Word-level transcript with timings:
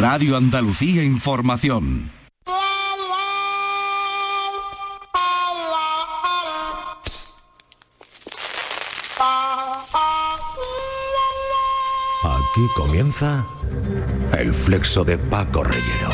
Radio 0.00 0.36
Andalucía 0.36 1.02
Información. 1.02 2.12
Aquí 12.22 12.66
comienza 12.76 13.44
el 14.38 14.54
flexo 14.54 15.02
de 15.02 15.18
Paco 15.18 15.64
Reyero. 15.64 16.10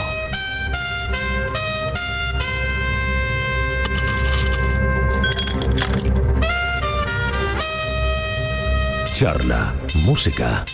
Charla, 9.12 9.74
música, 10.06 10.64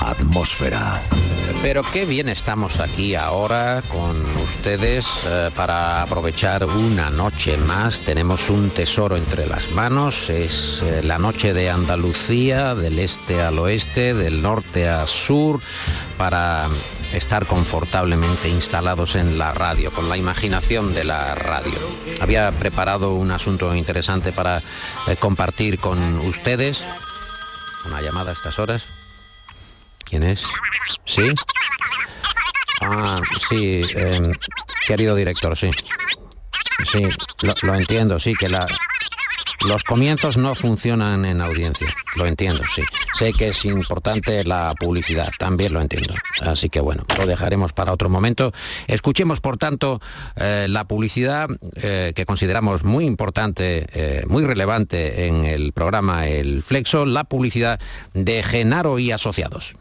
atmósfera. 0.00 1.02
Pero 1.62 1.82
qué 1.82 2.04
bien 2.04 2.28
estamos 2.28 2.78
aquí 2.78 3.14
ahora 3.16 3.82
con 3.88 4.24
ustedes 4.36 5.06
eh, 5.26 5.50
para 5.56 6.02
aprovechar 6.02 6.64
una 6.64 7.10
noche 7.10 7.56
más. 7.56 7.98
Tenemos 8.00 8.48
un 8.48 8.70
tesoro 8.70 9.16
entre 9.16 9.46
las 9.46 9.70
manos. 9.72 10.30
Es 10.30 10.82
eh, 10.82 11.02
la 11.02 11.18
noche 11.18 11.54
de 11.54 11.68
Andalucía, 11.68 12.74
del 12.74 12.98
este 12.98 13.42
al 13.42 13.58
oeste, 13.58 14.14
del 14.14 14.40
norte 14.40 14.88
a 14.88 15.06
sur, 15.06 15.60
para 16.16 16.68
estar 17.12 17.46
confortablemente 17.46 18.48
instalados 18.48 19.16
en 19.16 19.38
la 19.38 19.52
radio, 19.52 19.90
con 19.90 20.08
la 20.08 20.16
imaginación 20.16 20.94
de 20.94 21.04
la 21.04 21.34
radio. 21.34 21.78
Había 22.20 22.52
preparado 22.52 23.14
un 23.14 23.30
asunto 23.30 23.74
interesante 23.74 24.32
para 24.32 24.58
eh, 25.08 25.16
compartir 25.16 25.78
con 25.78 26.18
ustedes. 26.20 26.84
Una 27.86 28.00
llamada 28.00 28.30
a 28.30 28.34
estas 28.34 28.58
horas. 28.58 28.97
¿Quién 30.08 30.22
es? 30.22 30.42
¿Sí? 31.04 31.32
Ah, 32.80 33.20
sí, 33.48 33.82
em, 33.94 34.32
querido 34.86 35.14
director, 35.14 35.56
sí. 35.56 35.70
Sí, 36.84 37.02
lo, 37.62 37.74
entiendo, 37.74 38.20
sí, 38.20 38.34
que 38.34 38.48
los 38.48 39.82
comienzos 39.82 40.36
no 40.36 40.54
funcionan 40.54 41.24
en 41.24 41.40
audiencia, 41.40 41.88
lo 42.14 42.26
entiendo, 42.26 42.62
sí. 42.74 42.82
Sé 43.14 43.32
que 43.32 43.48
es 43.48 43.64
importante 43.64 44.44
la 44.44 44.72
publicidad, 44.78 45.30
también 45.38 45.72
lo 45.72 45.80
entiendo. 45.80 46.14
Así 46.40 46.70
que 46.70 46.80
bueno, 46.80 47.04
lo 47.18 47.26
dejaremos 47.26 47.72
para 47.72 47.92
otro 47.92 48.08
momento. 48.08 48.52
Escuchemos, 48.86 49.40
por 49.40 49.56
tanto, 49.56 50.00
eh, 50.36 50.66
la 50.68 50.84
publicidad 50.84 51.48
eh, 51.74 52.12
que 52.14 52.24
consideramos 52.26 52.84
muy 52.84 53.06
importante, 53.06 53.86
eh, 53.92 54.22
muy 54.28 54.44
relevante 54.44 55.26
en 55.26 55.44
el 55.44 55.72
programa 55.72 56.28
El 56.28 56.62
Flexo, 56.62 57.06
la 57.06 57.24
publicidad 57.24 57.80
de 58.14 58.44
Genaro 58.44 59.00
y 59.00 59.10
Asociados. 59.10 59.74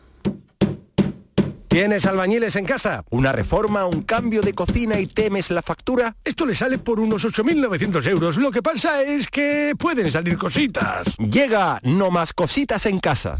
¿Tienes 1.77 2.07
albañiles 2.07 2.55
en 2.55 2.65
casa? 2.65 3.03
¿Una 3.11 3.31
reforma, 3.31 3.85
un 3.85 4.01
cambio 4.01 4.41
de 4.41 4.53
cocina 4.53 4.99
y 4.99 5.05
temes 5.05 5.51
la 5.51 5.61
factura? 5.61 6.15
Esto 6.23 6.47
le 6.47 6.55
sale 6.55 6.79
por 6.79 6.99
unos 6.99 7.23
8.900 7.23 8.07
euros. 8.07 8.37
Lo 8.37 8.49
que 8.49 8.63
pasa 8.63 9.03
es 9.03 9.27
que 9.27 9.75
pueden 9.77 10.09
salir 10.09 10.39
cositas. 10.39 11.15
Llega 11.17 11.79
No 11.83 12.09
Más 12.09 12.33
Cositas 12.33 12.87
en 12.87 12.97
Casa. 12.97 13.37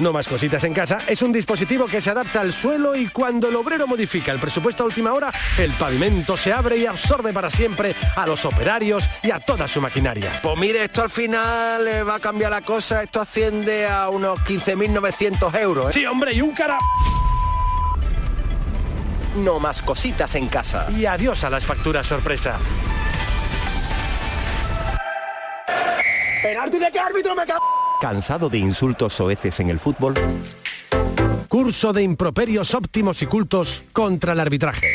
No 0.00 0.12
más 0.12 0.26
cositas 0.28 0.64
en 0.64 0.74
casa 0.74 1.00
es 1.06 1.22
un 1.22 1.32
dispositivo 1.32 1.86
que 1.86 2.00
se 2.00 2.10
adapta 2.10 2.40
al 2.40 2.52
suelo 2.52 2.96
y 2.96 3.08
cuando 3.08 3.48
el 3.48 3.56
obrero 3.56 3.86
modifica 3.86 4.32
el 4.32 4.40
presupuesto 4.40 4.82
a 4.82 4.86
última 4.86 5.12
hora, 5.12 5.32
el 5.56 5.70
pavimento 5.72 6.36
se 6.36 6.52
abre 6.52 6.78
y 6.78 6.86
absorbe 6.86 7.32
para 7.32 7.48
siempre 7.48 7.94
a 8.16 8.26
los 8.26 8.44
operarios 8.44 9.08
y 9.22 9.30
a 9.30 9.38
toda 9.38 9.68
su 9.68 9.80
maquinaria. 9.80 10.40
Pues 10.42 10.58
mire, 10.58 10.84
esto 10.84 11.02
al 11.02 11.10
final 11.10 11.86
eh, 11.86 12.02
va 12.02 12.16
a 12.16 12.20
cambiar 12.20 12.50
la 12.50 12.62
cosa, 12.62 13.02
esto 13.02 13.20
asciende 13.20 13.86
a 13.86 14.08
unos 14.08 14.40
15.900 14.40 15.60
euros. 15.60 15.90
¿eh? 15.90 15.92
Sí, 15.92 16.06
hombre, 16.06 16.32
y 16.32 16.40
un 16.40 16.52
cara... 16.52 16.78
No 19.36 19.58
más 19.58 19.82
cositas 19.82 20.34
en 20.34 20.48
casa. 20.48 20.86
Y 20.90 21.06
adiós 21.06 21.44
a 21.44 21.50
las 21.50 21.64
facturas 21.64 22.06
sorpresa. 22.06 22.58
¿Penalti 26.42 26.78
de 26.78 26.90
qué 26.92 26.98
árbitro 26.98 27.34
me 27.34 27.46
cago? 27.46 27.73
¿Cansado 28.00 28.48
de 28.48 28.58
insultos 28.58 29.14
soeces 29.14 29.60
en 29.60 29.70
el 29.70 29.78
fútbol? 29.78 30.14
Curso 31.48 31.92
de 31.92 32.02
improperios 32.02 32.74
óptimos 32.74 33.22
y 33.22 33.26
cultos 33.26 33.84
contra 33.92 34.32
el 34.32 34.40
arbitraje. 34.40 34.86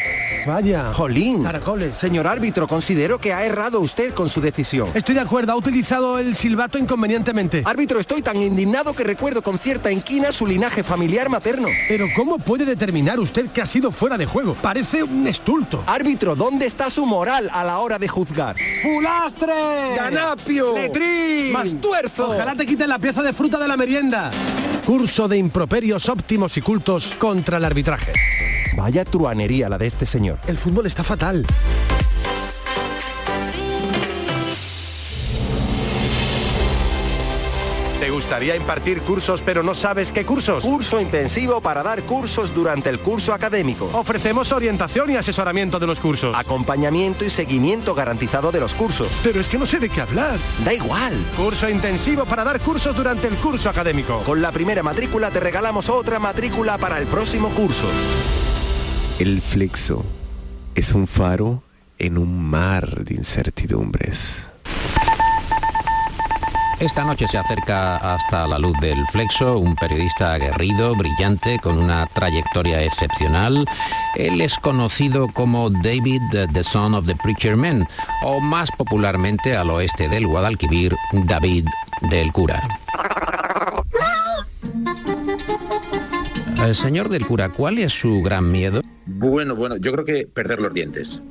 Vaya. 0.45 0.93
Jolín. 0.93 1.43
Caracoles. 1.43 1.95
Señor 1.95 2.27
árbitro, 2.27 2.67
considero 2.67 3.19
que 3.19 3.33
ha 3.33 3.45
errado 3.45 3.79
usted 3.79 4.13
con 4.13 4.29
su 4.29 4.41
decisión. 4.41 4.89
Estoy 4.93 5.15
de 5.15 5.21
acuerdo, 5.21 5.53
ha 5.53 5.55
utilizado 5.55 6.19
el 6.19 6.35
silbato 6.35 6.77
inconvenientemente. 6.77 7.63
Árbitro, 7.65 7.99
estoy 7.99 8.21
tan 8.21 8.41
indignado 8.41 8.93
que 8.93 9.03
recuerdo 9.03 9.41
con 9.41 9.57
cierta 9.57 9.91
inquina 9.91 10.31
su 10.31 10.45
linaje 10.45 10.83
familiar 10.83 11.29
materno. 11.29 11.67
Pero 11.87 12.05
¿cómo 12.15 12.37
puede 12.39 12.65
determinar 12.65 13.19
usted 13.19 13.47
que 13.49 13.61
ha 13.61 13.65
sido 13.65 13.91
fuera 13.91 14.17
de 14.17 14.25
juego? 14.25 14.55
Parece 14.61 15.03
un 15.03 15.27
estulto. 15.27 15.83
Árbitro, 15.85 16.35
¿dónde 16.35 16.65
está 16.65 16.89
su 16.89 17.05
moral 17.05 17.49
a 17.53 17.63
la 17.63 17.79
hora 17.79 17.99
de 17.99 18.07
juzgar? 18.07 18.55
¡Fulastre! 18.81 19.95
¡Ganapio! 19.95 20.75
¡Letrín! 20.75 21.53
¡Mastuerzo! 21.53 22.29
Ojalá 22.29 22.55
te 22.55 22.65
quiten 22.65 22.89
la 22.89 22.99
pieza 22.99 23.21
de 23.21 23.33
fruta 23.33 23.57
de 23.57 23.67
la 23.67 23.77
merienda. 23.77 24.31
Curso 24.85 25.27
de 25.27 25.37
improperios 25.37 26.09
óptimos 26.09 26.57
y 26.57 26.61
cultos 26.61 27.13
contra 27.19 27.57
el 27.57 27.65
arbitraje. 27.65 28.13
Vaya 28.75 29.03
truanería 29.03 29.67
la 29.69 29.77
de 29.77 29.87
este 29.87 30.05
señor. 30.05 30.28
El 30.47 30.57
fútbol 30.57 30.85
está 30.87 31.03
fatal. 31.03 31.45
¿Te 37.99 38.09
gustaría 38.09 38.55
impartir 38.55 39.01
cursos 39.01 39.41
pero 39.41 39.61
no 39.61 39.73
sabes 39.73 40.13
qué 40.13 40.25
cursos? 40.25 40.63
Curso 40.63 41.01
intensivo 41.01 41.59
para 41.59 41.83
dar 41.83 42.03
cursos 42.03 42.55
durante 42.55 42.89
el 42.89 42.99
curso 42.99 43.33
académico. 43.33 43.89
Ofrecemos 43.93 44.53
orientación 44.53 45.09
y 45.09 45.17
asesoramiento 45.17 45.79
de 45.79 45.87
los 45.87 45.99
cursos. 45.99 46.35
Acompañamiento 46.35 47.25
y 47.25 47.29
seguimiento 47.29 47.93
garantizado 47.93 48.53
de 48.53 48.61
los 48.61 48.73
cursos. 48.73 49.09
Pero 49.21 49.41
es 49.41 49.49
que 49.49 49.57
no 49.57 49.65
sé 49.65 49.79
de 49.79 49.89
qué 49.89 49.99
hablar. 49.99 50.37
Da 50.63 50.73
igual. 50.73 51.13
Curso 51.35 51.69
intensivo 51.69 52.23
para 52.23 52.45
dar 52.45 52.61
cursos 52.61 52.95
durante 52.95 53.27
el 53.27 53.35
curso 53.35 53.69
académico. 53.69 54.23
Con 54.25 54.41
la 54.41 54.53
primera 54.53 54.81
matrícula 54.81 55.29
te 55.29 55.41
regalamos 55.41 55.89
otra 55.89 56.19
matrícula 56.19 56.77
para 56.77 56.99
el 56.99 57.05
próximo 57.05 57.49
curso. 57.49 57.87
El 59.19 59.41
flexo 59.41 60.05
es 60.79 60.93
un 60.93 61.07
faro 61.07 61.61
en 61.97 62.17
un 62.17 62.41
mar 62.41 63.03
de 63.03 63.13
incertidumbres. 63.15 64.47
Esta 66.79 67.03
noche 67.03 67.27
se 67.27 67.37
acerca 67.37 67.97
hasta 67.97 68.47
la 68.47 68.57
luz 68.57 68.79
del 68.79 69.05
Flexo 69.07 69.57
un 69.57 69.75
periodista 69.75 70.35
aguerrido, 70.35 70.95
brillante, 70.95 71.59
con 71.59 71.77
una 71.77 72.05
trayectoria 72.05 72.81
excepcional. 72.81 73.65
Él 74.15 74.39
es 74.39 74.57
conocido 74.57 75.27
como 75.27 75.69
David, 75.69 76.21
the 76.53 76.63
son 76.63 76.93
of 76.93 77.05
the 77.05 77.15
preacher 77.15 77.57
man, 77.57 77.85
o 78.23 78.39
más 78.39 78.71
popularmente 78.71 79.57
al 79.57 79.71
oeste 79.71 80.07
del 80.07 80.27
Guadalquivir, 80.27 80.95
David 81.11 81.65
del 82.09 82.31
cura. 82.31 82.63
Eh, 86.65 86.73
señor 86.73 87.07
del 87.07 87.25
cura, 87.25 87.49
¿cuál 87.49 87.79
es 87.79 87.93
su 87.93 88.21
gran 88.21 88.51
miedo? 88.51 88.81
Bueno, 89.05 89.55
bueno, 89.55 89.77
yo 89.77 89.93
creo 89.93 90.03
que 90.03 90.27
perder 90.27 90.59
los 90.59 90.73
dientes. 90.73 91.23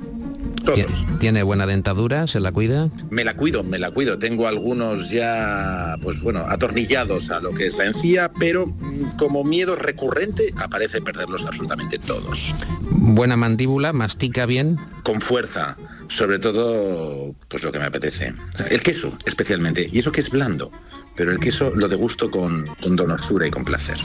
Todos. 0.65 1.05
¿Tiene 1.19 1.43
buena 1.43 1.65
dentadura? 1.67 2.27
¿Se 2.27 2.39
la 2.39 2.51
cuida? 2.51 2.89
Me 3.09 3.23
la 3.23 3.35
cuido, 3.35 3.63
me 3.63 3.77
la 3.79 3.91
cuido. 3.91 4.17
Tengo 4.17 4.47
algunos 4.47 5.09
ya, 5.09 5.95
pues 6.01 6.21
bueno, 6.21 6.43
atornillados 6.47 7.29
a 7.29 7.39
lo 7.39 7.53
que 7.53 7.67
es 7.67 7.77
la 7.77 7.85
encía, 7.85 8.31
pero 8.39 8.67
mm, 8.67 9.17
como 9.17 9.43
miedo 9.43 9.75
recurrente 9.75 10.53
aparece 10.57 11.01
perderlos 11.01 11.45
absolutamente 11.45 11.99
todos. 11.99 12.53
¿Buena 12.89 13.37
mandíbula? 13.37 13.93
¿Mastica 13.93 14.45
bien? 14.45 14.77
Con 15.03 15.21
fuerza, 15.21 15.77
sobre 16.07 16.39
todo, 16.39 17.33
pues 17.47 17.63
lo 17.63 17.71
que 17.71 17.79
me 17.79 17.85
apetece. 17.85 18.33
El 18.69 18.81
queso, 18.81 19.13
especialmente. 19.25 19.87
Y 19.91 19.99
eso 19.99 20.11
que 20.11 20.21
es 20.21 20.29
blando, 20.29 20.71
pero 21.19 21.33
el 21.33 21.39
queso 21.39 21.73
lo 21.75 21.89
degusto 21.89 22.31
con, 22.31 22.65
con 22.81 22.95
donosura 22.95 23.45
y 23.45 23.51
con 23.51 23.65
placer. 23.65 23.97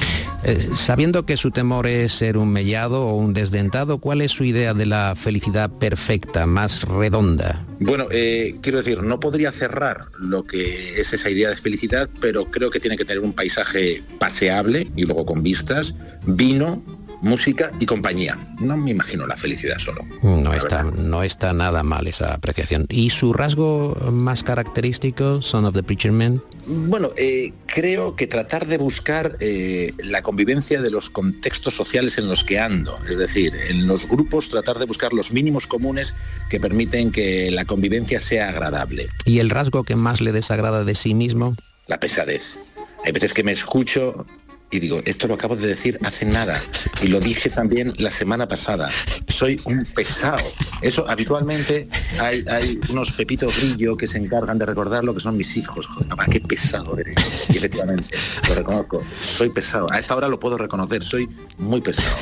Eh, 0.43 0.71
sabiendo 0.75 1.25
que 1.25 1.37
su 1.37 1.53
temor 1.53 1.87
es 1.87 2.13
ser 2.13 2.37
un 2.37 2.51
mellado 2.51 3.07
o 3.07 3.15
un 3.15 3.33
desdentado, 3.33 3.99
¿cuál 3.99 4.21
es 4.21 4.33
su 4.33 4.43
idea 4.43 4.75
de 4.75 4.85
la 4.85 5.15
felicidad 5.15 5.71
perfecta, 5.71 6.45
más 6.47 6.83
redonda? 6.83 7.65
Bueno, 7.79 8.09
eh, 8.11 8.57
quiero 8.63 8.79
decir, 8.79 9.05
no 9.05 9.21
podría 9.21 9.53
cerrar 9.53 10.07
lo 10.19 10.43
que 10.43 11.01
es 11.01 11.13
esa 11.13 11.31
idea 11.31 11.51
de 11.51 11.57
felicidad, 11.57 12.11
pero 12.21 12.47
creo 12.47 12.69
que 12.69 12.81
tiene 12.81 12.97
que 12.97 13.05
tener 13.05 13.23
un 13.23 13.33
paisaje 13.33 14.03
paseable 14.19 14.89
y 14.97 15.05
luego 15.05 15.25
con 15.25 15.45
vistas, 15.45 15.95
vino, 16.27 16.83
música 17.25 17.73
y 17.81 17.87
compañía. 17.87 18.39
No 18.61 18.77
me 18.77 18.91
imagino 18.93 19.27
la 19.27 19.37
felicidad 19.37 19.79
solo. 19.79 20.05
No 20.23 20.53
está, 20.53 20.85
verdad. 20.85 20.99
no 20.99 21.23
está 21.23 21.53
nada 21.53 21.83
mal 21.83 22.07
esa 22.07 22.35
apreciación. 22.35 22.87
¿Y 22.89 23.11
su 23.11 23.33
rasgo 23.33 23.97
más 24.13 24.45
característico, 24.45 25.43
Son 25.43 25.65
of 25.65 25.75
the 25.75 25.83
Preacher 25.83 26.13
Man? 26.13 26.43
Bueno, 26.67 27.11
eh, 27.17 27.53
creo 27.67 28.15
que 28.15 28.27
tratar 28.27 28.67
de 28.67 28.79
buscar 28.79 29.37
eh, 29.41 29.93
la 29.99 30.23
convivencia 30.23 30.81
de 30.81 30.91
los 30.91 31.11
contextos 31.11 31.75
sociales 31.75 32.19
en 32.19 32.29
los 32.29 32.45
que 32.45 32.59
ando, 32.59 32.99
es 33.09 33.17
decir, 33.17 33.55
en 33.69 33.87
los 33.87 34.07
grupos 34.09 34.49
tratar 34.49 34.79
de 34.79 34.85
buscar 34.85 35.13
los 35.13 35.33
mínimos 35.33 35.67
comunes 35.67 36.15
que 36.51 36.61
permiten 36.61 37.11
que 37.11 37.51
la 37.51 37.65
convivencia 37.65 38.21
sea 38.21 38.51
agradable. 38.51 39.09
¿Y 39.25 39.39
el 39.39 39.51
rasgo 39.51 39.85
que 39.85 39.97
más 39.97 40.21
le 40.21 40.33
desagrada 40.33 40.85
de 40.85 40.95
sí 40.95 41.15
mismo? 41.15 41.57
La 41.87 41.99
pesadez. 41.99 42.59
Hay 43.05 43.13
veces 43.13 43.35
que 43.35 43.45
me 43.45 43.53
escucho 43.53 44.27
y 44.71 44.81
digo, 44.81 45.01
esto 45.05 45.29
lo 45.29 45.35
acabo 45.35 45.57
de 45.57 45.69
decir 45.69 45.99
hace 46.03 46.25
nada 46.25 46.61
y 47.01 47.07
lo 47.09 47.21
dije 47.21 47.49
también 47.51 47.93
la 47.99 48.11
semana 48.11 48.49
pasada. 48.49 48.91
Soy 49.29 49.61
un 49.65 49.85
pesado. 49.85 50.45
Eso 50.83 51.09
habitualmente 51.09 51.89
hay, 52.21 52.81
unos 52.89 53.13
pepitos 53.13 53.57
grillo 53.61 53.97
que 53.97 54.07
se 54.07 54.19
encargan 54.19 54.59
de 54.59 54.67
recordar 54.67 55.05
lo 55.05 55.15
que 55.15 55.21
son 55.21 55.37
mis 55.37 55.57
hijos. 55.57 55.87
Joder, 55.87 56.09
papá, 56.09 56.27
qué 56.27 56.41
pesado 56.41 56.99
eres. 56.99 57.15
Y 57.49 57.59
efectivamente, 57.59 58.17
lo 58.49 58.55
reconozco. 58.55 59.03
Soy 59.21 59.51
pesado. 59.51 59.87
A 59.93 59.99
esta 59.99 60.17
hora 60.17 60.29
lo 60.29 60.41
puedo 60.41 60.59
reconocer. 60.59 61.05
Soy 61.05 61.29
muy 61.59 61.81
pesado. 61.81 62.17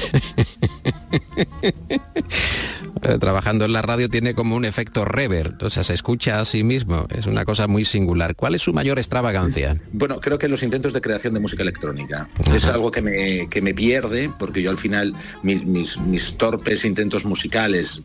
Eh, 3.03 3.19
trabajando 3.19 3.65
en 3.65 3.73
la 3.73 3.83
radio 3.83 4.09
tiene 4.09 4.35
como 4.35 4.55
un 4.55 4.65
efecto 4.65 5.05
rever, 5.05 5.55
o 5.61 5.71
sea, 5.71 5.83
se 5.83 5.93
escucha 5.93 6.39
a 6.39 6.45
sí 6.45 6.63
mismo, 6.63 7.07
es 7.11 7.27
una 7.27 7.45
cosa 7.45 7.67
muy 7.67 7.85
singular. 7.85 8.37
¿Cuál 8.37 8.55
es 8.55 8.63
su 8.63 8.73
mayor 8.73 8.99
extravagancia? 8.99 9.81
Bueno, 9.93 10.21
creo 10.21 10.39
que 10.39 10.49
los 10.49 10.63
intentos 10.63 10.93
de 10.93 11.01
creación 11.01 11.35
de 11.35 11.41
música 11.41 11.63
electrónica. 11.63 12.29
Es 12.55 12.65
algo 12.67 12.93
que 12.93 13.03
me, 13.03 13.49
que 13.49 13.61
me 13.61 13.75
pierde, 13.75 14.31
porque 14.39 14.63
yo 14.63 14.71
al 14.71 14.79
final 14.79 15.15
mis, 15.43 15.65
mis, 15.65 15.99
mis 15.99 16.35
torpes 16.37 16.85
intentos 16.85 17.25
musicales 17.25 18.03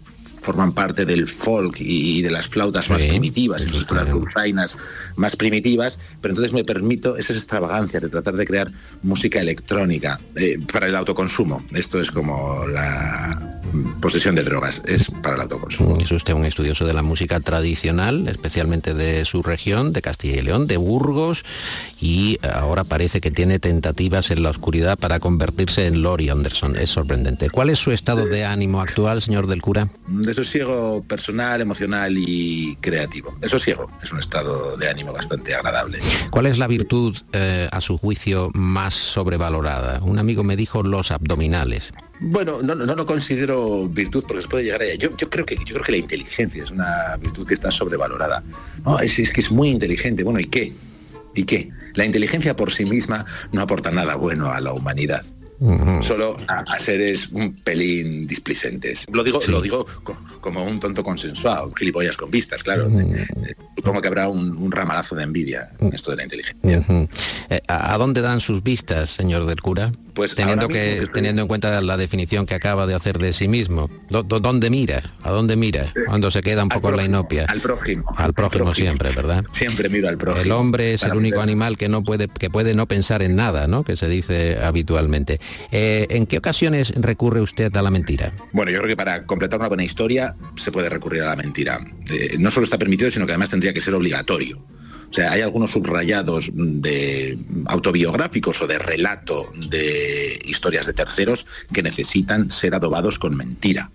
forman 0.47 0.71
parte 0.71 1.05
del 1.05 1.27
folk 1.27 1.75
y, 1.77 2.21
de 2.21 2.31
las 2.31 2.47
flautas 2.47 2.89
más 2.89 3.03
primitivas, 3.03 3.69
las 3.69 4.09
dulzainas 4.09 4.77
más 5.17 5.35
primitivas, 5.35 5.99
pero 6.21 6.31
entonces 6.31 6.53
me 6.53 6.63
permito 6.63 7.17
esas 7.17 7.35
extravagancias 7.35 8.01
de 8.01 8.07
tratar 8.07 8.35
de 8.35 8.45
crear 8.45 8.71
música 9.03 9.41
electrónica 9.41 10.21
eh, 10.37 10.57
para 10.71 10.87
el 10.87 10.95
autoconsumo. 10.95 11.65
Esto 11.73 11.99
es 11.99 12.11
como 12.11 12.65
la 12.65 13.59
posesión 13.99 14.35
de 14.35 14.43
drogas, 14.43 14.81
es 14.85 15.11
para 15.21 15.35
el 15.35 15.41
autoconsumo. 15.41 15.97
Es 15.99 16.13
usted 16.13 16.31
un 16.31 16.45
estudioso 16.45 16.85
de 16.85 16.93
la 16.93 17.01
música 17.01 17.41
tradicional, 17.41 18.29
especialmente 18.29 18.93
de 18.93 19.25
su 19.25 19.43
región, 19.43 19.91
de 19.91 20.01
Castilla 20.01 20.37
y 20.37 20.43
León, 20.43 20.67
de 20.67 20.77
Burgos, 20.77 21.43
y 21.99 22.39
ahora 22.41 22.85
parece 22.85 23.19
que 23.19 23.31
tiene 23.31 23.59
tentativas 23.59 24.31
en 24.31 24.43
la 24.43 24.51
oscuridad 24.51 24.97
para 24.97 25.19
convertirse 25.19 25.87
en 25.87 26.03
Lori 26.03 26.29
Anderson. 26.29 26.77
Es 26.77 26.91
sorprendente. 26.91 27.49
¿Cuál 27.49 27.69
es 27.69 27.79
su 27.79 27.91
estado 27.91 28.25
de 28.25 28.45
ánimo 28.45 28.79
actual, 28.79 29.21
señor 29.21 29.47
del 29.47 29.61
cura? 29.61 29.89
Desosiego 30.37 31.03
personal, 31.07 31.61
emocional 31.61 32.15
y 32.15 32.75
creativo. 32.79 33.35
Desosiego 33.41 33.89
es 34.03 34.11
un 34.11 34.19
estado 34.19 34.77
de 34.77 34.87
ánimo 34.87 35.11
bastante 35.11 35.55
agradable. 35.55 35.97
¿Cuál 36.29 36.45
es 36.45 36.59
la 36.59 36.67
virtud, 36.67 37.17
eh, 37.33 37.67
a 37.71 37.81
su 37.81 37.97
juicio, 37.97 38.51
más 38.53 38.93
sobrevalorada? 38.93 39.99
Un 40.03 40.19
amigo 40.19 40.43
me 40.43 40.55
dijo 40.55 40.83
los 40.83 41.09
abdominales. 41.09 41.91
Bueno, 42.19 42.61
no, 42.61 42.75
no, 42.75 42.93
lo 42.93 43.07
considero 43.07 43.89
virtud 43.89 44.25
porque 44.27 44.43
se 44.43 44.47
puede 44.47 44.65
llegar 44.65 44.81
a 44.81 44.85
ella. 44.85 45.07
Yo, 45.09 45.17
yo, 45.17 45.27
creo 45.27 45.43
que, 45.43 45.55
yo 45.55 45.73
creo 45.73 45.81
que 45.81 45.93
la 45.93 45.97
inteligencia 45.97 46.61
es 46.61 46.69
una 46.69 47.17
virtud 47.19 47.47
que 47.47 47.55
está 47.55 47.71
sobrevalorada. 47.71 48.43
No, 48.85 48.99
es, 48.99 49.17
es 49.17 49.31
que 49.31 49.41
es 49.41 49.49
muy 49.49 49.69
inteligente. 49.69 50.23
Bueno, 50.23 50.39
¿y 50.39 50.45
qué? 50.45 50.71
¿Y 51.33 51.45
qué? 51.45 51.71
La 51.95 52.05
inteligencia 52.05 52.55
por 52.55 52.71
sí 52.71 52.85
misma 52.85 53.25
no 53.51 53.61
aporta 53.61 53.89
nada 53.89 54.13
bueno 54.13 54.51
a 54.51 54.61
la 54.61 54.71
humanidad. 54.71 55.25
Solo 56.03 56.37
a, 56.47 56.79
seres 56.79 57.29
un 57.31 57.53
pelín 57.53 58.27
displicentes. 58.27 59.05
Lo 59.11 59.23
digo, 59.23 59.39
lo 59.47 59.61
digo 59.61 59.85
como 60.39 60.63
un 60.63 60.79
tonto 60.79 61.03
consensuado, 61.03 61.71
gilipollas 61.73 62.15
con 62.15 62.29
vistas, 62.29 62.61
claro. 62.63 62.89
Como 63.83 64.01
que 64.01 64.07
habrá 64.07 64.27
un, 64.27 64.71
ramalazo 64.71 65.15
de 65.15 65.23
envidia 65.23 65.71
en 65.79 65.93
esto 65.93 66.11
de 66.11 66.17
la 66.17 66.23
inteligencia. 66.23 66.83
Eh, 67.49 67.61
¿A 67.67 67.97
dónde 67.97 68.21
dan 68.21 68.39
sus 68.39 68.61
vistas, 68.61 69.09
señor 69.09 69.45
del 69.45 69.61
cura? 69.61 69.91
Pues 70.17 70.33
teniendo, 70.33 70.67
que, 70.67 71.07
teniendo 71.13 71.43
en 71.43 71.47
cuenta 71.47 71.79
la 71.79 71.95
definición 71.95 72.47
que 72.47 72.55
acaba 72.55 72.87
de 72.87 72.95
hacer 72.95 73.19
de 73.19 73.33
sí 73.33 73.47
mismo. 73.47 73.87
¿Dónde 74.09 74.71
mira? 74.71 75.13
¿A 75.21 75.29
dónde 75.29 75.55
mira? 75.55 75.93
Cuando 76.07 76.31
se 76.31 76.41
queda 76.41 76.63
un 76.63 76.69
poco 76.69 76.89
en 76.89 76.97
la 76.97 77.05
inopia. 77.05 77.45
Al 77.47 77.61
prójimo. 77.61 78.03
Al 78.15 78.33
prójimo, 78.33 78.73
siempre, 78.73 79.11
¿verdad? 79.11 79.45
Siempre 79.51 79.89
miro 79.89 80.09
al 80.09 80.17
prójimo. 80.17 80.43
El 80.43 80.51
hombre 80.53 80.95
es 80.95 81.03
el 81.03 81.15
único 81.15 81.39
animal 81.39 81.77
que 81.77 81.87
no 81.87 82.03
puede, 82.03 82.27
que 82.27 82.49
puede 82.49 82.73
no 82.73 82.87
pensar 82.87 83.21
en 83.21 83.35
nada, 83.35 83.67
¿no? 83.67 83.83
Que 83.83 83.95
se 83.95 84.07
dice 84.07 84.57
habitualmente. 84.59 85.39
Eh, 85.71 86.07
¿En 86.09 86.25
qué 86.25 86.39
ocasiones 86.39 86.93
recurre 86.95 87.41
usted 87.41 87.75
a 87.77 87.83
la 87.83 87.91
mentira? 87.91 88.33
Bueno, 88.53 88.71
yo 88.71 88.79
creo 88.79 88.89
que 88.89 88.97
para 88.97 89.23
completar 89.27 89.59
una 89.59 89.67
buena 89.67 89.83
historia 89.83 90.35
se 90.55 90.71
puede 90.71 90.89
recurrir 90.89 91.21
a 91.21 91.27
la 91.27 91.35
mentira. 91.35 91.79
Eh, 92.09 92.37
no 92.39 92.49
solo 92.49 92.63
está 92.63 92.79
permitido, 92.79 93.11
sino 93.11 93.27
que 93.27 93.33
además 93.33 93.51
tendría 93.51 93.71
que 93.71 93.81
ser 93.81 93.93
obligatorio. 93.93 94.65
O 95.09 95.13
sea, 95.13 95.31
hay 95.31 95.41
algunos 95.41 95.71
subrayados 95.71 96.51
de 96.53 97.39
autobiográficos 97.65 98.61
o 98.61 98.67
de 98.67 98.77
relato 98.77 99.51
de 99.69 100.39
historias 100.45 100.85
de 100.85 100.93
terceros 100.93 101.45
que 101.71 101.81
necesitan 101.81 102.51
ser 102.51 102.75
adobados 102.75 103.17
con 103.17 103.35
mentira 103.35 103.89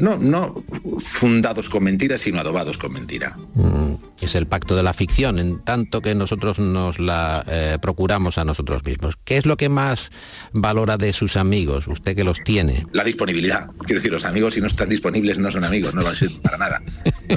no, 0.00 0.16
no 0.16 0.64
fundados 0.98 1.68
con 1.68 1.84
mentiras, 1.84 2.22
sino 2.22 2.40
adobados 2.40 2.78
con 2.78 2.92
mentira. 2.92 3.36
Mm, 3.54 3.94
es 4.26 4.34
el 4.34 4.46
pacto 4.46 4.76
de 4.76 4.82
la 4.82 4.92
ficción, 4.92 5.38
en 5.38 5.64
tanto 5.64 6.00
que 6.00 6.14
nosotros 6.14 6.58
nos 6.58 6.98
la 6.98 7.44
eh, 7.46 7.78
procuramos 7.80 8.38
a 8.38 8.44
nosotros 8.44 8.84
mismos. 8.84 9.14
¿Qué 9.24 9.36
es 9.36 9.46
lo 9.46 9.56
que 9.56 9.68
más 9.68 10.10
valora 10.52 10.96
de 10.96 11.12
sus 11.12 11.36
amigos, 11.36 11.88
usted 11.88 12.16
que 12.16 12.24
los 12.24 12.42
tiene? 12.44 12.86
La 12.92 13.04
disponibilidad. 13.04 13.70
Quiero 13.80 13.96
decir, 13.96 14.12
los 14.12 14.24
amigos 14.24 14.54
si 14.54 14.60
no 14.60 14.66
están 14.66 14.88
disponibles 14.88 15.38
no 15.38 15.50
son 15.50 15.64
amigos, 15.64 15.94
no 15.94 16.06
a 16.06 16.14
ser 16.14 16.30
para 16.42 16.58
nada. 16.58 16.82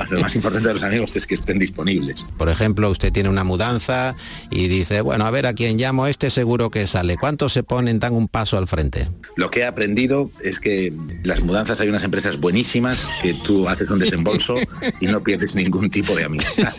lo 0.09 0.19
más 0.19 0.35
importante 0.35 0.67
de 0.67 0.73
los 0.73 0.83
amigos 0.83 1.15
es 1.15 1.27
que 1.27 1.35
estén 1.35 1.59
disponibles. 1.59 2.25
Por 2.37 2.49
ejemplo, 2.49 2.89
usted 2.89 3.11
tiene 3.11 3.29
una 3.29 3.43
mudanza 3.43 4.15
y 4.49 4.67
dice, 4.67 5.01
bueno, 5.01 5.25
a 5.25 5.31
ver 5.31 5.45
a 5.45 5.53
quién 5.53 5.77
llamo, 5.77 6.07
este 6.07 6.29
seguro 6.29 6.69
que 6.69 6.87
sale. 6.87 7.17
¿Cuántos 7.17 7.53
se 7.53 7.63
ponen, 7.63 7.99
dan 7.99 8.13
un 8.13 8.27
paso 8.27 8.57
al 8.57 8.67
frente? 8.67 9.09
Lo 9.35 9.51
que 9.51 9.61
he 9.61 9.65
aprendido 9.65 10.31
es 10.43 10.59
que 10.59 10.93
las 11.23 11.41
mudanzas 11.41 11.79
hay 11.79 11.89
unas 11.89 12.03
empresas 12.03 12.39
buenísimas 12.39 13.05
que 13.21 13.33
tú 13.33 13.67
haces 13.67 13.89
un 13.89 13.99
desembolso 13.99 14.55
y 14.99 15.07
no 15.07 15.23
pierdes 15.23 15.55
ningún 15.55 15.89
tipo 15.89 16.15
de 16.15 16.25
amistad. 16.25 16.72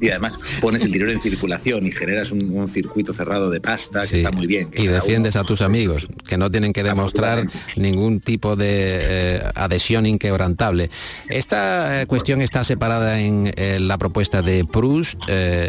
Y 0.00 0.08
además 0.10 0.38
pones 0.60 0.82
el 0.82 0.92
dinero 0.92 1.12
en 1.12 1.20
circulación 1.20 1.86
y 1.86 1.92
generas 1.92 2.32
un, 2.32 2.68
circuito 2.68 3.12
cerrado 3.12 3.50
de 3.50 3.60
pasta 3.60 4.06
que 4.06 4.18
está 4.18 4.30
muy 4.30 4.46
bien. 4.46 4.70
Y 4.76 4.86
defiendes 4.86 5.36
a 5.36 5.44
tus 5.44 5.62
amigos, 5.62 6.08
que 6.26 6.36
no 6.36 6.50
tienen 6.50 6.72
que 6.72 6.82
demostrar 6.82 7.46
ningún 7.76 8.20
tipo 8.20 8.56
de 8.56 8.98
eh, 9.00 9.42
adhesión 9.54 10.06
inquebrantable. 10.06 10.90
Esta 11.28 12.02
eh, 12.02 12.06
cuestión 12.06 12.40
está 12.42 12.64
separada 12.64 13.20
en 13.20 13.52
eh, 13.56 13.78
la 13.80 13.98
propuesta 13.98 14.42
de 14.42 14.64
Proust, 14.64 15.18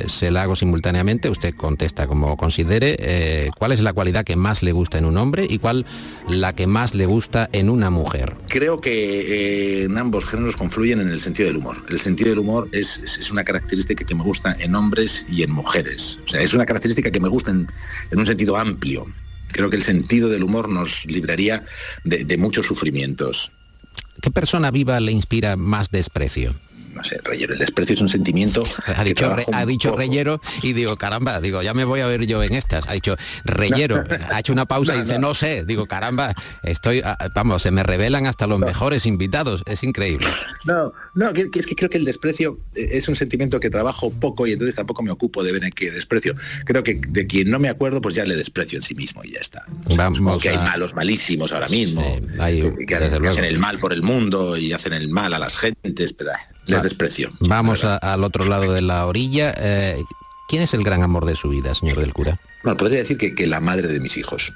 se 0.08 0.32
la 0.32 0.44
hago 0.44 0.56
simultáneamente, 0.56 1.30
usted 1.30 1.56
contesta 1.56 2.08
como 2.08 2.38
considere. 2.38 3.52
¿Cuál 3.58 3.72
es 3.72 3.82
la 3.82 3.94
cualidad 3.94 4.24
que 4.24 4.36
más 4.36 4.64
le 4.64 4.72
gusta 4.72 4.98
en 4.98 5.06
un 5.06 5.18
hombre 5.18 5.46
y 5.50 5.58
cuál 5.58 5.86
la 6.28 6.54
que 6.54 6.68
más 6.68 6.94
le 6.96 7.06
gusta 7.06 7.50
en 7.52 7.70
una 7.70 7.90
mujer? 7.90 8.36
Creo 8.48 8.82
que 8.82 9.84
en 9.84 9.98
ambos 9.98 10.26
géneros 10.26 10.56
confluyen 10.56 11.00
en 11.02 11.10
el 11.10 11.20
sentido 11.20 11.48
del 11.48 11.58
humor. 11.58 11.78
El 11.90 12.00
sentido 12.00 12.30
del 12.30 12.40
humor 12.40 12.63
es, 12.72 13.30
una 13.32 13.44
característica 13.44 14.06
que 14.06 14.16
me 14.16 14.24
gusta 14.24 14.56
en 14.60 14.76
hombres 14.76 15.26
y 15.30 15.44
en 15.44 15.52
mujeres. 15.52 16.20
O 16.26 16.28
sea, 16.28 16.42
es 16.42 16.54
una 16.54 16.66
característica 16.66 17.12
que 17.12 17.20
me 17.20 17.30
gusta 17.30 17.52
en, 17.52 17.68
un 18.12 18.26
sentido 18.26 18.58
amplio. 18.58 19.06
Creo 19.50 19.70
que 19.70 19.76
el 19.76 19.84
sentido 19.84 20.30
del 20.30 20.44
humor 20.44 20.70
nos 20.70 21.06
libraría 21.06 21.66
de 22.04 22.38
muchos 22.38 22.66
sufrimientos. 22.66 23.52
¿Qué 24.22 24.32
persona 24.32 24.72
viva 24.72 25.00
le 25.00 25.12
inspira 25.12 25.56
más 25.56 25.92
desprecio? 25.92 26.56
No 26.94 27.04
sé, 27.04 27.20
Reyero, 27.24 27.54
el 27.54 27.60
desprecio 27.60 27.96
es 27.96 28.02
un 28.02 28.10
sentimiento. 28.10 28.64
Ha 28.96 29.04
dicho, 29.04 29.36
ha 29.52 29.66
dicho 29.66 29.96
Reyero 29.96 30.40
y 30.62 30.74
digo, 30.74 30.98
caramba, 30.98 31.40
digo, 31.40 31.62
ya 31.64 31.74
me 31.74 31.84
voy 31.84 32.02
a 32.02 32.08
ver 32.08 32.26
yo 32.28 32.44
en 32.44 32.54
estas. 32.54 32.88
Ha 32.88 32.94
dicho 32.94 33.16
Reyero, 33.44 34.04
ha 34.32 34.40
hecho 34.40 34.54
una 34.54 34.66
pausa 34.66 34.96
y 34.96 35.02
dice, 35.02 35.20
no. 35.20 35.34
sé, 35.34 35.66
digo, 35.66 35.88
caramba, 35.88 36.34
estoy, 36.64 37.02
ah, 37.04 37.18
vamos, 37.34 37.64
se 37.64 37.72
me 37.72 37.82
revelan 37.82 38.28
hasta 38.28 38.46
los 38.46 38.60
mejores 38.60 39.06
invitados, 39.06 39.64
es 39.66 39.84
increíble. 39.84 40.28
No, 40.66 40.94
no, 41.16 41.34
que, 41.34 41.50
es 41.54 41.66
que 41.66 41.76
creo 41.76 41.90
que 41.90 41.98
el 41.98 42.06
desprecio 42.06 42.60
eh, 42.76 42.90
es 42.92 43.08
un 43.08 43.16
sentimiento 43.16 43.60
que 43.60 43.70
trabajo 43.70 44.12
poco 44.12 44.46
y 44.46 44.54
entonces 44.54 44.76
tampoco 44.76 45.02
me 45.02 45.12
ocupo 45.12 45.44
de 45.44 45.52
ver 45.52 45.64
en 45.64 45.72
qué 45.72 45.92
desprecio. 45.92 46.36
Creo 46.66 46.84
que 46.84 47.02
de 47.08 47.26
quien 47.26 47.50
no 47.50 47.60
me 47.60 47.70
acuerdo, 47.70 48.02
pues 48.02 48.16
ya 48.16 48.26
le 48.26 48.36
desprecio 48.36 48.78
en 48.78 48.84
sí 48.84 48.96
mismo 48.96 49.24
y 49.24 49.32
ya 49.32 49.40
está. 49.40 49.66
Vamos 49.96 50.42
que 50.42 50.50
hay 50.50 50.58
malos 50.58 50.94
malísimos 50.94 51.52
ahora 51.52 51.68
mismo, 51.68 52.04
que, 52.88 52.96
hacen 52.96 53.46
el 53.46 53.60
mal 53.60 53.80
por 53.80 53.94
el 53.94 54.04
mundo 54.04 54.58
y 54.58 54.74
hacen 54.74 54.94
el 54.94 55.10
mal 55.10 55.34
a 55.34 55.40
las 55.40 55.58
gentes, 55.58 56.14
pero 56.14 56.32
les 56.66 56.84
desprecio. 56.84 57.32
Vamos 57.40 57.84
al 57.84 58.24
otro 58.24 58.46
lado 58.46 58.74
de 58.74 58.82
la 58.82 59.06
orilla. 59.06 59.54
Eh, 59.58 60.04
¿Quién 60.48 60.62
es 60.62 60.74
el 60.74 60.84
gran 60.84 61.04
amor 61.04 61.26
de 61.26 61.36
su 61.36 61.50
vida, 61.50 61.74
señor 61.74 62.00
del 62.00 62.14
cura? 62.14 62.40
Bueno, 62.64 62.78
podría 62.78 63.00
decir 63.00 63.18
que, 63.18 63.48
la 63.48 63.60
madre 63.60 63.88
de 63.88 64.00
mis 64.00 64.18
hijos. 64.18 64.54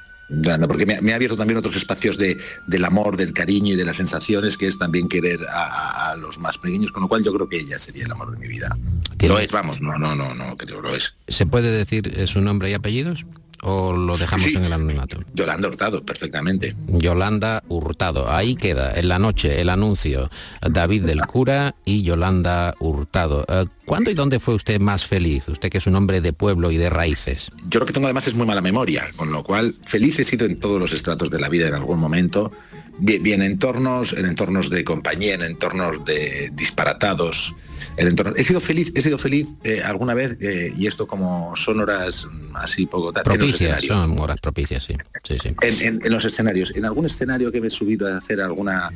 porque 0.68 0.86
me, 0.86 1.12
ha 1.12 1.16
abierto 1.16 1.38
también 1.38 1.58
otros 1.58 1.76
espacios 1.76 2.18
de, 2.18 2.38
del 2.68 2.86
amor, 2.86 3.18
del 3.18 3.34
cariño 3.34 3.74
y 3.74 3.76
de 3.76 3.86
las 3.86 3.98
sensaciones, 3.98 4.58
que 4.58 4.68
es 4.68 4.78
también 4.78 5.08
querer 5.08 5.40
a, 5.50 6.16
los 6.18 6.38
más 6.40 6.58
pequeños, 6.58 6.92
con 6.92 7.04
lo 7.04 7.10
cual 7.10 7.24
yo 7.24 7.34
creo 7.34 7.50
que 7.50 7.58
ella 7.58 7.80
sería 7.80 8.06
el 8.06 8.12
amor 8.12 8.32
de 8.32 8.38
mi 8.38 8.48
vida. 8.48 8.78
Lo 9.22 9.40
es, 9.40 9.52
vamos, 9.52 9.82
no, 9.82 9.98
no, 9.98 10.16
no, 10.16 10.34
no, 10.34 10.56
creo, 10.56 10.82
lo 10.82 10.96
es. 10.96 11.16
¿Se 11.28 11.46
puede 11.46 11.72
decir 11.72 12.12
eh, 12.16 12.28
su 12.28 12.42
nombre 12.42 12.70
y 12.70 12.74
apellidos? 12.74 13.26
O 13.64 13.94
lo 13.94 14.18
dejamos 14.18 14.48
en 14.48 14.66
el 14.66 14.74
anonimato? 14.74 15.20
Yolanda 15.34 15.68
Hurtado, 15.68 16.04
perfectamente. 16.04 16.76
Yolanda 16.88 17.64
Hurtado, 17.68 18.32
ahí 18.32 18.56
queda, 18.56 18.98
en 18.98 19.08
la 19.08 19.20
noche, 19.20 19.62
el 19.62 19.70
anuncio. 19.70 20.30
David 20.62 21.04
del 21.04 21.22
Cura 21.26 21.76
y 21.86 22.04
Yolanda 22.04 22.76
Hurtado. 22.80 23.46
Eh, 23.48 23.66
¿Cuándo 23.86 24.12
y 24.12 24.14
dónde 24.14 24.40
fue 24.40 24.56
usted 24.56 24.80
más 24.80 25.06
feliz? 25.06 25.48
Usted 25.48 25.70
que 25.70 25.78
es 25.78 25.88
un 25.88 25.96
hombre 25.96 26.22
de 26.22 26.34
pueblo 26.34 26.72
y 26.72 26.78
de 26.78 26.90
raíces. 26.90 27.50
Yo 27.64 27.80
creo 27.80 27.86
que 27.86 27.94
tengo 27.94 28.08
además 28.08 28.28
es 28.28 28.36
muy 28.36 28.46
mala 28.46 28.62
memoria, 28.62 29.12
con 29.16 29.32
lo 29.32 29.44
cual 29.44 29.74
feliz 29.86 30.20
he 30.20 30.26
sido 30.26 30.46
en 30.46 30.60
todos 30.60 30.80
los 30.80 30.94
estratos 30.94 31.30
de 31.30 31.40
la 31.40 31.50
vida 31.50 31.68
en 31.68 31.74
algún 31.74 32.00
momento 32.00 32.52
Bien, 33.00 33.22
bien, 33.22 33.42
entornos, 33.42 34.14
en 34.14 34.26
entornos 34.26 34.70
de 34.70 34.84
compañía, 34.84 35.36
en 35.36 35.42
entornos 35.42 36.04
de 36.04 36.52
disparatados, 36.54 37.54
en 37.96 38.08
entornos... 38.08 38.40
He 38.40 38.44
sido 38.44 38.60
feliz, 38.60 38.92
he 38.96 39.02
sido 39.02 39.18
feliz 39.18 39.48
eh, 39.64 39.82
alguna 39.84 40.14
vez, 40.14 40.38
eh, 40.42 40.74
y 40.76 40.88
esto 40.88 41.06
como 41.06 41.56
son 41.56 41.80
horas 41.80 42.28
así 42.56 42.88
poco 42.88 43.14
propicias, 43.14 43.84
son 43.84 44.18
horas 44.20 44.40
propicias, 44.42 44.84
sí. 44.84 44.96
sí, 45.24 45.38
sí. 45.42 45.56
En, 45.62 46.02
en, 46.04 46.12
los 46.12 46.26
escenarios, 46.26 46.74
en 46.76 46.86
algún 46.86 47.06
escenario 47.06 47.52
que 47.52 47.62
me 47.62 47.68
he 47.68 47.72
subido 47.72 48.12
a 48.12 48.18
hacer 48.18 48.42
alguna 48.42 48.92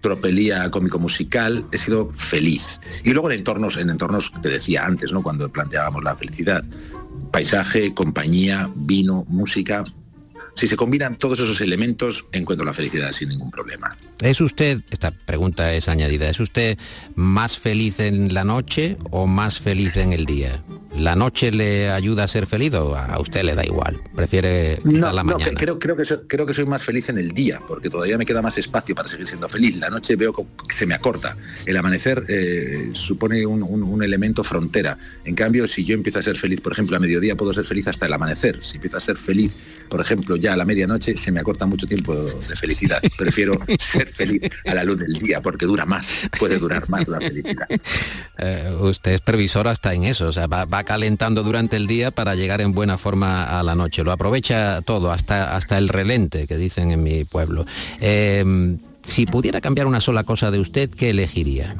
tropelía 0.00 0.70
cómico-musical, 0.70 1.66
he 1.72 1.78
sido 1.78 2.12
feliz. 2.12 2.80
Y 3.04 3.12
luego 3.12 3.30
en 3.30 3.38
entornos, 3.38 3.76
en 3.76 3.90
entornos 3.90 4.30
que 4.30 4.48
decía 4.48 4.86
antes, 4.86 5.12
¿no? 5.12 5.22
Cuando 5.22 5.50
planteábamos 5.50 6.02
la 6.02 6.16
felicidad. 6.16 6.62
Paisaje, 7.30 7.94
compañía, 7.94 8.70
vino, 8.74 9.24
música, 9.28 9.84
si 10.54 10.68
se 10.68 10.76
combinan 10.76 11.16
todos 11.16 11.40
esos 11.40 11.60
elementos, 11.60 12.24
encuentro 12.32 12.64
la 12.64 12.72
felicidad 12.72 13.12
sin 13.12 13.30
ningún 13.30 13.50
problema. 13.50 13.96
¿Es 14.20 14.40
usted, 14.40 14.80
esta 14.90 15.10
pregunta 15.10 15.72
es 15.72 15.88
añadida, 15.88 16.28
¿es 16.28 16.40
usted 16.40 16.78
más 17.14 17.58
feliz 17.58 18.00
en 18.00 18.34
la 18.34 18.44
noche 18.44 18.96
o 19.10 19.26
más 19.26 19.60
feliz 19.60 19.96
en 19.96 20.12
el 20.12 20.26
día? 20.26 20.62
¿La 20.96 21.14
noche 21.14 21.52
le 21.52 21.90
ayuda 21.90 22.24
a 22.24 22.28
ser 22.28 22.46
feliz 22.46 22.74
o 22.74 22.96
a 22.96 23.18
usted 23.20 23.42
le 23.44 23.54
da 23.54 23.64
igual? 23.64 24.00
¿Prefiere 24.14 24.80
no, 24.84 25.12
la 25.12 25.22
mañana? 25.22 25.52
creo, 25.56 25.78
creo, 25.78 25.96
que 25.96 26.04
soy, 26.04 26.18
creo 26.26 26.46
que 26.46 26.52
soy 26.52 26.66
más 26.66 26.82
feliz 26.82 27.08
en 27.08 27.18
el 27.18 27.30
día, 27.30 27.60
porque 27.66 27.88
todavía 27.88 28.18
me 28.18 28.26
queda 28.26 28.42
más 28.42 28.58
espacio 28.58 28.94
para 28.94 29.08
seguir 29.08 29.28
siendo 29.28 29.48
feliz. 29.48 29.76
La 29.76 29.88
noche 29.88 30.16
veo 30.16 30.34
que 30.34 30.74
se 30.74 30.86
me 30.86 30.94
acorta. 30.94 31.36
El 31.64 31.76
amanecer 31.76 32.24
eh, 32.28 32.90
supone 32.94 33.46
un, 33.46 33.62
un, 33.62 33.82
un, 33.82 34.02
elemento 34.02 34.42
frontera. 34.42 34.98
En 35.24 35.34
cambio, 35.36 35.68
si 35.68 35.84
yo 35.84 35.94
empiezo 35.94 36.18
a 36.18 36.22
ser 36.22 36.36
feliz, 36.36 36.60
por 36.60 36.72
ejemplo, 36.72 36.96
a 36.96 37.00
mediodía 37.00 37.36
puedo 37.36 37.52
ser 37.52 37.64
feliz 37.64 37.86
hasta 37.86 38.06
el 38.06 38.12
amanecer. 38.12 38.58
Si 38.64 38.76
empiezo 38.76 38.96
a 38.96 39.00
ser 39.00 39.16
feliz, 39.16 39.52
por 39.88 40.00
ejemplo, 40.00 40.36
ya 40.36 40.54
a 40.54 40.56
la 40.56 40.64
medianoche, 40.64 41.16
se 41.16 41.30
me 41.30 41.40
acorta 41.40 41.66
mucho 41.66 41.86
tiempo 41.86 42.14
de 42.14 42.56
felicidad. 42.56 43.00
Prefiero 43.16 43.60
ser 43.78 44.08
feliz 44.08 44.42
a 44.66 44.74
la 44.74 44.84
luz 44.84 44.98
del 44.98 45.12
día, 45.14 45.40
porque 45.40 45.66
dura 45.66 45.86
más, 45.86 46.10
puede 46.38 46.58
durar 46.58 46.88
más 46.88 47.06
la 47.06 47.18
felicidad. 47.18 47.68
Eh, 48.42 48.74
usted 48.80 49.12
es 49.12 49.20
previsor 49.20 49.68
hasta 49.68 49.92
en 49.92 50.04
eso, 50.04 50.28
o 50.28 50.32
sea, 50.32 50.46
va, 50.46 50.64
va 50.64 50.79
calentando 50.84 51.42
durante 51.42 51.76
el 51.76 51.86
día 51.86 52.10
para 52.10 52.34
llegar 52.34 52.60
en 52.60 52.72
buena 52.72 52.98
forma 52.98 53.58
a 53.58 53.62
la 53.62 53.74
noche. 53.74 54.04
Lo 54.04 54.12
aprovecha 54.12 54.82
todo, 54.82 55.12
hasta, 55.12 55.56
hasta 55.56 55.78
el 55.78 55.88
relente, 55.88 56.46
que 56.46 56.56
dicen 56.56 56.90
en 56.90 57.02
mi 57.02 57.24
pueblo. 57.24 57.66
Eh, 58.00 58.76
si 59.02 59.26
pudiera 59.26 59.60
cambiar 59.60 59.86
una 59.86 60.00
sola 60.00 60.24
cosa 60.24 60.50
de 60.50 60.60
usted, 60.60 60.90
¿qué 60.90 61.10
elegiría? 61.10 61.74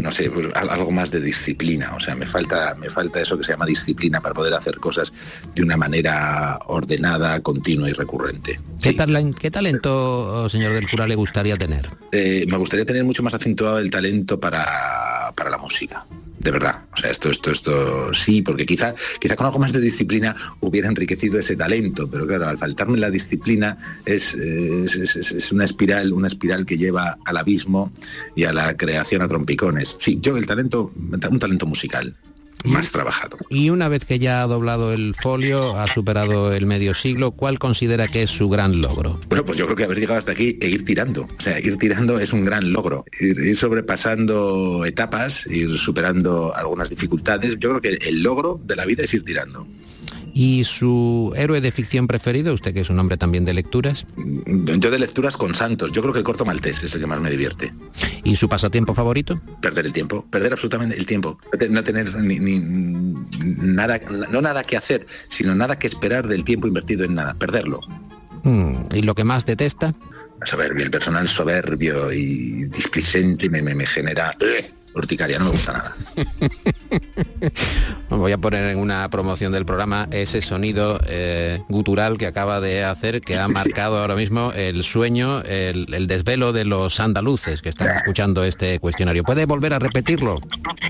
No 0.00 0.10
sé, 0.10 0.30
pues, 0.30 0.48
algo 0.54 0.90
más 0.90 1.10
de 1.10 1.20
disciplina. 1.20 1.94
O 1.94 2.00
sea, 2.00 2.14
me 2.14 2.26
falta, 2.26 2.74
me 2.74 2.90
falta 2.90 3.20
eso 3.20 3.36
que 3.36 3.44
se 3.44 3.52
llama 3.52 3.66
disciplina 3.66 4.20
para 4.20 4.34
poder 4.34 4.54
hacer 4.54 4.76
cosas 4.76 5.12
de 5.54 5.62
una 5.62 5.76
manera 5.76 6.58
ordenada, 6.66 7.40
continua 7.40 7.88
y 7.88 7.92
recurrente. 7.92 8.60
¿Qué, 8.80 8.90
sí. 8.90 8.96
tal, 8.96 9.34
¿qué 9.38 9.50
talento, 9.50 10.48
señor 10.48 10.72
del 10.72 10.88
cura, 10.88 11.06
le 11.06 11.16
gustaría 11.16 11.56
tener? 11.56 11.90
Eh, 12.12 12.46
me 12.48 12.56
gustaría 12.56 12.86
tener 12.86 13.04
mucho 13.04 13.22
más 13.22 13.34
acentuado 13.34 13.78
el 13.78 13.90
talento 13.90 14.38
para, 14.38 15.32
para 15.34 15.50
la 15.50 15.58
música 15.58 16.06
de 16.40 16.50
verdad. 16.50 16.84
O 16.92 16.96
sea, 16.96 17.10
esto, 17.10 17.30
esto, 17.30 17.50
esto 17.50 18.12
sí, 18.14 18.42
porque 18.42 18.64
quizá, 18.66 18.94
quizá 19.20 19.36
con 19.36 19.46
algo 19.46 19.58
más 19.58 19.72
de 19.72 19.80
disciplina 19.80 20.34
hubiera 20.60 20.88
enriquecido 20.88 21.38
ese 21.38 21.54
talento, 21.54 22.08
pero 22.10 22.26
claro, 22.26 22.48
al 22.48 22.58
faltarme 22.58 22.98
la 22.98 23.10
disciplina 23.10 23.76
es, 24.06 24.34
es, 24.34 25.52
una 25.52 25.66
espiral, 25.66 26.12
una 26.12 26.28
espiral 26.28 26.64
que 26.64 26.78
lleva 26.78 27.18
al 27.26 27.36
abismo 27.36 27.92
y 28.34 28.44
a 28.44 28.52
la 28.52 28.76
creación 28.76 29.22
a 29.22 29.28
trompicones. 29.28 29.96
Sí, 30.00 30.18
yo 30.20 30.36
el 30.36 30.46
talento, 30.46 30.92
un 30.96 31.38
talento 31.38 31.66
musical 31.66 32.16
más 32.64 32.90
trabajado. 32.90 33.36
Y 33.48 33.70
una 33.70 33.88
vez 33.88 34.04
que 34.04 34.18
ya 34.18 34.42
ha 34.42 34.46
doblado 34.46 34.92
el 34.92 35.14
folio, 35.14 35.76
ha 35.78 35.86
superado 35.86 36.52
el 36.52 36.66
medio 36.66 36.94
siglo, 36.94 37.32
¿cuál 37.32 37.58
considera 37.58 38.08
que 38.08 38.22
es 38.22 38.30
su 38.30 38.48
gran 38.48 38.80
logro? 38.80 39.20
Bueno, 39.28 39.44
pues 39.44 39.58
yo 39.58 39.66
creo 39.66 39.76
que 39.76 39.84
haber 39.84 39.98
llegado 39.98 40.18
hasta 40.18 40.32
aquí 40.32 40.58
e 40.60 40.68
ir 40.68 40.84
tirando. 40.84 41.22
O 41.22 41.42
sea, 41.42 41.58
ir 41.58 41.76
tirando 41.76 42.18
es 42.18 42.32
un 42.32 42.44
gran 42.44 42.72
logro. 42.72 43.04
Ir, 43.20 43.38
ir 43.38 43.56
sobrepasando 43.56 44.84
etapas, 44.84 45.46
ir 45.46 45.78
superando 45.78 46.54
algunas 46.54 46.90
dificultades. 46.90 47.58
Yo 47.58 47.70
creo 47.70 47.80
que 47.80 48.08
el 48.08 48.22
logro 48.22 48.60
de 48.64 48.76
la 48.76 48.84
vida 48.86 49.04
es 49.04 49.14
ir 49.14 49.24
tirando. 49.24 49.66
¿Y 50.32 50.64
su 50.64 51.32
héroe 51.36 51.60
de 51.60 51.70
ficción 51.70 52.06
preferido? 52.06 52.54
Usted 52.54 52.72
que 52.72 52.80
es 52.80 52.90
un 52.90 52.98
hombre 52.98 53.16
también 53.16 53.44
de 53.44 53.52
lecturas. 53.52 54.06
Yo 54.46 54.90
de 54.90 54.98
lecturas 54.98 55.36
con 55.36 55.54
Santos. 55.54 55.92
Yo 55.92 56.02
creo 56.02 56.12
que 56.12 56.20
el 56.20 56.24
corto 56.24 56.44
maltés 56.44 56.82
es 56.82 56.94
el 56.94 57.00
que 57.00 57.06
más 57.06 57.20
me 57.20 57.30
divierte. 57.30 57.72
¿Y 58.24 58.36
su 58.36 58.48
pasatiempo 58.48 58.94
favorito? 58.94 59.40
Perder 59.60 59.86
el 59.86 59.92
tiempo. 59.92 60.24
Perder 60.30 60.52
absolutamente 60.52 60.96
el 60.96 61.06
tiempo. 61.06 61.38
No 61.68 61.84
tener 61.84 62.14
ni, 62.16 62.38
ni 62.38 62.60
nada, 62.60 64.00
no 64.30 64.40
nada 64.40 64.64
que 64.64 64.76
hacer, 64.76 65.06
sino 65.28 65.54
nada 65.54 65.78
que 65.78 65.86
esperar 65.86 66.28
del 66.28 66.44
tiempo 66.44 66.66
invertido 66.66 67.04
en 67.04 67.14
nada. 67.14 67.34
Perderlo. 67.34 67.80
Mm, 68.44 68.74
¿Y 68.94 69.02
lo 69.02 69.14
que 69.14 69.24
más 69.24 69.46
detesta? 69.46 69.94
La 70.40 70.46
soberbia, 70.46 70.84
el 70.84 70.90
personal 70.90 71.28
soberbio 71.28 72.12
y 72.12 72.64
displicente 72.66 73.50
me, 73.50 73.62
me, 73.62 73.74
me 73.74 73.86
genera... 73.86 74.34
¡eh! 74.40 74.72
urticaria, 74.94 75.38
no 75.38 75.46
me 75.46 75.50
gusta 75.52 75.72
nada. 75.72 75.96
Voy 78.10 78.32
a 78.32 78.38
poner 78.38 78.64
en 78.64 78.78
una 78.78 79.08
promoción 79.10 79.52
del 79.52 79.64
programa 79.64 80.08
ese 80.10 80.40
sonido 80.42 81.00
eh, 81.06 81.62
gutural 81.68 82.18
que 82.18 82.26
acaba 82.26 82.60
de 82.60 82.84
hacer, 82.84 83.20
que 83.20 83.38
ha 83.38 83.48
marcado 83.48 83.98
ahora 83.98 84.16
mismo 84.16 84.52
el 84.54 84.82
sueño, 84.82 85.42
el, 85.42 85.92
el 85.94 86.06
desvelo 86.06 86.52
de 86.52 86.64
los 86.64 87.00
andaluces 87.00 87.62
que 87.62 87.68
están 87.68 87.96
escuchando 87.96 88.44
este 88.44 88.78
cuestionario. 88.78 89.24
¿Puede 89.24 89.46
volver 89.46 89.74
a 89.74 89.78
repetirlo? 89.78 90.36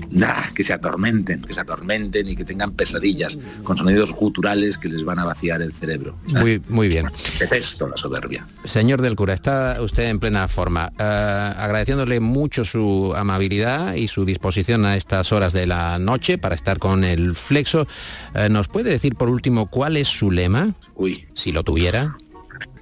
Nah, 0.09 0.51
que 0.55 0.63
se 0.63 0.73
atormenten, 0.73 1.41
que 1.41 1.53
se 1.53 1.61
atormenten 1.61 2.27
y 2.27 2.35
que 2.35 2.43
tengan 2.43 2.71
pesadillas 2.71 3.37
con 3.63 3.77
sonidos 3.77 4.13
guturales 4.13 4.77
que 4.77 4.89
les 4.89 5.03
van 5.03 5.19
a 5.19 5.25
vaciar 5.25 5.61
el 5.61 5.73
cerebro. 5.73 6.15
Muy, 6.25 6.61
muy 6.69 6.87
bien. 6.87 7.07
Detesto 7.39 7.87
la 7.87 7.97
soberbia. 7.97 8.45
Señor 8.65 9.01
del 9.01 9.15
cura, 9.15 9.33
está 9.33 9.77
usted 9.81 10.09
en 10.09 10.19
plena 10.19 10.47
forma. 10.47 10.91
Uh, 10.99 11.59
agradeciéndole 11.61 12.19
mucho 12.19 12.65
su 12.65 13.13
amabilidad 13.15 13.95
y 13.95 14.07
su 14.07 14.25
disposición 14.25 14.85
a 14.85 14.95
estas 14.95 15.31
horas 15.31 15.53
de 15.53 15.67
la 15.67 15.90
noche 15.99 16.37
para 16.37 16.55
estar 16.55 16.79
con 16.79 17.03
el 17.03 17.35
Flexo. 17.35 17.87
Eh, 18.35 18.49
¿Nos 18.49 18.67
puede 18.67 18.89
decir 18.89 19.15
por 19.15 19.29
último 19.29 19.67
cuál 19.67 19.97
es 19.97 20.07
su 20.07 20.31
lema? 20.31 20.73
Uy. 20.95 21.27
Si 21.33 21.51
lo 21.51 21.63
tuviera. 21.63 22.17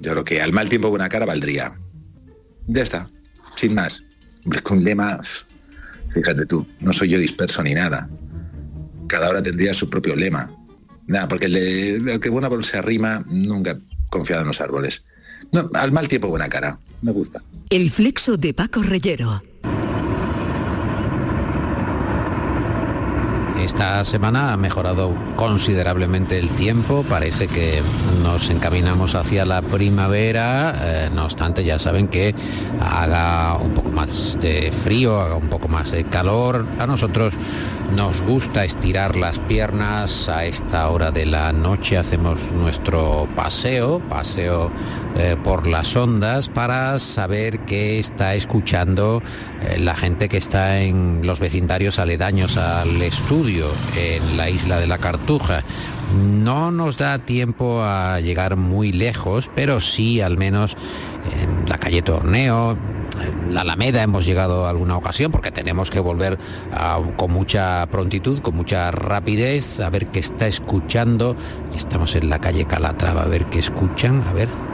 Yo 0.02 0.12
creo 0.12 0.24
que 0.24 0.42
al 0.42 0.54
mal 0.54 0.70
tiempo 0.70 0.90
buena 0.90 1.10
cara 1.10 1.26
valdría. 1.26 1.78
Ya 2.68 2.84
está, 2.84 3.10
sin 3.56 3.74
más. 3.74 4.04
Con 4.64 4.84
lema, 4.84 5.20
fíjate 6.14 6.46
tú, 6.46 6.66
no 6.80 6.94
soy 6.94 7.10
yo 7.10 7.20
disperso 7.20 7.62
ni 7.64 7.74
nada. 7.74 8.10
Cada 9.08 9.30
hora 9.30 9.42
tendría 9.42 9.74
su 9.74 9.90
propio 9.90 10.16
lema. 10.16 10.52
Nada, 11.08 11.28
porque 11.28 11.48
el, 11.48 11.54
de, 11.54 11.96
el 11.96 12.20
que 12.20 12.30
buena 12.30 12.50
se 12.62 12.78
arrima 12.78 13.24
nunca 13.28 13.80
confiado 14.10 14.44
en 14.44 14.48
los 14.50 14.62
árboles. 14.62 15.04
No, 15.52 15.70
al 15.74 15.92
mal 15.92 16.08
tiempo 16.08 16.28
buena 16.28 16.48
cara. 16.48 16.78
Me 17.02 17.12
gusta. 17.12 17.42
El 17.70 17.90
flexo 17.90 18.38
de 18.38 18.54
Paco 18.54 18.84
Reyero. 18.84 19.42
Esta 23.70 24.04
semana 24.04 24.52
ha 24.52 24.58
mejorado 24.58 25.14
considerablemente 25.36 26.40
el 26.40 26.50
tiempo, 26.50 27.06
parece 27.08 27.48
que 27.48 27.84
nos 28.24 28.50
encaminamos 28.50 29.14
hacia 29.14 29.46
la 29.46 29.62
primavera, 29.62 30.74
eh, 30.82 31.10
no 31.14 31.26
obstante 31.26 31.64
ya 31.64 31.78
saben 31.78 32.08
que 32.08 32.34
haga 32.82 33.56
un 33.58 33.76
poco 33.76 33.92
más 33.92 34.40
de 34.42 34.72
frío, 34.72 35.22
haga 35.22 35.36
un 35.36 35.50
poco 35.50 35.68
más 35.68 35.92
de 35.92 36.04
calor, 36.06 36.66
a 36.80 36.88
nosotros 36.88 37.36
nos 37.96 38.22
gusta 38.22 38.66
estirar 38.66 39.16
las 39.16 39.40
piernas. 39.40 40.30
A 40.30 40.46
esta 40.46 40.90
hora 40.90 41.12
de 41.12 41.26
la 41.26 41.52
noche, 41.52 41.98
hacemos 41.98 42.52
nuestro 42.52 43.28
paseo, 43.36 44.00
paseo 44.10 44.72
eh, 45.16 45.36
por 45.44 45.66
las 45.68 45.96
ondas 45.96 46.50
para 46.50 47.00
saber 47.00 47.62
qué 47.62 48.00
está 48.00 48.36
escuchando 48.36 49.24
eh, 49.62 49.80
la 49.80 49.96
gente 49.96 50.30
que 50.30 50.38
está 50.38 50.82
en 50.82 51.22
los 51.24 51.40
vecindarios 51.40 51.98
aledaños 51.98 52.58
al 52.58 53.02
estudio 53.02 53.68
en 53.98 54.38
la 54.38 54.50
isla 54.50 54.80
de 54.80 54.88
la 54.88 55.00
Cartuja. 55.00 55.64
No 56.16 56.72
nos 56.72 56.98
da 56.98 57.20
tiempo 57.20 57.84
a 57.84 58.20
llegar 58.20 58.56
muy 58.56 58.92
lejos, 58.92 59.50
pero 59.56 59.82
sí 59.82 60.22
al 60.22 60.38
menos 60.38 60.78
en 61.42 61.68
la 61.68 61.78
calle 61.80 62.02
Torneo, 62.02 62.78
la 63.50 63.62
Alameda 63.62 64.04
hemos 64.04 64.26
llegado 64.26 64.66
a 64.66 64.70
alguna 64.70 64.96
ocasión 64.96 65.32
porque 65.32 65.52
tenemos 65.52 65.90
que 65.92 66.00
volver 66.00 66.38
con 67.16 67.32
mucha 67.32 67.86
prontitud, 67.88 68.40
con 68.40 68.56
mucha 68.56 68.92
rapidez, 68.92 69.80
a 69.80 69.90
ver 69.90 70.08
qué 70.08 70.20
está 70.20 70.48
escuchando. 70.48 71.36
Estamos 71.76 72.16
en 72.16 72.30
la 72.30 72.40
calle 72.40 72.66
Calatrava, 72.66 73.24
a 73.24 73.28
ver 73.28 73.46
qué 73.46 73.60
escuchan, 73.60 74.24
a 74.28 74.34
ver. 74.34 74.69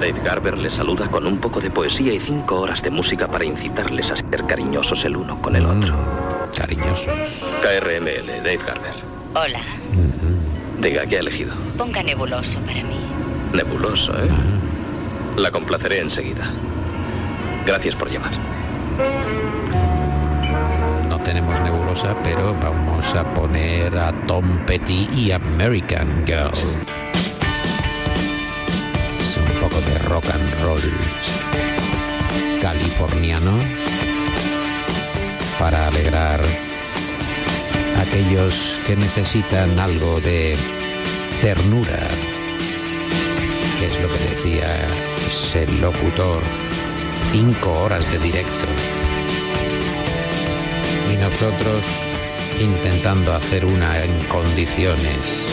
Dave 0.00 0.20
Garber 0.22 0.58
les 0.58 0.74
saluda 0.74 1.08
con 1.08 1.26
un 1.26 1.38
poco 1.38 1.60
de 1.60 1.70
poesía 1.70 2.12
y 2.12 2.20
cinco 2.20 2.60
horas 2.60 2.82
de 2.82 2.90
música 2.90 3.26
para 3.26 3.44
incitarles 3.44 4.10
a 4.10 4.16
ser 4.16 4.44
cariñosos 4.46 5.04
el 5.06 5.16
uno 5.16 5.40
con 5.40 5.56
el 5.56 5.64
otro. 5.64 5.94
Mm, 5.94 6.56
cariñosos. 6.56 7.14
KRML, 7.62 8.42
Dave 8.44 8.60
Garber. 8.66 8.94
Hola. 9.34 9.60
Mm 9.92 10.10
-hmm. 10.10 10.82
Diga, 10.82 11.06
¿qué 11.06 11.16
ha 11.16 11.20
elegido? 11.20 11.54
Ponga 11.78 12.02
nebuloso 12.02 12.58
para 12.60 12.82
mí. 12.82 13.00
Nebuloso, 13.54 14.12
¿eh? 14.12 14.28
Ah. 14.30 15.40
La 15.40 15.50
complaceré 15.50 16.00
enseguida. 16.00 16.50
Gracias 17.66 17.94
por 17.94 18.10
llamar. 18.10 18.32
No 21.08 21.18
tenemos 21.20 21.58
nebulosa, 21.60 22.14
pero 22.22 22.54
vamos 22.54 23.14
a 23.14 23.24
poner 23.34 23.96
a 23.96 24.12
Tom 24.26 24.58
Petty 24.66 25.08
y 25.14 25.30
American 25.32 26.24
Girl. 26.26 26.52
De 29.84 29.98
rock 29.98 30.24
and 30.30 30.62
roll. 30.62 30.80
californiano 32.60 33.58
para 35.58 35.88
alegrar 35.88 36.40
a 37.96 38.00
aquellos 38.00 38.80
que 38.86 38.96
necesitan 38.96 39.78
algo 39.78 40.20
de 40.20 40.56
ternura, 41.40 42.08
que 43.78 43.86
es 43.86 44.00
lo 44.00 44.08
que 44.08 44.18
decía 44.30 44.66
ese 45.26 45.66
locutor, 45.80 46.42
cinco 47.32 47.72
horas 47.82 48.10
de 48.10 48.18
directo. 48.18 48.66
Y 51.12 51.16
nosotros 51.16 51.82
intentando 52.60 53.34
hacer 53.34 53.64
una 53.64 54.02
en 54.02 54.24
condiciones. 54.24 55.46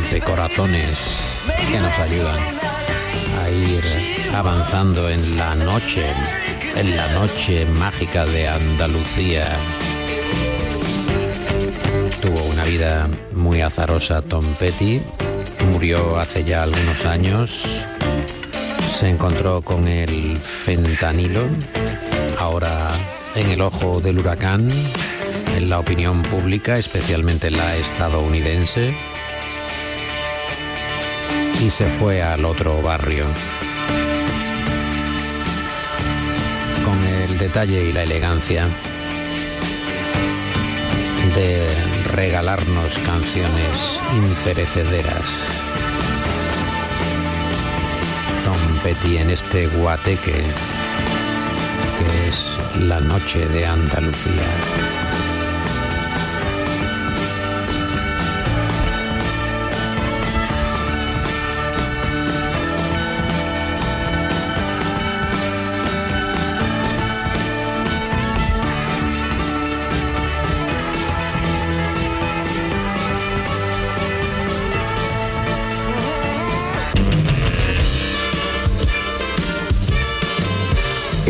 Rompecorazones 0.00 0.98
que 1.70 1.78
nos 1.78 1.98
ayudan 1.98 2.38
a 3.42 3.50
ir 3.50 3.82
avanzando 4.34 5.08
en 5.10 5.36
la 5.36 5.54
noche, 5.54 6.04
en 6.76 6.96
la 6.96 7.06
noche 7.12 7.66
mágica 7.66 8.24
de 8.24 8.48
Andalucía. 8.48 9.48
Tuvo 12.20 12.42
una 12.44 12.64
vida 12.64 13.08
muy 13.32 13.60
azarosa 13.60 14.22
Tom 14.22 14.44
Petty, 14.58 15.02
murió 15.70 16.18
hace 16.18 16.44
ya 16.44 16.62
algunos 16.62 17.04
años, 17.04 17.64
se 18.98 19.08
encontró 19.08 19.62
con 19.62 19.86
el 19.86 20.38
fentanilo, 20.38 21.46
ahora 22.38 22.90
en 23.34 23.50
el 23.50 23.60
ojo 23.60 24.00
del 24.00 24.18
huracán 24.18 24.70
en 25.56 25.68
la 25.68 25.78
opinión 25.78 26.22
pública, 26.22 26.78
especialmente 26.78 27.50
la 27.50 27.76
estadounidense, 27.76 28.94
y 31.60 31.68
se 31.68 31.86
fue 31.86 32.22
al 32.22 32.44
otro 32.44 32.80
barrio. 32.80 33.24
Con 36.84 37.04
el 37.04 37.36
detalle 37.38 37.84
y 37.84 37.92
la 37.92 38.02
elegancia 38.02 38.66
de 41.34 41.74
regalarnos 42.14 42.98
canciones 42.98 44.00
imperecederas. 44.16 45.26
Tom 48.44 48.78
Petty 48.82 49.18
en 49.18 49.30
este 49.30 49.66
guateque 49.66 50.32
que 51.98 52.28
es 52.28 52.80
la 52.80 53.00
noche 53.00 53.46
de 53.48 53.66
Andalucía. 53.66 54.99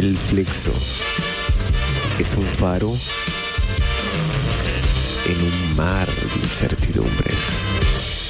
El 0.00 0.16
flexo 0.16 0.72
es 2.18 2.34
un 2.34 2.46
faro 2.46 2.96
en 5.26 5.42
un 5.42 5.76
mar 5.76 6.08
de 6.08 6.40
incertidumbres. 6.40 7.34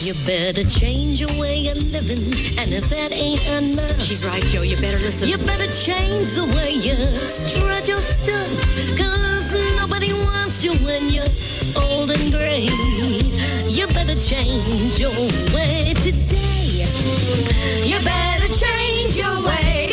You 0.02 0.14
better 0.26 0.64
change 0.64 1.20
your 1.20 1.32
way 1.38 1.68
of 1.68 1.76
living, 1.92 2.58
and 2.58 2.72
if 2.72 2.90
that 2.90 3.12
ain't 3.12 3.46
enough, 3.46 4.02
she's 4.02 4.24
right, 4.24 4.42
Joe. 4.46 4.62
You 4.62 4.78
better 4.78 4.98
listen. 4.98 5.28
You 5.28 5.38
better 5.38 5.68
change 5.68 6.34
the 6.34 6.46
way 6.56 6.72
you 6.72 6.96
strut 7.22 7.86
your 7.86 8.00
stuff, 8.00 8.50
cause 8.98 9.54
nobody 9.76 10.12
wants 10.12 10.64
you 10.64 10.72
when 10.84 11.08
you're 11.08 11.30
old 11.76 12.10
and 12.10 12.32
gray. 12.32 12.68
You 13.68 13.86
better 13.94 14.18
change 14.18 14.98
your 14.98 15.12
way 15.54 15.94
today. 16.02 16.84
You 17.84 18.00
better 18.02 18.48
change 18.58 19.16
your 19.16 19.40
way. 19.46 19.89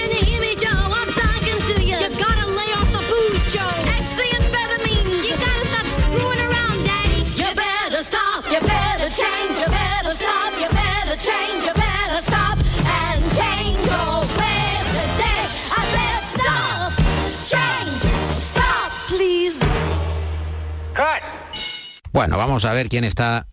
Bueno, 22.18 22.36
vamos 22.36 22.66
a 22.66 22.74
ver 22.74 22.90
quién 22.90 23.04
está 23.04 23.46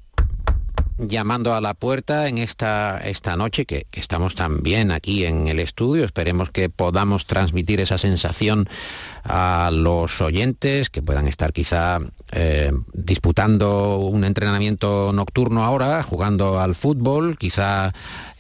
llamando 0.97 1.55
a 1.55 1.61
la 1.61 1.75
puerta 1.75 2.29
en 2.29 2.39
esta, 2.39 2.97
esta 2.97 3.37
noche, 3.37 3.67
que, 3.67 3.87
estamos 3.93 4.35
también 4.35 4.91
aquí 4.91 5.27
en 5.27 5.49
el 5.49 5.61
estudio. 5.61 6.05
Esperemos 6.05 6.51
que 6.51 6.71
podamos 6.71 7.27
transmitir 7.27 7.81
esa 7.81 7.99
sensación 7.99 8.67
a 9.23 9.71
los 9.71 10.21
oyentes, 10.23 10.89
que 10.89 11.03
puedan 11.03 11.29
estar 11.29 11.53
quizá 11.53 11.99
eh, 12.33 12.73
disputando 12.93 13.99
un 13.99 14.25
entrenamiento 14.25 15.13
nocturno 15.13 15.65
ahora, 15.65 16.03
jugando 16.03 16.59
al 16.59 16.75
fútbol, 16.75 17.37
quizá 17.39 17.93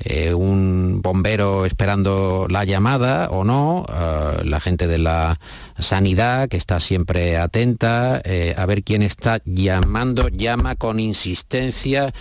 eh, 0.04 0.34
un 0.34 1.00
bombero 1.02 1.66
esperando 1.66 2.46
la 2.48 2.64
llamada 2.64 3.28
o 3.30 3.44
no, 3.44 3.86
eh, 3.88 4.44
la 4.44 4.60
gente 4.60 4.86
de 4.86 4.98
la 4.98 5.40
sanidad 5.78 6.48
que 6.48 6.56
está 6.56 6.80
siempre 6.80 7.36
atenta, 7.36 8.22
a 8.56 8.66
ver 8.66 8.82
quién 8.82 9.02
está 9.02 9.40
llamando, 9.44 10.28
llama 10.28 10.76
con 10.76 11.00
insistencia 11.00 12.12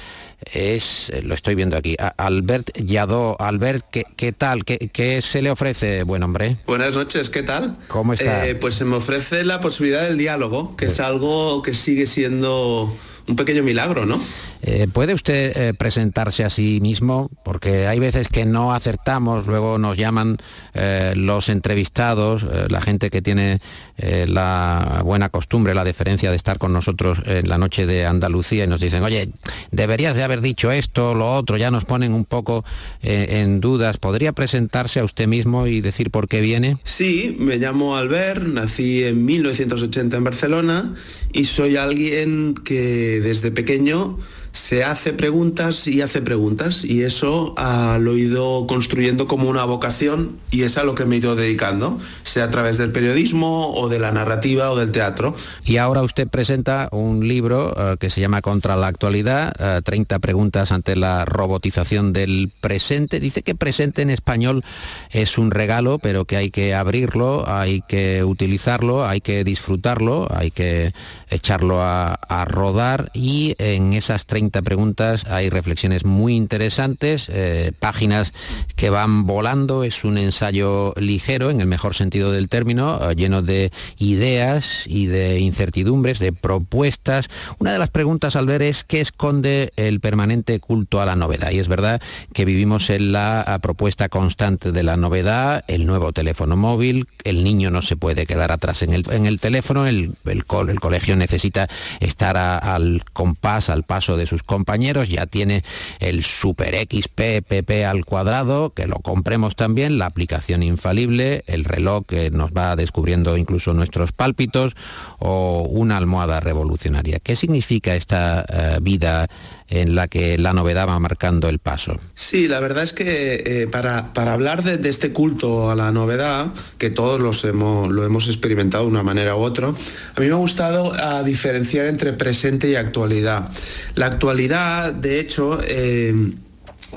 es, 0.52 1.12
lo 1.24 1.34
estoy 1.34 1.56
viendo 1.56 1.78
aquí, 1.78 1.96
Albert 2.18 2.72
Yadó. 2.76 3.40
Albert, 3.40 3.86
¿qué, 4.16 4.32
tal? 4.32 4.66
¿Qué, 4.66 5.22
se 5.22 5.42
le 5.42 5.52
ofrece, 5.52 6.04
buen 6.04 6.24
hombre? 6.24 6.58
Buenas 6.66 6.96
noches, 6.96 7.30
¿qué 7.30 7.44
tal? 7.44 7.78
¿Cómo 7.88 8.14
está? 8.14 8.44
pues 8.60 8.76
se 8.76 8.86
me 8.86 8.98
ofrece 8.98 9.44
la 9.44 9.62
posibilidad 9.62 10.04
del 10.04 10.18
diálogo, 10.18 10.76
que 10.76 10.86
es 10.86 11.00
algo 11.00 11.62
que 11.62 11.74
sigue 11.74 12.08
siendo 12.08 12.94
un 13.28 13.36
pequeño 13.36 13.64
milagro, 13.64 14.06
¿no? 14.06 14.20
Eh, 14.62 14.88
¿Puede 14.92 15.14
usted 15.14 15.56
eh, 15.56 15.74
presentarse 15.74 16.44
a 16.44 16.50
sí 16.50 16.80
mismo? 16.82 17.30
Porque 17.44 17.88
hay 17.88 18.00
veces 18.00 18.28
que 18.28 18.46
no 18.46 18.74
acertamos, 18.74 19.48
luego 19.48 19.78
nos 19.78 19.98
llaman 19.98 20.38
eh, 20.74 21.14
los 21.16 21.50
entrevistados, 21.50 22.44
la 22.44 22.82
gente 22.82 23.10
que 23.10 23.22
tiene 23.22 23.62
la 23.98 25.02
buena 25.04 25.30
costumbre, 25.30 25.74
la 25.74 25.84
deferencia 25.84 26.30
de 26.30 26.36
estar 26.36 26.58
con 26.58 26.74
nosotros 26.74 27.20
en 27.26 27.48
la 27.48 27.58
noche 27.58 27.86
de 27.86 28.06
Andalucía 28.06 28.64
y 28.64 28.68
nos 28.68 28.82
dicen, 28.82 29.04
oye, 29.04 29.30
deberías 29.72 30.16
de 30.16 30.24
haber 30.24 30.42
dicho 30.42 30.72
esto, 30.72 31.14
lo 31.14 31.34
otro, 31.36 31.58
ya 31.58 31.72
nos 31.72 31.86
ponen 31.86 32.14
un 32.14 32.26
poco 32.26 32.66
en 33.02 33.62
dudas. 33.62 33.98
¿Podría 33.98 34.34
presentarse 34.34 35.00
a 35.00 35.04
usted 35.04 35.28
mismo 35.28 35.68
y 35.68 35.82
decir 35.82 36.12
por 36.12 36.28
qué 36.28 36.42
viene? 36.42 36.78
Sí, 36.84 37.36
me 37.40 37.58
llamo 37.58 37.96
Albert, 37.96 38.44
nací 38.44 39.04
en 39.04 39.26
1980 39.26 40.18
en 40.18 40.24
Barcelona 40.24 40.96
y 41.32 41.46
soy 41.46 41.78
alguien 41.78 42.56
que 42.56 43.22
desde 43.22 43.52
pequeño 43.52 44.18
se 44.54 44.84
hace 44.84 45.14
preguntas 45.14 45.88
y 45.88 46.02
hace 46.02 46.22
preguntas 46.22 46.86
y 46.86 47.02
eso 47.02 47.56
ah, 47.58 47.98
lo 48.00 48.14
he 48.14 48.20
ido 48.20 48.68
construyendo 48.68 49.28
como 49.28 49.50
una 49.50 49.66
vocación 49.66 50.38
y 50.52 50.62
es 50.62 50.78
a 50.78 50.84
lo 50.84 50.94
que 50.94 51.06
me 51.06 51.16
he 51.16 51.20
ido 51.20 51.36
dedicando, 51.36 52.00
sea 52.22 52.46
a 52.46 52.52
través 52.52 52.78
del 52.78 52.92
periodismo 52.92 53.74
o 53.74 53.90
de 53.90 53.98
la 53.98 54.12
narrativa 54.12 54.70
o 54.70 54.78
del 54.78 54.92
teatro. 54.92 55.36
Y 55.66 55.78
ahora 55.78 56.04
usted 56.04 56.28
presenta 56.28 56.88
un 56.92 57.28
libro 57.28 57.74
ah, 57.76 57.96
que 58.00 58.12
se 58.12 58.22
llama 58.22 58.44
Contra 58.44 58.76
la 58.76 58.88
actualidad, 58.88 59.82
30 59.84 60.16
ah, 60.16 60.20
preguntas 60.20 60.72
ante 60.72 60.96
la 60.96 61.26
robotización 61.26 62.14
del 62.14 62.52
presente. 62.62 63.20
Dice 63.20 63.42
que 63.42 63.56
presente 63.56 64.04
en 64.04 64.12
español 64.12 64.64
es 65.10 65.40
un 65.40 65.50
regalo, 65.50 65.98
pero 65.98 66.26
que 66.26 66.38
hay 66.38 66.52
que 66.52 66.76
abrirlo, 66.76 67.50
hay 67.50 67.82
que 67.82 68.24
utilizarlo, 68.24 69.04
hay 69.08 69.20
que 69.20 69.44
disfrutarlo, 69.44 70.28
hay 70.32 70.52
que 70.52 70.94
echarlo 71.32 71.82
a, 71.82 72.14
a 72.14 72.46
rodar 72.46 73.10
y 73.16 73.56
en 73.58 73.94
esas 73.94 74.28
30 74.28 74.43
preguntas, 74.52 75.26
hay 75.30 75.50
reflexiones 75.50 76.06
muy 76.06 76.36
interesantes, 76.36 77.28
eh, 77.30 77.72
páginas 77.80 78.34
que 78.76 78.90
van 78.90 79.26
volando, 79.26 79.84
es 79.84 80.04
un 80.04 80.18
ensayo 80.18 80.94
ligero, 80.98 81.50
en 81.50 81.62
el 81.62 81.68
mejor 81.68 81.96
sentido 81.96 82.32
del 82.32 82.50
término, 82.50 83.10
eh, 83.10 83.16
lleno 83.16 83.42
de 83.42 83.72
ideas 83.98 84.86
y 84.88 85.08
de 85.08 85.40
incertidumbres, 85.40 86.20
de 86.20 86.34
propuestas. 86.34 87.30
Una 87.60 87.74
de 87.74 87.80
las 87.80 87.90
preguntas 87.90 88.36
al 88.36 88.46
ver 88.46 88.62
es 88.62 88.84
qué 88.84 89.02
esconde 89.02 89.74
el 89.76 90.00
permanente 90.00 90.60
culto 90.60 91.02
a 91.02 91.06
la 91.06 91.16
novedad. 91.16 91.52
Y 91.52 91.60
es 91.60 91.68
verdad 91.68 92.02
que 92.34 92.46
vivimos 92.46 92.90
en 92.90 93.12
la 93.12 93.60
propuesta 93.62 94.10
constante 94.10 94.72
de 94.72 94.84
la 94.84 94.98
novedad, 94.98 95.64
el 95.68 95.86
nuevo 95.86 96.12
teléfono 96.12 96.56
móvil, 96.56 97.08
el 97.24 97.44
niño 97.44 97.72
no 97.72 97.82
se 97.82 97.96
puede 97.96 98.26
quedar 98.26 98.52
atrás 98.52 98.82
en 98.82 98.94
el, 98.94 99.06
en 99.12 99.26
el 99.26 99.40
teléfono, 99.40 99.88
el, 99.88 100.16
el, 100.26 100.46
colegio 100.46 101.16
necesita 101.16 101.68
estar 102.00 102.38
al 102.38 103.04
compás, 103.14 103.70
al 103.70 103.84
paso 103.84 104.18
de 104.18 104.26
sus 104.34 104.44
compañeros, 104.44 105.10
ya 105.10 105.28
tiene 105.28 105.64
el 106.00 106.24
Super 106.24 106.76
XP 106.76 107.72
al 107.86 108.04
cuadrado, 108.06 108.72
que 108.72 108.88
lo 108.88 108.96
compremos 108.96 109.56
también, 109.56 110.00
la 110.00 110.08
aplicación 110.08 110.64
infalible, 110.64 111.44
el 111.46 111.66
reloj 111.66 112.06
que 112.08 112.32
nos 112.32 112.52
va 112.52 112.76
descubriendo 112.76 113.38
incluso 113.38 113.74
nuestros 113.74 114.12
pálpitos 114.12 114.76
o 115.20 115.68
una 115.70 115.98
almohada 115.98 116.40
revolucionaria. 116.40 117.20
¿Qué 117.20 117.36
significa 117.36 117.96
esta 117.96 118.44
eh, 118.50 118.80
vida 118.82 119.28
en 119.74 119.96
la 119.96 120.08
que 120.08 120.38
la 120.38 120.54
novedad 120.54 120.88
va 120.88 121.00
marcando 121.00 121.50
el 121.50 121.58
paso. 121.58 122.00
Sí, 122.14 122.48
la 122.48 122.60
verdad 122.60 122.84
es 122.84 122.94
que 122.94 123.42
eh, 123.44 123.68
para, 123.68 124.12
hablar 124.14 124.62
de, 124.62 124.88
este 124.88 125.12
culto 125.12 125.72
a 125.72 125.76
la 125.76 125.92
novedad, 125.92 126.54
que 126.78 126.92
todos 126.92 127.20
los 127.20 127.44
hemos, 127.44 127.92
lo 127.92 128.06
hemos 128.06 128.28
experimentado 128.28 128.84
de 128.84 128.92
una 128.92 129.02
manera 129.02 129.36
u 129.36 129.40
otra, 129.40 129.70
a 129.70 130.20
mí 130.20 130.28
me 130.28 130.32
ha 130.32 130.36
gustado 130.36 130.94
diferenciar 131.24 131.88
entre 131.88 132.14
presente 132.14 132.70
y 132.70 132.76
actualidad. 132.76 133.50
La 133.96 134.06
actualidad, 134.06 134.94
de 134.94 135.20
hecho, 135.20 135.60
eh, 135.66 136.14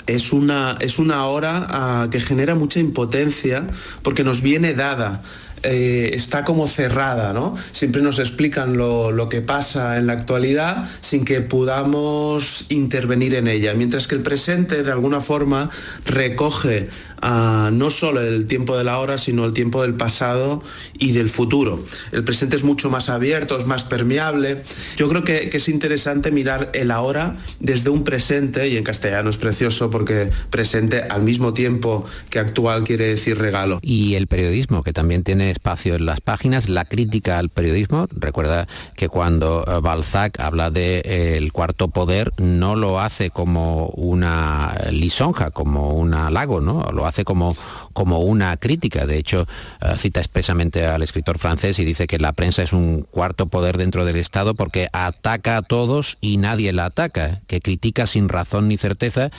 es 0.07 0.33
una, 0.35 0.77
es 0.81 0.99
una 0.99 1.25
hora 1.27 1.67
ah, 1.71 2.09
que 2.11 2.21
genera 2.21 2.55
mucha 2.55 2.79
impotencia 2.79 3.69
porque 4.03 4.23
nos 4.23 4.43
viene 4.43 4.75
dada. 4.75 5.23
Eh, 5.63 6.11
está 6.13 6.45
como 6.45 6.67
cerrada, 6.69 7.33
¿no? 7.33 7.55
Siempre 7.73 8.03
nos 8.03 8.19
explican 8.19 8.77
lo, 8.77 9.11
lo, 9.11 9.29
que 9.29 9.41
pasa 9.41 9.97
en 9.97 10.07
la 10.07 10.13
actualidad 10.13 10.89
sin 11.01 11.25
que 11.25 11.41
podamos 11.41 12.67
intervenir 12.69 13.35
en 13.35 13.49
ella, 13.49 13.75
mientras 13.75 14.07
que 14.07 14.15
el 14.15 14.23
presente 14.23 14.83
de 14.83 14.93
alguna 14.93 15.21
forma 15.21 15.71
recoge 16.05 16.89
no 17.23 17.91
solo 17.91 18.21
el 18.21 18.47
tiempo 18.47 18.77
de 18.77 18.85
la 18.85 18.99
hora, 18.99 19.19
sino 19.19 19.45
el 19.45 19.53
tiempo 19.53 19.83
del 19.83 19.95
pasado 19.95 20.63
y 20.99 21.13
del 21.13 21.29
futuro. 21.29 21.85
El 22.13 22.25
presente 22.25 22.57
es 22.57 22.65
mucho 22.65 22.91
más 22.91 23.09
abierto, 23.09 23.57
es 23.59 23.67
más 23.67 23.85
permeable. 23.85 24.63
Yo 24.97 25.09
creo 25.09 25.25
que, 25.25 25.51
es 25.57 25.69
interesante 25.71 26.31
mirar 26.31 26.71
el 26.75 26.91
ahora 26.91 27.39
desde 27.61 27.89
un 27.89 28.05
presente, 28.05 28.69
y 28.69 28.77
en 28.77 28.85
castellano 28.85 29.31
es 29.31 29.39
precioso 29.39 29.91
porque 29.91 30.31
presente 30.51 31.03
al 31.03 31.23
mismo 31.23 31.55
tiempo 31.55 32.05
que 32.29 32.39
actual 32.39 32.85
quiere 32.85 33.07
decir 33.07 33.39
regalo. 33.39 33.79
Y 33.81 34.17
el 34.17 34.27
periodismo, 34.27 34.83
que 34.83 34.93
también 34.93 35.23
tiene 35.23 35.51
espacio 35.51 35.95
en 35.95 36.05
las 36.05 36.21
páginas, 36.21 36.69
la 36.69 36.85
crítica 36.85 37.39
al 37.39 37.49
periodismo. 37.49 38.07
Recuerda 38.11 38.69
que 38.97 39.09
cuando 39.09 39.65
eh, 39.67 39.81
Balzac 39.81 40.39
habla 40.41 40.71
de 40.71 41.03
eh, 41.05 41.49
cuarto 41.57 41.89
poder, 41.89 42.33
no 42.37 42.77
lo 42.77 43.01
hace 43.01 43.31
como 43.31 43.87
una 43.89 44.75
lisonja, 44.91 45.51
como 45.51 45.95
un 45.95 46.13
halago, 46.13 46.61
¿no? 46.61 46.83
Hace 47.07 47.25
como, 47.25 47.57
como 47.93 48.21
una 48.21 48.57
crítica. 48.57 49.07
De 49.07 49.19
hecho, 49.19 49.47
eh, 49.81 49.95
cita 49.97 50.21
expresamente 50.21 50.87
al 50.87 51.03
escritor 51.03 51.39
francés 51.39 51.79
y 51.79 51.85
dice 51.85 52.07
que 52.07 52.19
la 52.19 52.33
prensa 52.33 52.63
es 52.63 52.73
un 52.73 53.03
cuarto 53.03 53.47
poder 53.47 53.79
dentro 53.79 54.05
del 54.05 54.17
Estado 54.17 54.55
porque 54.55 54.89
ataca 54.93 55.57
a 55.57 55.63
todos 55.63 56.19
y 56.21 56.37
nadie 56.37 56.73
la 56.73 56.87
ataca, 56.87 57.41
que 57.47 57.61
critica 57.61 58.07
sin 58.07 58.29
razón 58.29 58.69
ni 58.69 58.77
certeza 58.77 59.31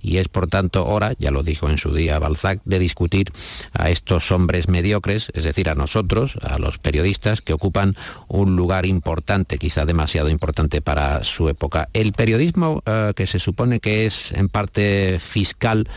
y 0.00 0.18
es 0.18 0.28
por 0.28 0.46
tanto 0.48 0.86
hora, 0.86 1.12
ya 1.18 1.30
lo 1.30 1.42
dijo 1.42 1.68
en 1.68 1.78
su 1.78 1.92
día 1.92 2.18
Balzac, 2.18 2.60
de 2.64 2.78
discutir 2.78 3.32
a 3.72 3.90
estos 3.90 4.30
hombres 4.32 4.68
mediocres, 4.68 5.30
es 5.34 5.44
decir, 5.44 5.68
a 5.68 5.74
nosotros, 5.74 6.38
a 6.42 6.58
los 6.58 6.78
periodistas 6.78 7.42
que 7.42 7.52
ocupan 7.52 7.96
un 8.28 8.56
lugar 8.56 8.86
importante, 8.86 9.58
quizá 9.58 9.84
demasiado 9.84 10.30
importante 10.30 10.80
para 10.80 11.24
su 11.24 11.48
época. 11.48 11.88
El 11.92 12.12
periodismo 12.12 12.82
eh, 12.86 13.12
que 13.16 13.26
se 13.26 13.38
supone 13.38 13.80
que 13.80 14.06
es 14.06 14.32
en 14.32 14.48
parte 14.48 15.18
fiscal, 15.18 15.88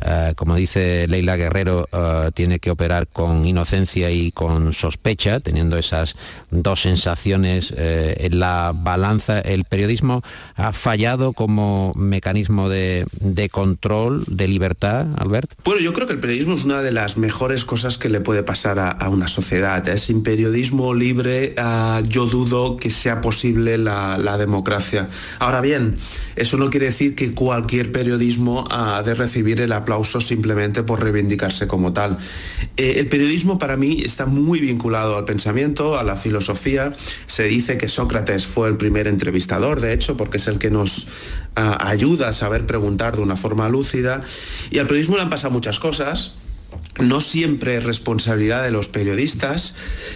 eh, 0.00 0.34
como 0.36 0.56
dice 0.56 1.06
Leila 1.08 1.36
Guerrero, 1.36 1.88
eh, 1.90 2.30
tiene 2.34 2.58
que 2.58 2.70
operar 2.70 3.08
con 3.08 3.46
inocencia 3.46 4.10
y 4.10 4.30
con 4.30 4.72
sospecha, 4.72 5.40
teniendo 5.40 5.78
esas 5.78 6.16
dos 6.50 6.82
sensaciones 6.82 7.72
eh, 7.76 8.14
en 8.20 8.38
la 8.38 8.72
balanza. 8.74 9.40
El 9.40 9.64
periodismo 9.64 10.22
ha 10.54 10.72
fallado 10.72 11.32
como 11.32 11.92
mecanismo 11.96 12.68
de, 12.68 13.06
control, 13.50 14.24
de 14.26 14.48
libertad, 14.48 15.06
Albert. 15.16 15.52
Bueno, 15.64 15.80
yo 15.80 15.92
creo 15.92 16.06
que 16.06 16.12
el 16.12 16.20
periodismo 16.20 16.54
es 16.54 16.64
una 16.64 16.82
de 16.82 16.92
las 16.92 17.16
mejores 17.16 17.64
cosas 17.64 17.96
que 17.96 18.10
le 18.10 18.20
puede 18.20 18.42
pasar 18.42 18.78
a, 18.78 19.08
una 19.08 19.28
sociedad. 19.28 19.84
Sin 19.96 20.22
periodismo 20.22 20.92
libre, 20.92 21.54
yo 22.08 22.26
dudo 22.26 22.76
que 22.76 22.90
sea 22.90 23.20
posible 23.20 23.78
la, 23.78 24.18
la, 24.18 24.36
democracia. 24.36 25.08
Ahora 25.38 25.60
bien, 25.60 25.96
eso 26.34 26.56
no 26.56 26.70
quiere 26.70 26.86
decir 26.86 27.14
que 27.14 27.32
cualquier 27.32 27.92
periodismo 27.92 28.66
ha 28.70 29.02
de 29.02 29.14
recibir 29.14 29.60
el 29.60 29.72
aplauso 29.86 30.20
simplemente 30.20 30.82
por 30.82 31.00
reivindicarse 31.00 31.68
como 31.68 31.92
tal. 31.92 32.18
Eh, 32.76 32.94
el 32.96 33.06
periodismo 33.06 33.56
para 33.56 33.76
mí 33.76 34.02
está 34.04 34.26
muy 34.26 34.58
vinculado 34.58 35.16
al 35.16 35.24
pensamiento, 35.24 35.96
a 35.96 36.02
la 36.02 36.16
filosofía. 36.16 36.92
Se 37.28 37.44
dice 37.44 37.78
que 37.78 37.88
Sócrates 37.88 38.46
fue 38.46 38.68
el 38.68 38.76
primer 38.76 39.06
entrevistador, 39.06 39.80
de 39.80 39.92
hecho, 39.92 40.16
porque 40.16 40.38
es 40.38 40.48
el 40.48 40.58
que 40.58 40.70
nos 40.70 41.06
ah, 41.54 41.78
ayuda 41.88 42.28
a 42.28 42.32
saber 42.32 42.66
preguntar 42.66 43.14
de 43.14 43.22
una 43.22 43.36
forma 43.36 43.68
lúcida. 43.68 44.22
Y 44.72 44.80
al 44.80 44.88
periodismo 44.88 45.16
le 45.16 45.22
han 45.22 45.30
pasado 45.30 45.52
muchas 45.52 45.78
cosas 45.78 46.34
no 47.00 47.20
siempre 47.20 47.76
es 47.76 47.84
responsabilidad 47.84 48.62
de 48.62 48.70
los 48.70 48.88
periodistas, 48.88 49.74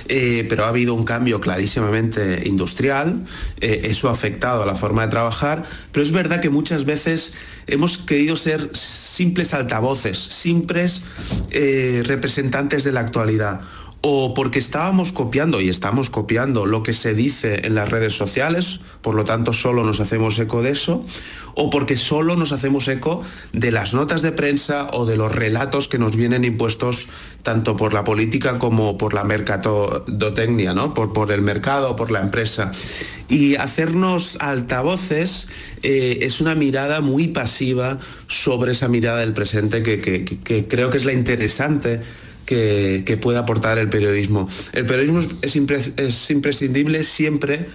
eh, 0.08 0.46
pero 0.48 0.64
ha 0.64 0.68
habido 0.68 0.94
un 0.94 1.04
cambio 1.04 1.40
clarísimamente 1.40 2.48
industrial, 2.48 3.26
eh, 3.60 3.82
eso 3.84 4.08
ha 4.08 4.12
afectado 4.12 4.62
a 4.62 4.66
la 4.66 4.74
forma 4.74 5.02
de 5.02 5.08
trabajar, 5.08 5.64
pero 5.92 6.04
es 6.04 6.12
verdad 6.12 6.40
que 6.40 6.50
muchas 6.50 6.84
veces 6.84 7.34
hemos 7.70 7.98
querido 7.98 8.36
ser 8.36 8.70
simples 8.74 9.54
altavoces, 9.54 10.18
simples 10.18 11.02
eh, 11.50 12.02
representantes 12.04 12.84
de 12.84 12.92
la 12.92 13.00
actualidad 13.00 13.60
o 14.02 14.32
porque 14.32 14.58
estábamos 14.58 15.12
copiando 15.12 15.60
y 15.60 15.68
estamos 15.68 16.08
copiando 16.08 16.64
lo 16.64 16.82
que 16.82 16.94
se 16.94 17.12
dice 17.12 17.66
en 17.66 17.74
las 17.74 17.90
redes 17.90 18.14
sociales, 18.14 18.80
por 19.02 19.14
lo 19.14 19.24
tanto 19.24 19.52
solo 19.52 19.84
nos 19.84 20.00
hacemos 20.00 20.38
eco 20.38 20.62
de 20.62 20.70
eso, 20.70 21.04
o 21.54 21.68
porque 21.68 21.96
solo 21.96 22.34
nos 22.34 22.52
hacemos 22.52 22.88
eco 22.88 23.22
de 23.52 23.70
las 23.70 23.92
notas 23.92 24.22
de 24.22 24.32
prensa 24.32 24.88
o 24.92 25.04
de 25.04 25.18
los 25.18 25.34
relatos 25.34 25.86
que 25.86 25.98
nos 25.98 26.16
vienen 26.16 26.44
impuestos 26.44 27.08
tanto 27.42 27.76
por 27.76 27.92
la 27.92 28.02
política 28.02 28.58
como 28.58 28.96
por 28.96 29.12
la 29.12 29.24
mercadotecnia, 29.24 30.72
¿no? 30.72 30.94
por, 30.94 31.30
el 31.30 31.42
mercado 31.42 31.90
o 31.90 31.96
por 31.96 32.10
la 32.10 32.20
empresa. 32.20 32.72
Y 33.28 33.56
hacernos 33.56 34.38
altavoces 34.40 35.46
eh, 35.82 36.20
es 36.22 36.40
una 36.40 36.54
mirada 36.54 37.02
muy 37.02 37.28
pasiva 37.28 37.98
sobre 38.28 38.72
esa 38.72 38.88
mirada 38.88 39.20
del 39.20 39.34
presente 39.34 39.82
que 39.82 40.66
creo 40.68 40.90
que 40.90 40.96
es 40.96 41.04
la 41.04 41.12
interesante 41.12 42.00
que, 42.50 43.18
puede 43.20 43.38
aportar 43.38 43.78
el 43.78 43.88
periodismo. 43.88 44.48
El 44.72 44.84
periodismo 44.84 45.20
es, 45.42 46.30
imprescindible 46.30 47.04
siempre 47.04 47.66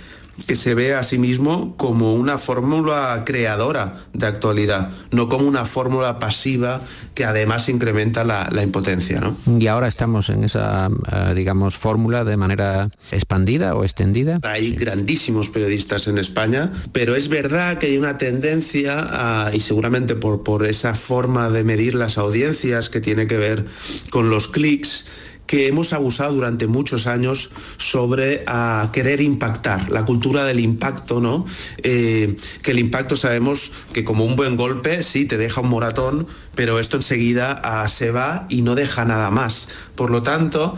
que 0.48 0.56
se 0.56 0.76
ve 0.76 0.94
a 0.94 1.04
sí 1.04 1.18
mismo 1.18 1.76
como 1.78 2.14
una 2.14 2.38
fórmula 2.38 3.24
creadora 3.26 3.96
de 4.14 4.28
actualidad, 4.28 4.90
no 5.12 5.30
como 5.30 5.48
una 5.48 5.66
fórmula 5.66 6.20
pasiva 6.20 6.82
que 7.14 7.26
además 7.26 7.70
incrementa 7.70 8.24
la, 8.24 8.64
impotencia. 8.64 9.20
¿no? 9.22 9.38
Y 9.60 9.68
ahora 9.68 9.88
estamos 9.88 10.30
en 10.30 10.44
esa, 10.44 10.90
eh, 11.12 11.34
digamos, 11.36 11.78
fórmula 11.78 12.24
de 12.24 12.38
manera 12.38 12.90
expandida 13.12 13.76
o 13.76 13.84
extendida. 13.84 14.40
Hay 14.44 14.72
grandísimos 14.72 15.50
periodistas 15.50 16.08
en 16.08 16.18
España, 16.18 16.72
pero 16.92 17.16
es 17.16 17.30
verdad 17.30 17.78
que 17.78 17.88
hay 17.88 17.98
una 17.98 18.18
tendencia, 18.18 19.52
y 19.54 19.60
seguramente 19.60 20.16
por, 20.16 20.44
por 20.44 20.66
esa 20.66 20.96
forma 20.96 21.50
de 21.50 21.64
medir 21.64 21.96
las 21.96 22.18
audiencias 22.18 22.90
que 22.90 23.02
tiene 23.02 23.28
que 23.28 23.38
ver 23.38 23.66
con 24.10 24.30
los 24.30 24.48
clics, 24.48 25.06
que 25.48 25.68
hemos 25.68 25.94
abusado 25.94 26.34
durante 26.34 26.68
muchos 26.68 27.08
años 27.08 27.52
sobre 27.78 28.44
a 28.48 28.90
querer 28.94 29.22
impactar, 29.22 29.90
la 29.90 30.06
cultura 30.06 30.46
del 30.46 30.60
impacto, 30.60 31.22
¿no? 31.22 31.46
Eh, 31.84 32.36
que 32.62 32.72
el 32.72 32.80
impacto 32.80 33.16
sabemos 33.16 33.72
que 33.94 34.04
como 34.04 34.26
un 34.26 34.36
buen 34.36 34.58
golpe, 34.58 35.04
sí, 35.04 35.26
te 35.26 35.38
deja 35.38 35.62
un 35.62 35.70
moratón, 35.70 36.28
pero 36.56 36.80
esto 36.80 36.98
enseguida 36.98 37.52
ah, 37.64 37.88
se 37.88 38.12
va 38.12 38.48
y 38.50 38.62
no 38.62 38.76
deja 38.76 39.06
nada 39.06 39.30
más. 39.30 39.68
Por 39.96 40.10
lo 40.10 40.24
tanto, 40.24 40.78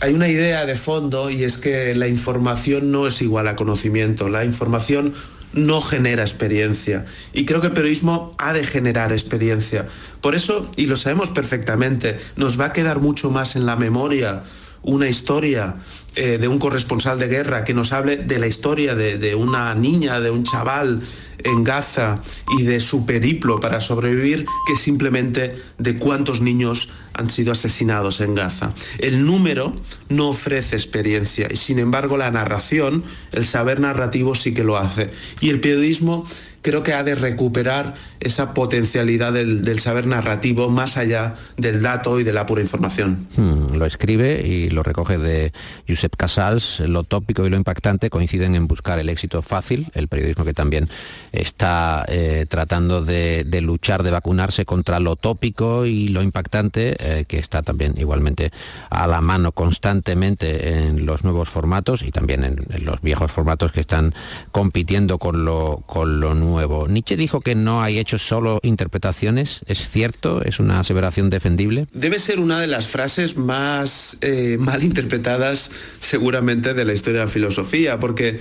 hay 0.00 0.14
una 0.14 0.28
idea 0.28 0.64
de 0.66 0.74
fondo 0.76 1.30
y 1.30 1.44
es 1.44 1.58
que 1.58 1.94
la 1.94 2.08
información 2.08 2.90
no 2.90 3.06
es 3.06 3.20
igual 3.22 3.48
a 3.48 3.56
conocimiento. 3.56 4.28
La 4.28 4.44
información 4.44 5.14
no 5.52 5.80
genera 5.80 6.22
experiencia. 6.22 7.06
Y 7.32 7.44
creo 7.44 7.60
que 7.60 7.68
el 7.68 7.72
periodismo 7.72 8.34
ha 8.38 8.52
de 8.52 8.64
generar 8.64 9.12
experiencia. 9.12 9.86
Por 10.20 10.34
eso, 10.34 10.70
y 10.76 10.86
lo 10.86 10.96
sabemos 10.96 11.30
perfectamente, 11.30 12.18
nos 12.36 12.60
va 12.60 12.66
a 12.66 12.72
quedar 12.72 13.00
mucho 13.00 13.30
más 13.30 13.56
en 13.56 13.66
la 13.66 13.76
memoria 13.76 14.42
una 14.82 15.08
historia 15.08 15.76
eh, 16.16 16.38
de 16.38 16.48
un 16.48 16.58
corresponsal 16.58 17.18
de 17.18 17.28
guerra 17.28 17.64
que 17.64 17.74
nos 17.74 17.92
hable 17.92 18.16
de 18.16 18.38
la 18.38 18.46
historia 18.46 18.94
de, 18.94 19.18
de 19.18 19.34
una 19.34 19.74
niña, 19.74 20.20
de 20.20 20.30
un 20.30 20.44
chaval 20.44 21.00
en 21.44 21.64
Gaza 21.64 22.20
y 22.58 22.62
de 22.62 22.80
su 22.80 23.04
periplo 23.04 23.60
para 23.60 23.80
sobrevivir 23.80 24.46
que 24.66 24.76
simplemente 24.76 25.56
de 25.78 25.98
cuántos 25.98 26.40
niños 26.40 26.90
han 27.14 27.30
sido 27.30 27.52
asesinados 27.52 28.20
en 28.20 28.34
Gaza. 28.34 28.72
El 28.98 29.24
número 29.26 29.74
no 30.08 30.28
ofrece 30.28 30.76
experiencia 30.76 31.48
y 31.50 31.56
sin 31.56 31.78
embargo 31.78 32.16
la 32.16 32.30
narración, 32.30 33.04
el 33.32 33.46
saber 33.46 33.80
narrativo 33.80 34.34
sí 34.34 34.54
que 34.54 34.64
lo 34.64 34.76
hace. 34.76 35.10
Y 35.40 35.50
el 35.50 35.60
periodismo 35.60 36.26
creo 36.62 36.82
que 36.82 36.92
ha 36.92 37.02
de 37.02 37.14
recuperar 37.14 37.94
esa 38.20 38.52
potencialidad 38.52 39.32
del, 39.32 39.80
saber 39.80 40.06
narrativo 40.06 40.68
más 40.68 40.96
allá 40.96 41.34
del 41.56 41.82
dato 41.82 42.20
y 42.20 42.24
de 42.24 42.32
la 42.32 42.44
pura 42.44 42.60
información. 42.60 43.26
Hmm, 43.36 43.76
lo 43.76 43.86
escribe 43.86 44.46
y 44.46 44.68
lo 44.68 44.82
recoge 44.82 45.16
de 45.16 45.52
Josep 45.88 46.16
Casals. 46.16 46.80
Lo 46.80 47.04
tópico 47.04 47.46
y 47.46 47.50
lo 47.50 47.56
impactante 47.56 48.10
coinciden 48.10 48.54
en 48.54 48.66
buscar 48.66 48.98
el 48.98 49.08
éxito 49.08 49.40
fácil, 49.42 49.90
el 49.94 50.08
periodismo 50.08 50.44
que 50.44 50.52
también 50.52 50.88
está 51.32 52.04
eh, 52.08 52.44
tratando 52.48 53.02
de, 53.02 53.44
luchar, 53.62 54.02
de 54.02 54.10
vacunarse 54.10 54.64
contra 54.64 55.00
lo 55.00 55.16
tópico 55.16 55.86
y 55.86 56.08
lo 56.08 56.22
impactante, 56.22 56.96
eh, 56.98 57.24
que 57.26 57.38
está 57.38 57.62
también 57.62 57.94
igualmente 57.96 58.50
a 58.90 59.06
la 59.06 59.20
mano 59.22 59.52
constantemente 59.52 60.84
en 60.84 61.06
los 61.06 61.24
nuevos 61.24 61.48
formatos 61.48 62.02
y 62.02 62.10
también 62.10 62.44
en, 62.44 62.66
los 62.84 63.00
viejos 63.00 63.32
formatos 63.32 63.72
que 63.72 63.80
están 63.80 64.14
compitiendo 64.52 65.18
con 65.18 65.44
lo, 65.44 65.82
con 65.86 66.20
lo 66.20 66.34
nuevo 66.34 66.49
Nietzsche 66.88 67.16
dijo 67.16 67.40
que 67.40 67.54
no 67.54 67.82
hay 67.82 67.98
hechos 67.98 68.22
solo 68.22 68.60
interpretaciones. 68.62 69.60
¿Es 69.66 69.88
cierto? 69.90 70.42
¿Es 70.42 70.58
una 70.60 70.80
aseveración 70.80 71.30
defendible? 71.30 71.86
Debe 71.92 72.18
ser 72.18 72.40
una 72.40 72.60
de 72.60 72.66
las 72.66 72.88
frases 72.88 73.36
más 73.36 74.16
eh, 74.20 74.56
mal 74.58 74.82
interpretadas 74.82 75.70
seguramente 76.00 76.74
de 76.74 76.84
la 76.84 76.92
historia 76.92 77.20
de 77.20 77.26
la 77.26 77.32
filosofía, 77.32 78.00
porque 78.00 78.40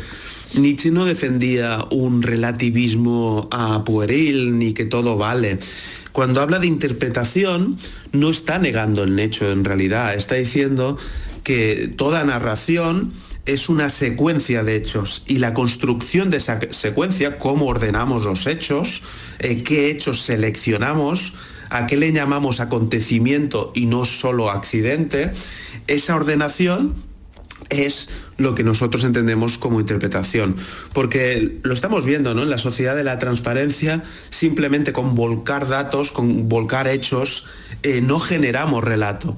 Nietzsche 0.53 0.91
no 0.91 1.05
defendía 1.05 1.85
un 1.91 2.21
relativismo 2.21 3.47
a 3.51 3.83
pueril 3.83 4.57
ni 4.57 4.73
que 4.73 4.85
todo 4.85 5.17
vale. 5.17 5.59
Cuando 6.11 6.41
habla 6.41 6.59
de 6.59 6.67
interpretación, 6.67 7.77
no 8.11 8.29
está 8.31 8.57
negando 8.57 9.03
el 9.03 9.19
hecho 9.19 9.51
en 9.51 9.63
realidad, 9.63 10.15
está 10.15 10.35
diciendo 10.35 10.97
que 11.43 11.91
toda 11.95 12.23
narración 12.23 13.11
es 13.53 13.67
una 13.67 13.89
secuencia 13.89 14.63
de 14.63 14.75
hechos 14.75 15.23
y 15.25 15.37
la 15.37 15.53
construcción 15.53 16.29
de 16.29 16.37
esa 16.37 16.59
secuencia, 16.71 17.39
cómo 17.39 17.65
ordenamos 17.65 18.25
los 18.25 18.45
hechos, 18.45 19.03
eh, 19.39 19.63
qué 19.63 19.89
hechos 19.89 20.21
seleccionamos, 20.21 21.33
a 21.69 21.87
qué 21.87 21.97
le 21.97 22.11
llamamos 22.11 22.59
acontecimiento 22.59 23.71
y 23.75 23.87
no 23.87 24.05
solo 24.05 24.51
accidente, 24.51 25.31
esa 25.87 26.15
ordenación 26.15 26.95
es 27.69 28.09
lo 28.37 28.55
que 28.55 28.63
nosotros 28.63 29.03
entendemos 29.03 29.57
como 29.57 29.79
interpretación. 29.79 30.57
Porque 30.93 31.59
lo 31.63 31.73
estamos 31.73 32.05
viendo, 32.05 32.33
¿no? 32.33 32.43
En 32.43 32.49
la 32.49 32.57
sociedad 32.57 32.95
de 32.95 33.03
la 33.03 33.19
transparencia, 33.19 34.03
simplemente 34.29 34.93
con 34.93 35.15
volcar 35.15 35.67
datos, 35.67 36.11
con 36.11 36.49
volcar 36.49 36.87
hechos, 36.87 37.45
eh, 37.83 38.01
no 38.01 38.19
generamos 38.19 38.83
relato. 38.83 39.35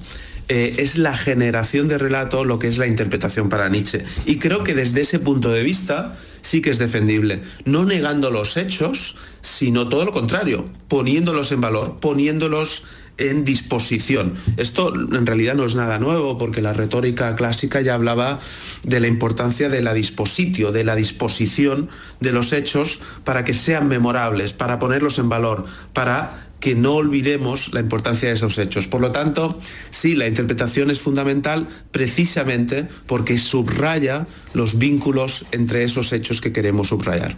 Eh, 0.48 0.76
es 0.78 0.98
la 0.98 1.16
generación 1.16 1.88
de 1.88 1.98
relato 1.98 2.44
lo 2.44 2.58
que 2.58 2.68
es 2.68 2.78
la 2.78 2.86
interpretación 2.86 3.48
para 3.48 3.68
Nietzsche. 3.68 4.04
Y 4.26 4.38
creo 4.38 4.64
que 4.64 4.74
desde 4.74 5.02
ese 5.02 5.18
punto 5.18 5.50
de 5.50 5.62
vista 5.62 6.16
sí 6.42 6.60
que 6.60 6.70
es 6.70 6.78
defendible, 6.78 7.42
no 7.64 7.84
negando 7.84 8.30
los 8.30 8.56
hechos, 8.56 9.16
sino 9.40 9.88
todo 9.88 10.04
lo 10.04 10.12
contrario, 10.12 10.68
poniéndolos 10.88 11.52
en 11.52 11.60
valor, 11.60 11.98
poniéndolos 12.00 12.84
en 13.18 13.44
disposición. 13.44 14.34
Esto 14.56 14.92
en 14.94 15.26
realidad 15.26 15.54
no 15.54 15.64
es 15.64 15.74
nada 15.74 15.98
nuevo 15.98 16.38
porque 16.38 16.62
la 16.62 16.72
retórica 16.72 17.34
clásica 17.36 17.80
ya 17.80 17.94
hablaba 17.94 18.40
de 18.82 19.00
la 19.00 19.06
importancia 19.06 19.68
de 19.68 19.82
la 19.82 19.94
dispositio, 19.94 20.72
de 20.72 20.84
la 20.84 20.96
disposición 20.96 21.88
de 22.20 22.32
los 22.32 22.52
hechos 22.52 23.00
para 23.24 23.44
que 23.44 23.54
sean 23.54 23.86
memorables, 23.88 24.52
para 24.52 24.78
ponerlos 24.78 25.18
en 25.18 25.28
valor, 25.28 25.66
para 25.92 26.46
que 26.62 26.76
no 26.76 26.94
olvidemos 26.94 27.74
la 27.74 27.80
importancia 27.80 28.28
de 28.28 28.36
esos 28.36 28.56
hechos. 28.56 28.86
Por 28.86 29.00
lo 29.00 29.10
tanto, 29.10 29.58
sí, 29.90 30.14
la 30.14 30.28
interpretación 30.28 30.92
es 30.92 31.00
fundamental 31.00 31.66
precisamente 31.90 32.86
porque 33.06 33.36
subraya 33.38 34.28
los 34.54 34.78
vínculos 34.78 35.44
entre 35.50 35.82
esos 35.82 36.12
hechos 36.12 36.40
que 36.40 36.52
queremos 36.52 36.88
subrayar. 36.88 37.36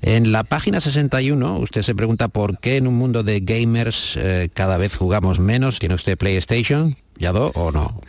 En 0.00 0.32
la 0.32 0.44
página 0.44 0.80
61 0.80 1.58
usted 1.58 1.82
se 1.82 1.94
pregunta 1.94 2.28
por 2.28 2.58
qué 2.58 2.78
en 2.78 2.86
un 2.86 2.94
mundo 2.94 3.22
de 3.22 3.40
gamers 3.40 4.14
eh, 4.16 4.48
cada 4.54 4.78
vez 4.78 4.96
jugamos 4.96 5.38
menos. 5.38 5.78
¿Tiene 5.78 5.94
usted 5.94 6.16
PlayStation? 6.16 6.96
¿Ya 7.18 7.32
do 7.32 7.52
o 7.54 7.70
no? 7.70 8.00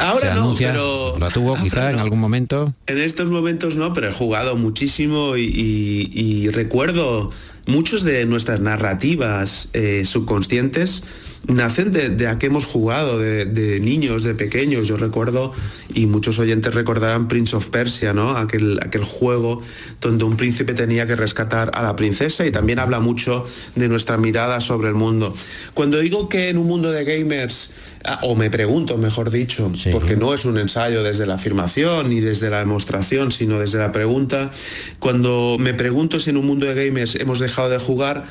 Ahora 0.00 0.34
no, 0.34 0.54
pero... 0.58 1.18
¿Lo 1.18 1.30
tuvo 1.30 1.54
quizá 1.62 1.90
en 1.90 1.98
algún 1.98 2.18
momento? 2.18 2.72
En 2.86 2.98
estos 2.98 3.28
momentos 3.28 3.76
no, 3.76 3.92
pero 3.92 4.08
he 4.08 4.12
jugado 4.12 4.56
muchísimo 4.56 5.36
y 5.36 6.48
recuerdo 6.48 7.30
muchos 7.68 8.02
de 8.02 8.24
nuestras 8.26 8.60
narrativas 8.60 9.68
eh, 9.74 10.04
subconscientes 10.04 11.04
nacen 11.46 11.92
de, 11.92 12.26
a 12.26 12.38
que 12.38 12.46
hemos 12.46 12.64
jugado 12.64 13.18
de, 13.18 13.80
niños, 13.80 14.22
de 14.22 14.34
pequeños. 14.34 14.88
Yo 14.88 14.96
recuerdo, 14.96 15.52
y 15.94 16.06
muchos 16.06 16.38
oyentes 16.38 16.74
recordarán 16.74 17.28
Prince 17.28 17.56
of 17.56 17.68
Persia, 17.68 18.12
¿no? 18.12 18.36
Aquel, 18.36 18.78
aquel 18.82 19.04
juego 19.04 19.62
donde 20.00 20.24
un 20.24 20.36
príncipe 20.36 20.74
tenía 20.74 21.06
que 21.06 21.16
rescatar 21.16 21.70
a 21.74 21.82
la 21.82 21.96
princesa 21.96 22.46
y 22.46 22.50
también 22.50 22.78
habla 22.78 23.00
mucho 23.00 23.46
de 23.74 23.88
nuestra 23.88 24.18
mirada 24.18 24.60
sobre 24.60 24.88
el 24.88 24.94
mundo. 24.94 25.32
Cuando 25.74 25.98
digo 25.98 26.28
que 26.28 26.48
en 26.48 26.58
un 26.58 26.66
mundo 26.66 26.90
de 26.90 27.04
gamers, 27.04 27.70
ah, 28.04 28.20
o 28.22 28.34
me 28.34 28.50
pregunto, 28.50 28.98
mejor 28.98 29.30
dicho, 29.30 29.72
porque 29.92 30.16
no 30.16 30.34
es 30.34 30.44
un 30.44 30.58
ensayo 30.58 31.02
desde 31.02 31.26
la 31.26 31.34
afirmación 31.34 32.10
ni 32.10 32.20
desde 32.20 32.50
la 32.50 32.58
demostración, 32.58 33.32
sino 33.32 33.58
desde 33.58 33.78
la 33.78 33.92
pregunta, 33.92 34.50
cuando 34.98 35.56
me 35.58 35.74
pregunto 35.74 36.20
si 36.20 36.30
en 36.30 36.36
un 36.36 36.46
mundo 36.46 36.66
de 36.66 36.86
gamers 36.86 37.14
hemos 37.14 37.38
dejado 37.38 37.70
de 37.70 37.78
jugar, 37.78 38.26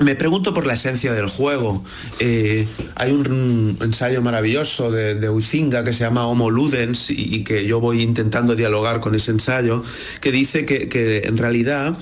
me 0.00 0.14
pregunto 0.14 0.54
por 0.54 0.66
la 0.66 0.74
esencia 0.74 1.12
del 1.12 1.28
juego. 1.28 1.84
Eh, 2.20 2.66
hay 2.94 3.12
un, 3.12 3.76
ensayo 3.80 4.22
maravilloso 4.22 4.90
de, 4.90 5.14
de 5.14 5.84
que 5.84 5.92
se 5.92 6.04
llama 6.04 6.26
Homo 6.26 6.50
Ludens 6.50 7.10
y, 7.10 7.44
que 7.44 7.66
yo 7.66 7.80
voy 7.80 8.02
intentando 8.02 8.54
dialogar 8.54 9.00
con 9.00 9.14
ese 9.14 9.30
ensayo, 9.30 9.82
que 10.20 10.32
dice 10.32 10.64
que 10.64 11.22
en 11.24 11.36
realidad 11.36 11.96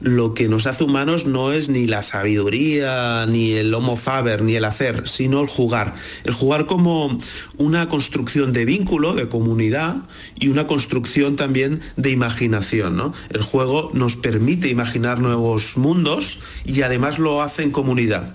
lo 0.00 0.34
que 0.34 0.48
nos 0.48 0.66
hace 0.66 0.84
humanos 0.84 1.26
no 1.26 1.52
es 1.52 1.68
ni 1.68 1.86
la 1.86 2.02
sabiduría, 2.02 3.26
ni 3.26 3.52
el 3.52 3.72
homo 3.74 3.96
faber, 3.96 4.42
ni 4.42 4.56
el 4.56 4.64
hacer, 4.64 5.08
sino 5.08 5.40
el 5.40 5.46
jugar. 5.46 5.94
El 6.24 6.32
jugar 6.32 6.66
como 6.66 7.18
una 7.56 7.88
construcción 7.88 8.52
de 8.52 8.64
vínculo, 8.64 9.14
de 9.14 9.28
comunidad 9.28 9.96
y 10.38 10.48
una 10.48 10.66
construcción 10.66 11.36
también 11.36 11.80
de 11.96 12.10
imaginación. 12.10 13.12
El 13.30 13.42
juego 13.42 13.90
nos 13.94 14.16
permite 14.16 14.68
imaginar 14.68 15.20
nuevos 15.20 15.76
mundos 15.76 16.40
y 16.64 16.82
además 16.82 17.18
lo 17.18 17.42
hace 17.42 17.62
en 17.62 17.70
comunidad. 17.70 18.34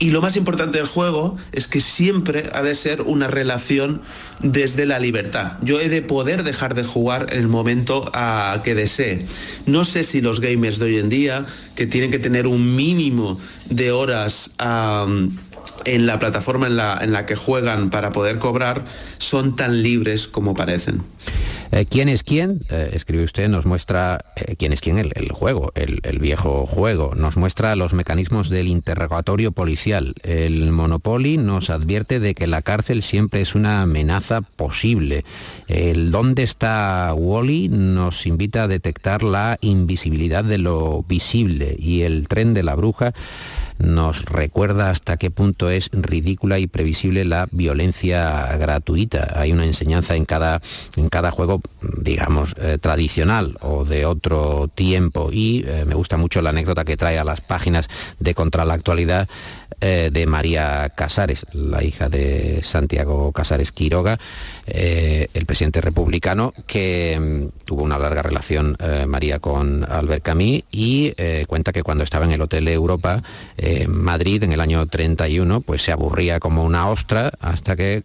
Y 0.00 0.10
lo 0.10 0.22
más 0.22 0.36
importante 0.36 0.78
del 0.78 0.86
juego 0.86 1.36
es 1.50 1.66
que 1.66 1.80
siempre 1.80 2.50
ha 2.52 2.62
de 2.62 2.76
ser 2.76 3.02
una 3.02 3.26
relación 3.26 4.00
desde 4.40 4.86
la 4.86 5.00
libertad. 5.00 5.54
Yo 5.60 5.80
he 5.80 5.88
de 5.88 6.02
poder 6.02 6.44
dejar 6.44 6.76
de 6.76 6.84
jugar 6.84 7.32
en 7.32 7.40
el 7.40 7.48
momento 7.48 8.08
a 8.14 8.60
que 8.62 8.76
desee. 8.76 9.26
No 9.66 9.84
sé 9.84 10.04
si 10.04 10.20
los 10.20 10.40
gamers 10.40 10.78
de 10.78 10.84
hoy 10.84 10.98
en 10.98 11.08
día, 11.08 11.46
que 11.74 11.86
tienen 11.86 12.12
que 12.12 12.20
tener 12.20 12.46
un 12.46 12.76
mínimo 12.76 13.40
de 13.70 13.90
horas 13.90 14.52
en 15.84 16.06
la 16.06 16.18
plataforma 16.18 16.66
en 16.66 16.76
la, 16.76 16.98
en 17.00 17.12
la 17.12 17.26
que 17.26 17.36
juegan 17.36 17.90
para 17.90 18.10
poder 18.10 18.38
cobrar, 18.38 18.84
son 19.18 19.56
tan 19.56 19.82
libres 19.82 20.28
como 20.28 20.54
parecen. 20.54 21.02
Eh, 21.70 21.84
¿Quién 21.88 22.08
es 22.08 22.22
quién? 22.22 22.60
Eh, 22.70 22.90
escribe 22.94 23.24
usted, 23.24 23.48
nos 23.48 23.66
muestra 23.66 24.24
eh, 24.36 24.56
quién 24.56 24.72
es 24.72 24.80
quién 24.80 24.98
el, 24.98 25.32
juego, 25.32 25.70
el, 25.74 26.00
el, 26.02 26.18
viejo 26.18 26.64
juego. 26.66 27.14
Nos 27.14 27.36
muestra 27.36 27.76
los 27.76 27.92
mecanismos 27.92 28.48
del 28.48 28.68
interrogatorio 28.68 29.52
policial. 29.52 30.14
El 30.22 30.72
Monopoly 30.72 31.36
nos 31.36 31.68
advierte 31.68 32.20
de 32.20 32.34
que 32.34 32.46
la 32.46 32.62
cárcel 32.62 33.02
siempre 33.02 33.42
es 33.42 33.54
una 33.54 33.82
amenaza 33.82 34.40
posible. 34.40 35.24
El 35.66 36.10
dónde 36.10 36.42
está 36.42 37.12
Wally 37.14 37.68
nos 37.68 38.26
invita 38.26 38.62
a 38.62 38.68
detectar 38.68 39.22
la 39.22 39.58
invisibilidad 39.60 40.44
de 40.44 40.58
lo 40.58 41.02
visible 41.02 41.76
y 41.78 42.02
el 42.02 42.28
tren 42.28 42.54
de 42.54 42.62
la 42.62 42.74
bruja 42.74 43.12
nos 43.78 44.24
recuerda 44.24 44.90
hasta 44.90 45.16
qué 45.16 45.30
punto 45.30 45.70
es 45.70 45.90
ridícula 45.92 46.58
y 46.58 46.66
previsible 46.66 47.24
la 47.24 47.48
violencia 47.50 48.56
gratuita. 48.56 49.34
Hay 49.36 49.52
una 49.52 49.64
enseñanza 49.64 50.16
en 50.16 50.24
cada, 50.24 50.60
en 50.96 51.08
cada 51.08 51.30
juego, 51.30 51.60
digamos, 52.02 52.54
eh, 52.58 52.78
tradicional 52.80 53.56
o 53.60 53.84
de 53.84 54.04
otro 54.04 54.68
tiempo. 54.74 55.30
Y 55.32 55.64
eh, 55.66 55.84
me 55.86 55.94
gusta 55.94 56.16
mucho 56.16 56.42
la 56.42 56.50
anécdota 56.50 56.84
que 56.84 56.96
trae 56.96 57.18
a 57.18 57.24
las 57.24 57.40
páginas 57.40 57.88
de 58.18 58.34
Contra 58.34 58.64
la 58.64 58.74
Actualidad 58.74 59.28
eh, 59.80 60.10
de 60.12 60.26
María 60.26 60.90
Casares, 60.94 61.46
la 61.52 61.84
hija 61.84 62.08
de 62.08 62.60
Santiago 62.62 63.32
Casares 63.32 63.72
Quiroga, 63.72 64.18
el 64.66 65.46
presidente 65.46 65.80
republicano, 65.80 66.52
que 66.66 67.18
mm, 67.18 67.64
tuvo 67.64 67.82
una 67.82 67.98
larga 67.98 68.22
relación 68.22 68.76
María 69.06 69.38
con 69.38 69.84
Albert 69.88 70.22
Camus 70.22 70.62
y 70.70 71.12
cuenta 71.46 71.72
que 71.72 71.82
cuando 71.82 72.04
estaba 72.04 72.24
en 72.24 72.32
el 72.32 72.42
Hotel 72.42 72.68
Europa, 72.68 73.22
Madrid 73.88 74.42
en 74.42 74.52
el 74.52 74.60
año 74.60 74.86
31 74.86 75.62
pues 75.62 75.82
se 75.82 75.92
aburría 75.92 76.40
como 76.40 76.64
una 76.64 76.88
ostra 76.88 77.32
hasta 77.40 77.76
que 77.76 78.02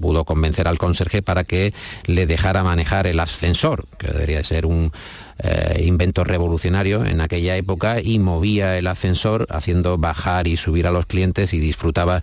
pudo 0.00 0.24
convencer 0.24 0.68
al 0.68 0.78
conserje 0.78 1.22
para 1.22 1.44
que 1.44 1.72
le 2.06 2.26
dejara 2.26 2.62
manejar 2.62 3.06
el 3.06 3.20
ascensor, 3.20 3.86
que 3.98 4.08
debería 4.08 4.44
ser 4.44 4.66
un 4.66 4.92
eh, 5.38 5.82
invento 5.84 6.24
revolucionario 6.24 7.04
en 7.04 7.20
aquella 7.20 7.56
época 7.56 8.00
y 8.02 8.18
movía 8.18 8.78
el 8.78 8.86
ascensor 8.86 9.46
haciendo 9.50 9.98
bajar 9.98 10.46
y 10.46 10.56
subir 10.56 10.86
a 10.86 10.90
los 10.90 11.06
clientes 11.06 11.52
y 11.54 11.58
disfrutaba 11.58 12.22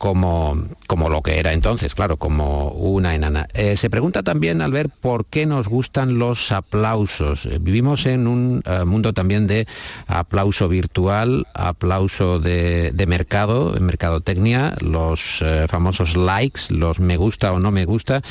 como, 0.00 0.56
como 0.86 1.10
lo 1.10 1.20
que 1.20 1.38
era 1.38 1.52
entonces, 1.52 1.94
claro, 1.94 2.16
como 2.16 2.68
una 2.68 3.14
enana. 3.14 3.48
Eh, 3.52 3.76
se 3.76 3.90
pregunta 3.90 4.22
también 4.22 4.62
al 4.62 4.72
ver 4.72 4.88
por 4.88 5.26
qué 5.26 5.44
nos 5.44 5.68
gustan 5.68 6.18
los 6.18 6.52
aplausos. 6.52 7.44
Eh, 7.44 7.58
vivimos 7.60 8.06
en 8.06 8.26
un 8.26 8.62
eh, 8.64 8.86
mundo 8.86 9.12
también 9.12 9.46
de 9.46 9.66
aplauso 10.06 10.70
virtual, 10.70 11.46
aplauso 11.52 12.38
de, 12.38 12.92
de 12.92 13.06
mercado, 13.06 13.72
de 13.72 13.80
mercadotecnia, 13.80 14.74
los 14.80 15.44
famosos 15.68 16.16
likes, 16.16 16.62
los 16.70 16.98
me 16.98 17.18
gusta 17.18 17.52
o 17.52 17.60
no 17.60 17.70
me 17.70 17.84
gusta. 17.84 18.22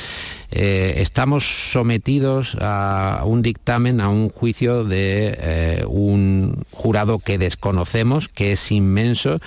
estamos 0.50 1.70
sometidos 1.72 2.58
a 2.60 3.22
un 3.26 3.44
dictamen, 3.44 4.02
a 4.02 4.10
un 4.10 4.30
juicio 4.30 4.86
de 4.86 5.86
un 5.88 6.64
jurado 6.72 7.20
que 7.20 7.38
desconocemos, 7.38 8.28
que 8.28 8.54
es 8.54 8.72
inmenso 8.72 9.40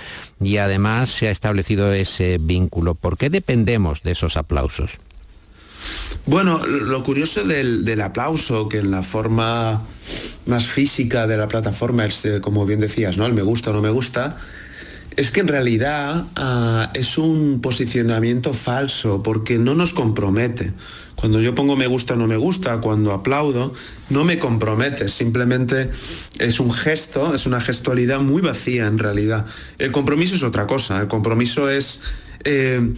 y 0.45 0.57
además 0.57 1.09
se 1.09 1.27
ha 1.27 1.31
establecido 1.31 1.91
ese 1.93 2.37
vínculo. 2.39 2.95
¿Por 2.95 3.17
qué 3.17 3.29
dependemos 3.29 4.03
de 4.03 4.11
esos 4.11 4.37
aplausos? 4.37 4.99
Bueno, 6.25 6.65
lo 6.65 7.03
curioso 7.03 7.43
del, 7.43 8.01
aplauso, 8.01 8.69
que 8.69 8.77
en 8.77 8.91
la 8.91 9.03
forma 9.03 9.81
más 10.45 10.65
física 10.65 11.27
de 11.27 11.37
la 11.37 11.47
plataforma 11.47 12.05
es, 12.05 12.25
como 12.41 12.65
bien 12.65 12.79
decías, 12.79 13.17
¿no? 13.17 13.25
El 13.25 13.33
me 13.33 13.41
gusta 13.41 13.71
o 13.71 13.73
no 13.73 13.81
me 13.81 13.89
gusta, 13.89 14.37
es 15.17 15.31
que 15.31 15.41
en 15.41 15.47
realidad 15.47 16.25
ah, 16.35 16.91
es 16.93 17.17
un 17.17 17.61
posicionamiento 17.61 18.53
falso, 18.53 19.23
porque 19.23 19.57
no 19.57 19.75
nos 19.75 19.93
compromete. 19.93 20.73
Cuando 21.15 21.39
yo 21.41 21.55
pongo 21.55 21.75
me 21.75 21.87
gusta 21.87 22.15
o 22.15 22.17
no 22.17 22.27
me 22.27 22.37
gusta, 22.37 22.81
cuando 22.81 23.11
aplaudo, 23.11 23.73
no 24.09 24.25
me 24.25 24.39
compromete, 24.39 25.07
simplemente 25.09 25.89
es 26.39 26.59
un 26.59 26.73
gesto, 26.73 27.33
es 27.33 27.45
una 27.45 27.61
gestualidad 27.61 28.19
muy 28.19 28.41
vacía 28.41 28.87
en 28.87 28.97
realidad. 28.97 29.45
El 29.77 29.91
compromiso 29.91 30.35
es 30.35 30.43
otra 30.43 30.67
cosa, 30.67 30.99
el 30.99 31.07
compromiso 31.07 31.69
es 31.69 32.01
eh, 32.43 32.93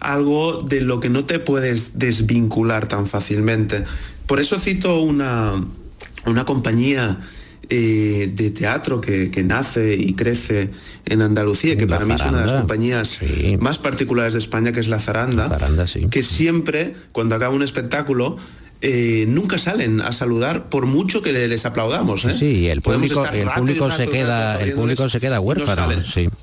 algo 0.00 0.58
de 0.58 0.80
lo 0.80 1.00
que 1.00 1.08
no 1.08 1.24
te 1.24 1.38
puedes 1.38 1.98
desvincular 1.98 2.86
tan 2.86 3.06
fácilmente. 3.06 3.84
Por 4.26 4.40
eso 4.40 4.58
cito 4.58 5.00
una, 5.00 5.64
una 6.26 6.44
compañía 6.44 7.18
eh, 7.70 8.30
de 8.34 8.50
teatro 8.50 9.00
que, 9.00 9.30
nace 9.44 9.94
y 9.94 10.14
crece 10.14 10.70
en 11.06 11.22
Andalucía, 11.22 11.76
que 11.76 11.86
para 11.86 12.04
mí 12.04 12.14
es 12.14 12.22
una 12.22 12.40
de 12.40 12.46
las 12.46 12.52
compañías 12.54 13.20
más 13.58 13.78
particulares 13.78 14.32
de 14.32 14.40
España, 14.40 14.72
que 14.72 14.80
es 14.80 14.88
la 14.88 14.98
Zaranda, 14.98 15.56
que 16.10 16.22
siempre, 16.22 16.94
cuando 17.12 17.36
acaba 17.36 17.54
un 17.54 17.62
espectáculo, 17.62 18.36
eh, 18.82 19.26
nunca 19.28 19.58
salen 19.58 20.00
a 20.00 20.10
saludar 20.10 20.70
por 20.70 20.86
mucho 20.86 21.20
que 21.20 21.32
les 21.32 21.66
aplaudamos. 21.66 22.24
¿eh? 22.24 22.34
Sí, 22.38 22.66
el 22.66 22.80
público, 22.80 23.26
el 23.26 23.46
público 23.50 23.90
se 23.90 24.08
queda, 24.08 24.58
el 24.58 24.72
público 24.72 25.08
se 25.10 25.20
queda 25.20 25.38
huérfano. 25.38 25.88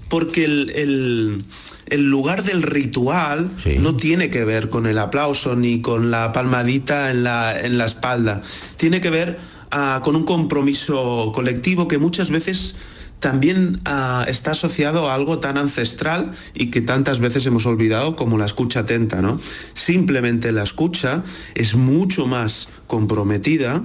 Porque 0.07 0.45
el, 0.45 1.43
lugar 1.89 2.43
del 2.43 2.61
ritual 2.61 3.49
no 3.79 3.95
tiene 3.95 4.29
que 4.29 4.45
ver 4.45 4.69
con 4.69 4.85
el 4.85 4.99
aplauso 4.99 5.55
ni 5.55 5.81
con 5.81 6.11
la 6.11 6.31
palmadita 6.31 7.09
en 7.09 7.23
la, 7.23 7.59
en 7.59 7.79
la 7.79 7.85
espalda. 7.85 8.43
Tiene 8.77 9.01
que 9.01 9.09
ver 9.09 9.56
con 10.03 10.15
un 10.15 10.23
compromiso 10.23 11.31
colectivo 11.33 11.87
que 11.87 11.97
muchas 11.97 12.29
veces 12.29 12.75
también 13.19 13.81
está 14.27 14.51
asociado 14.51 15.09
a 15.09 15.15
algo 15.15 15.39
tan 15.39 15.57
ancestral 15.57 16.33
y 16.53 16.67
que 16.67 16.81
tantas 16.81 17.19
veces 17.19 17.45
hemos 17.47 17.65
olvidado 17.65 18.15
como 18.15 18.37
la 18.37 18.45
escucha 18.45 18.81
atenta, 18.81 19.23
¿no? 19.23 19.39
Simplemente 19.73 20.51
la 20.51 20.61
escucha 20.61 21.23
es 21.55 21.73
mucho 21.73 22.27
más 22.27 22.69
comprometida 22.85 23.81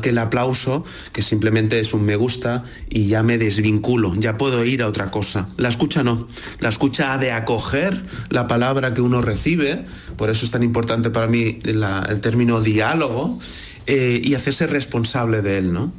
que 0.00 0.10
el 0.10 0.18
aplauso, 0.18 0.84
que 1.12 1.22
simplemente 1.22 1.80
es 1.80 1.92
un 1.92 2.04
me 2.04 2.14
gusta 2.14 2.62
y 2.88 3.08
ya 3.08 3.24
me 3.24 3.36
desvinculo, 3.36 4.14
ya 4.14 4.38
puedo 4.38 4.64
ir 4.64 4.82
a 4.82 4.86
otra 4.86 5.10
cosa. 5.10 5.48
La 5.56 5.68
escucha 5.68 6.04
no. 6.04 6.28
La 6.60 6.68
escucha 6.68 7.14
ha 7.14 7.18
de 7.18 7.32
acoger 7.32 8.04
la 8.30 8.46
palabra 8.46 8.94
que 8.94 9.00
uno 9.00 9.22
recibe, 9.22 9.86
por 10.16 10.30
eso 10.30 10.46
es 10.46 10.52
tan 10.52 10.62
importante 10.62 11.10
para 11.10 11.26
mí 11.26 11.58
el 11.64 12.20
término 12.20 12.60
diálogo 12.60 13.40
eh, 13.86 14.20
y 14.22 14.34
hacerse 14.34 14.66
responsable 14.66 15.42
de 15.42 15.58
él, 15.58 15.72
¿no? 15.72 15.92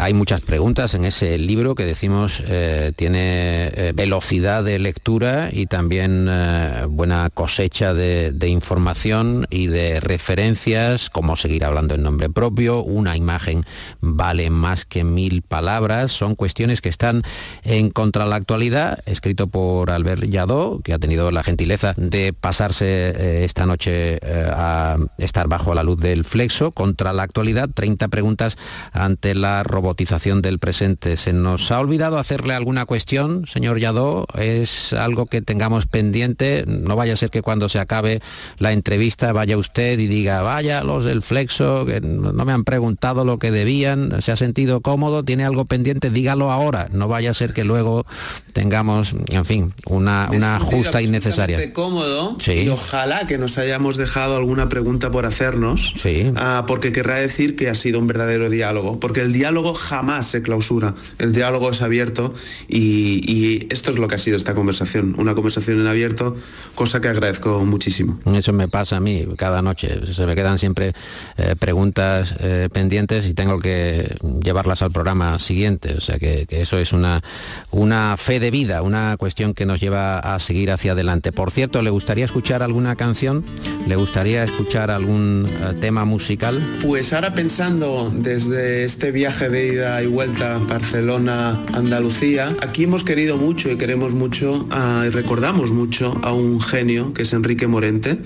Hay 0.00 0.14
muchas 0.14 0.40
preguntas 0.42 0.94
en 0.94 1.04
ese 1.04 1.36
libro 1.38 1.74
que 1.74 1.84
decimos 1.84 2.40
eh, 2.46 2.92
tiene 2.94 3.66
eh, 3.66 3.92
velocidad 3.96 4.62
de 4.62 4.78
lectura 4.78 5.48
y 5.50 5.66
también 5.66 6.28
eh, 6.30 6.86
buena 6.88 7.28
cosecha 7.34 7.94
de, 7.94 8.48
información 8.48 9.46
y 9.50 9.66
de 9.66 9.98
referencias, 9.98 11.10
cómo 11.10 11.34
seguir 11.34 11.64
hablando 11.64 11.96
en 11.96 12.04
nombre 12.04 12.30
propio, 12.30 12.80
una 12.82 13.16
imagen 13.16 13.64
vale 14.00 14.50
más 14.50 14.84
que 14.84 15.02
mil 15.02 15.42
palabras, 15.42 16.12
son 16.12 16.36
cuestiones 16.36 16.80
que 16.80 16.88
están 16.88 17.22
en 17.64 17.90
contra 17.90 18.24
la 18.24 18.36
actualidad, 18.36 19.00
escrito 19.04 19.48
por 19.48 19.90
Albert 19.90 20.24
Yadó, 20.24 20.80
que 20.82 20.92
ha 20.92 20.98
tenido 20.98 21.32
la 21.32 21.42
gentileza 21.42 21.94
de 21.96 22.32
pasarse 22.32 23.44
esta 23.44 23.66
noche 23.66 24.20
a 24.24 24.96
estar 25.18 25.48
bajo 25.48 25.74
la 25.74 25.82
luz 25.82 25.98
del 25.98 26.24
flexo, 26.24 26.70
contra 26.70 27.12
la 27.12 27.24
actualidad, 27.24 27.68
30 27.68 28.08
preguntas 28.08 28.56
ante 28.92 29.34
la 29.34 29.64
robotización 29.64 29.87
robotización 29.88 30.42
del 30.42 30.58
presente. 30.58 31.16
¿Se 31.16 31.32
nos 31.32 31.72
ha 31.72 31.80
olvidado 31.80 32.18
hacerle 32.18 32.52
alguna 32.52 32.84
cuestión, 32.84 33.46
señor 33.46 33.78
Yadó? 33.78 34.26
¿Es 34.38 34.92
algo 34.92 35.24
que 35.24 35.40
tengamos 35.40 35.86
pendiente? 35.86 36.64
No 36.66 36.94
vaya 36.94 37.14
a 37.14 37.16
ser 37.16 37.30
que 37.30 37.40
cuando 37.40 37.70
se 37.70 37.78
acabe 37.78 38.20
la 38.58 38.72
entrevista 38.72 39.32
vaya 39.32 39.56
usted 39.56 39.98
y 39.98 40.06
diga, 40.06 40.42
vaya 40.42 40.84
los 40.84 41.06
del 41.06 41.22
Flexo, 41.22 41.86
que 41.86 42.02
no 42.02 42.44
me 42.44 42.52
han 42.52 42.64
preguntado 42.64 43.24
lo 43.24 43.38
que 43.38 43.50
debían, 43.50 44.20
se 44.20 44.30
ha 44.30 44.36
sentido 44.36 44.82
cómodo, 44.82 45.24
tiene 45.24 45.46
algo 45.46 45.64
pendiente, 45.64 46.10
dígalo 46.10 46.50
ahora. 46.50 46.88
No 46.92 47.08
vaya 47.08 47.30
a 47.30 47.34
ser 47.34 47.54
que 47.54 47.64
luego 47.64 48.04
tengamos, 48.52 49.14
en 49.28 49.46
fin, 49.46 49.72
una, 49.86 50.28
una 50.30 50.60
justa 50.60 51.00
innecesaria. 51.00 51.72
cómodo 51.72 52.36
y 52.46 52.68
ojalá 52.68 53.26
que 53.26 53.38
nos 53.38 53.56
hayamos 53.56 53.96
dejado 53.96 54.36
alguna 54.36 54.68
pregunta 54.68 55.10
por 55.10 55.24
hacernos, 55.24 55.94
sí. 55.96 56.30
Ah, 56.36 56.64
porque 56.66 56.92
querrá 56.92 57.14
decir 57.14 57.56
que 57.56 57.70
ha 57.70 57.74
sido 57.74 57.98
un 57.98 58.06
verdadero 58.06 58.50
diálogo, 58.50 59.00
porque 59.00 59.22
el 59.22 59.32
diálogo 59.32 59.77
jamás 59.78 60.26
se 60.26 60.42
clausura, 60.42 60.94
el 61.18 61.32
diálogo 61.32 61.70
es 61.70 61.82
abierto 61.82 62.34
y, 62.68 63.66
esto 63.70 63.90
es 63.90 63.98
lo 63.98 64.08
que 64.08 64.14
ha 64.14 64.18
sido 64.18 64.36
esta 64.36 64.54
conversación, 64.54 65.14
una 65.18 65.34
conversación 65.34 65.80
en 65.80 65.86
abierto, 65.86 66.36
cosa 66.74 67.00
que 67.00 67.08
agradezco 67.08 67.64
muchísimo. 67.64 68.18
Eso 68.32 68.52
me 68.52 68.68
pasa 68.68 68.96
a 68.96 69.00
mí 69.00 69.26
cada 69.36 69.62
noche, 69.62 70.12
se 70.12 70.26
me 70.26 70.34
quedan 70.34 70.58
siempre 70.58 70.92
eh, 71.36 71.54
preguntas 71.58 72.34
eh, 72.38 72.68
pendientes 72.72 73.26
y 73.26 73.34
tengo 73.34 73.58
que 73.58 74.16
llevarlas 74.42 74.82
al 74.82 74.90
programa 74.90 75.38
siguiente, 75.38 75.94
o 75.94 76.00
sea 76.00 76.18
que, 76.18 76.46
eso 76.50 76.78
es 76.78 76.92
una, 76.92 77.22
una 77.70 78.16
fe 78.16 78.40
de 78.40 78.50
vida, 78.50 78.82
una 78.82 79.16
cuestión 79.16 79.54
que 79.54 79.66
nos 79.66 79.80
lleva 79.80 80.18
a 80.18 80.38
seguir 80.40 80.70
hacia 80.70 80.92
adelante. 80.92 81.32
Por 81.32 81.50
cierto, 81.50 81.82
¿le 81.82 81.90
gustaría 81.90 82.24
escuchar 82.24 82.62
alguna 82.62 82.96
canción 82.96 83.44
¿Le 83.86 83.96
gustaría 83.96 84.44
escuchar 84.44 84.90
algún 84.90 85.46
eh, 85.48 85.74
tema 85.80 86.04
musical? 86.04 86.60
Pues 86.82 87.12
ahora 87.12 87.34
pensando 87.34 88.12
desde 88.14 88.84
este 88.84 89.12
viaje 89.12 89.48
de 89.48 89.67
ida 89.68 90.02
y 90.02 90.06
vuelta 90.06 90.58
Barcelona-Andalucía, 90.58 92.56
aquí 92.60 92.84
hemos 92.84 93.04
querido 93.04 93.36
mucho 93.36 93.70
y 93.70 93.76
queremos 93.76 94.12
mucho 94.12 94.66
ah, 94.70 95.04
y 95.06 95.10
recordamos 95.10 95.70
mucho 95.70 96.18
a 96.22 96.32
un 96.32 96.60
genio 96.60 97.12
que 97.12 97.22
es 97.22 97.32
Enrique 97.32 97.66
Morente. 97.66 98.18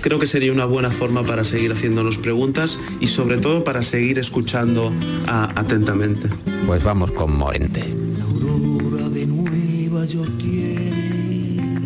Creo 0.00 0.18
que 0.18 0.26
sería 0.26 0.52
una 0.52 0.64
buena 0.64 0.90
forma 0.90 1.24
para 1.24 1.44
seguir 1.44 1.72
haciéndonos 1.72 2.18
preguntas 2.18 2.78
y 3.00 3.08
sobre 3.08 3.38
todo 3.38 3.64
para 3.64 3.82
seguir 3.82 4.18
escuchando 4.18 4.92
ah, 5.26 5.52
atentamente. 5.56 6.28
Pues 6.66 6.82
vamos 6.82 7.10
con 7.12 7.36
Morente. 7.36 7.84
La 8.18 8.24
aurora 8.24 9.08
de 9.08 9.26
Nueva 9.26 10.04
York 10.06 10.32
tiene 10.38 11.80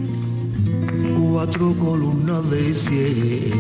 cuatro 1.19 1.75
columnas 1.75 2.51
de 2.51 2.75
cielo. 2.75 3.57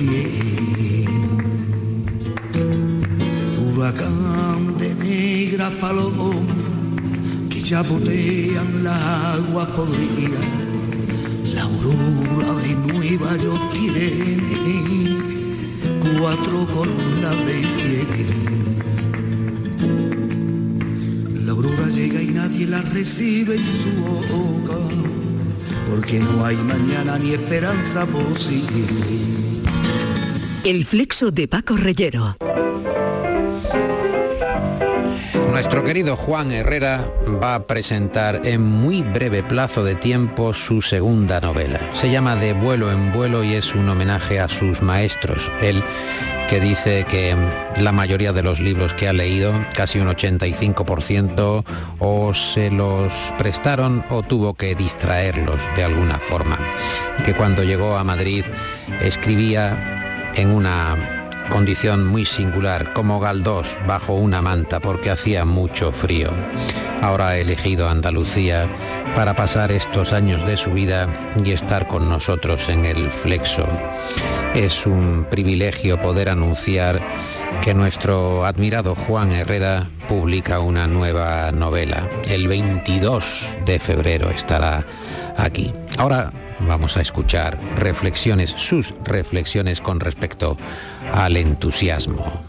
Cielo. 0.00 1.10
Huracán 3.60 4.78
de 4.78 4.94
negra 4.94 5.70
paloma 5.80 6.34
que 7.50 7.62
chapotean 7.62 8.84
las 8.84 9.02
aguas 9.36 9.68
podridas. 9.70 10.46
La 11.54 11.62
aurora 11.62 12.54
de 12.62 12.74
Nueva 12.92 13.36
York 13.36 13.62
tiene 13.72 14.08
cuatro 16.18 16.66
columnas 16.74 17.36
de 17.46 17.56
cielo. 17.78 18.30
La 21.44 21.52
aurora 21.52 21.86
llega 21.88 22.22
y 22.22 22.28
nadie 22.28 22.66
la 22.66 22.80
recibe 22.80 23.56
en 23.56 23.66
su 23.82 23.90
boca, 24.00 24.78
porque 25.90 26.20
no 26.20 26.44
hay 26.44 26.56
mañana 26.56 27.18
ni 27.18 27.32
esperanza 27.32 28.06
posible. 28.06 29.49
El 30.62 30.84
flexo 30.84 31.30
de 31.30 31.48
Paco 31.48 31.74
Reyero. 31.74 32.36
Nuestro 35.50 35.82
querido 35.84 36.16
Juan 36.16 36.52
Herrera 36.52 37.10
va 37.42 37.54
a 37.54 37.66
presentar 37.66 38.42
en 38.44 38.62
muy 38.62 39.02
breve 39.02 39.42
plazo 39.42 39.82
de 39.84 39.94
tiempo 39.94 40.52
su 40.52 40.82
segunda 40.82 41.40
novela. 41.40 41.80
Se 41.94 42.10
llama 42.10 42.36
De 42.36 42.52
vuelo 42.52 42.92
en 42.92 43.10
vuelo 43.10 43.42
y 43.42 43.54
es 43.54 43.74
un 43.74 43.88
homenaje 43.88 44.38
a 44.38 44.48
sus 44.48 44.82
maestros. 44.82 45.50
Él 45.62 45.82
que 46.50 46.60
dice 46.60 47.06
que 47.08 47.34
la 47.80 47.92
mayoría 47.92 48.32
de 48.34 48.42
los 48.42 48.60
libros 48.60 48.92
que 48.92 49.08
ha 49.08 49.12
leído, 49.14 49.54
casi 49.74 49.98
un 49.98 50.08
85%, 50.08 51.64
o 52.00 52.34
se 52.34 52.70
los 52.70 53.14
prestaron 53.38 54.04
o 54.10 54.22
tuvo 54.22 54.54
que 54.54 54.74
distraerlos 54.74 55.60
de 55.76 55.84
alguna 55.84 56.18
forma. 56.18 56.58
Que 57.24 57.34
cuando 57.34 57.62
llegó 57.62 57.96
a 57.96 58.04
Madrid 58.04 58.44
escribía 59.00 59.99
en 60.34 60.50
una 60.50 61.28
condición 61.50 62.06
muy 62.06 62.24
singular, 62.24 62.92
como 62.92 63.20
Galdós 63.20 63.66
bajo 63.86 64.14
una 64.14 64.40
manta 64.40 64.80
porque 64.80 65.10
hacía 65.10 65.44
mucho 65.44 65.92
frío. 65.92 66.30
Ahora 67.02 67.28
ha 67.28 67.38
elegido 67.38 67.88
Andalucía 67.88 68.68
para 69.14 69.34
pasar 69.34 69.72
estos 69.72 70.12
años 70.12 70.46
de 70.46 70.56
su 70.56 70.70
vida 70.70 71.08
y 71.44 71.52
estar 71.52 71.86
con 71.86 72.08
nosotros 72.08 72.68
en 72.68 72.84
el 72.84 73.10
flexo. 73.10 73.66
Es 74.54 74.86
un 74.86 75.26
privilegio 75.30 76.00
poder 76.00 76.28
anunciar 76.28 77.00
que 77.62 77.74
nuestro 77.74 78.46
admirado 78.46 78.94
Juan 78.94 79.32
Herrera 79.32 79.88
publica 80.08 80.60
una 80.60 80.86
nueva 80.86 81.52
novela. 81.52 82.08
El 82.28 82.48
22 82.48 83.46
de 83.64 83.78
febrero 83.78 84.30
estará 84.30 84.84
aquí. 85.36 85.72
Ahora 85.98 86.32
vamos 86.60 86.96
a 86.96 87.00
escuchar 87.00 87.58
reflexiones, 87.76 88.50
sus 88.50 88.94
reflexiones 89.04 89.80
con 89.80 90.00
respecto 90.00 90.56
al 91.12 91.36
entusiasmo. 91.36 92.44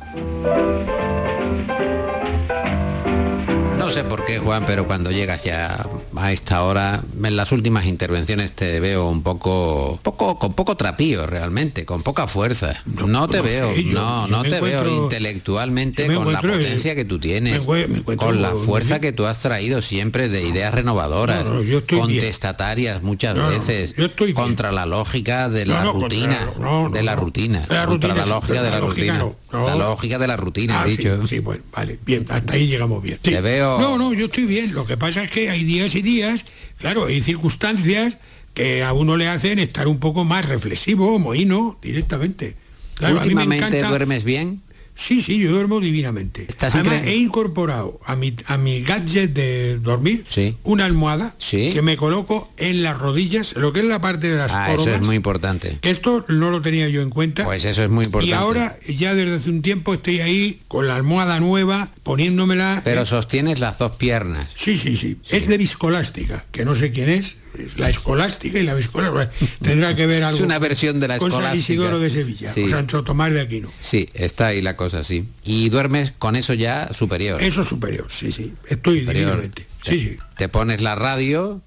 Sé 4.01 4.09
por 4.09 4.25
qué, 4.25 4.39
Juan, 4.39 4.65
pero 4.65 4.87
cuando 4.87 5.11
llegas 5.11 5.43
ya 5.43 5.85
a 6.15 6.31
esta 6.31 6.63
hora, 6.63 7.01
en 7.23 7.35
las 7.35 7.51
últimas 7.51 7.85
intervenciones 7.85 8.51
te 8.53 8.79
veo 8.79 9.07
un 9.09 9.23
poco, 9.23 9.99
poco 10.03 10.37
con 10.39 10.53
poco 10.53 10.75
trapío 10.75 11.25
realmente, 11.27 11.85
con 11.85 12.01
poca 12.03 12.27
fuerza. 12.27 12.81
No, 12.85 13.07
no 13.07 13.27
te 13.27 13.37
no 13.37 13.43
veo, 13.43 13.73
sé, 13.73 13.83
yo- 13.83 13.93
no, 13.93 14.27
yo 14.27 14.35
no 14.37 14.43
te 14.43 14.59
veo 14.61 14.87
intelectualmente 15.03 16.07
con 16.13 16.31
la 16.33 16.39
eh, 16.39 16.41
potencia 16.41 16.95
que 16.95 17.05
tú 17.05 17.19
tienes, 17.19 17.65
me 17.67 17.87
me 17.87 18.15
con 18.17 18.41
la 18.41 18.51
fuerza 18.51 18.99
que 18.99 19.11
tú 19.11 19.25
has 19.25 19.39
traído 19.39 19.81
siempre 19.81 20.29
de 20.29 20.43
ideas 20.47 20.73
renovadoras, 20.73 21.45
bien. 21.63 21.81
contestatarias 21.89 23.01
muchas 23.03 23.35
veces, 23.49 23.95
bien. 23.95 24.11
contra 24.33 24.71
la 24.71 24.85
lógica 24.85 25.49
de 25.49 25.65
la 25.65 25.83
rutina, 25.91 26.51
de 26.91 27.03
la 27.03 27.15
rutina, 27.15 27.67
contra 27.85 28.15
la 28.15 28.25
lógica 28.25 28.63
de 28.63 28.71
la, 28.71 28.79
rutina, 28.79 29.25
la 29.51 29.75
lógica 29.75 30.17
de 30.17 30.27
la 30.27 30.37
rutina, 30.37 30.83
he 30.85 30.89
dicho. 30.89 31.27
sí, 31.27 31.39
bueno, 31.39 31.63
vale, 31.71 31.99
bien, 32.05 32.25
hasta 32.29 32.53
ahí 32.53 32.67
llegamos 32.67 33.01
bien. 33.03 33.17
Te 33.21 33.41
veo- 33.41 33.77
No, 33.97 34.09
no, 34.09 34.13
yo 34.13 34.25
estoy 34.25 34.45
bien. 34.45 34.73
Lo 34.73 34.85
que 34.85 34.97
pasa 34.97 35.23
es 35.23 35.31
que 35.31 35.49
hay 35.49 35.63
días 35.63 35.95
y 35.95 36.01
días, 36.01 36.45
claro, 36.77 37.05
hay 37.05 37.21
circunstancias 37.21 38.17
que 38.53 38.83
a 38.83 38.93
uno 38.93 39.17
le 39.17 39.27
hacen 39.27 39.59
estar 39.59 39.87
un 39.87 39.99
poco 39.99 40.23
más 40.23 40.47
reflexivo, 40.47 41.17
mohino, 41.19 41.77
directamente. 41.81 42.55
Claro, 42.95 43.19
a 43.19 43.23
mí 43.23 43.27
me 43.33 43.33
Últimamente 43.41 43.77
encanta- 43.77 43.89
duermes 43.89 44.23
bien. 44.23 44.61
Sí, 45.01 45.19
sí, 45.21 45.39
yo 45.39 45.51
duermo 45.51 45.79
divinamente. 45.79 46.45
Estás 46.47 46.75
Además, 46.75 47.01
he 47.05 47.15
incorporado 47.15 47.99
a 48.05 48.15
mi, 48.15 48.35
a 48.45 48.57
mi 48.57 48.81
gadget 48.81 49.33
de 49.33 49.79
dormir 49.79 50.23
Sí. 50.27 50.57
una 50.63 50.85
almohada 50.85 51.33
Sí. 51.39 51.71
que 51.73 51.81
me 51.81 51.97
coloco 51.97 52.51
en 52.57 52.83
las 52.83 52.99
rodillas, 52.99 53.55
lo 53.55 53.73
que 53.73 53.79
es 53.79 53.85
la 53.85 53.99
parte 53.99 54.29
de 54.29 54.37
las 54.37 54.53
Ah, 54.53 54.71
eso 54.73 54.93
es 54.93 55.01
muy 55.01 55.15
importante. 55.15 55.79
que 55.81 55.89
esto 55.89 56.23
no 56.27 56.51
lo 56.51 56.61
tenía 56.61 56.87
yo 56.89 57.01
en 57.01 57.09
cuenta. 57.09 57.45
Pues 57.45 57.65
eso 57.65 57.83
es 57.83 57.89
muy 57.89 58.05
importante. 58.05 58.29
Y 58.29 58.33
ahora, 58.33 58.77
ya 58.87 59.15
desde 59.15 59.35
hace 59.35 59.49
un 59.49 59.61
tiempo, 59.63 59.93
estoy 59.95 60.19
ahí 60.19 60.59
con 60.67 60.87
la 60.87 60.95
almohada 60.95 61.39
nueva, 61.39 61.89
poniéndomela. 62.03 62.81
Pero 62.83 63.01
eh, 63.01 63.05
sostienes 63.05 63.59
las 63.59 63.79
dos 63.79 63.95
piernas. 63.95 64.49
Sí, 64.55 64.77
sí, 64.77 64.95
sí, 64.95 65.17
Es 65.29 65.47
de 65.47 65.57
viscolástica, 65.57 66.45
que 66.51 66.63
no 66.63 66.75
sé 66.75 66.91
quién 66.91 67.09
es. 67.09 67.35
Es 67.57 67.77
la 67.77 67.89
escolástica 67.89 68.59
y 68.59 68.63
la 68.63 68.73
viscolástica. 68.75 69.29
Tendrá 69.61 69.95
que 69.95 70.05
ver 70.05 70.23
algo 70.23 70.37
Es 70.37 70.43
una 70.43 70.59
versión 70.59 70.99
de 70.99 71.07
la 71.07 71.17
con 71.17 71.31
San 71.31 71.41
escolástica. 71.41 71.73
Isidoro 71.73 71.99
de 71.99 72.09
Sevilla, 72.09 72.53
Sí. 72.53 72.63
o 72.63 72.69
Santo 72.69 73.03
Tomás 73.03 73.33
de 73.33 73.41
Aquino. 73.41 73.71
Sí, 73.79 74.07
está 74.13 74.47
ahí 74.47 74.61
la 74.61 74.75
cosa, 74.75 75.03
sí. 75.03 75.25
Y 75.43 75.69
duermes 75.69 76.11
con 76.17 76.35
eso 76.35 76.53
ya 76.53 76.93
superior. 76.93 77.41
Eso 77.41 77.61
es 77.61 77.67
superior, 77.67 78.05
sí, 78.09 78.31
sí. 78.31 78.53
Estoy 78.67 79.01
superior. 79.01 79.41
Te, 79.53 79.65
Sí, 79.83 79.99
sí. 79.99 80.17
te 80.37 80.47
pones 80.49 80.81
la 80.81 80.95
radio 80.95 81.61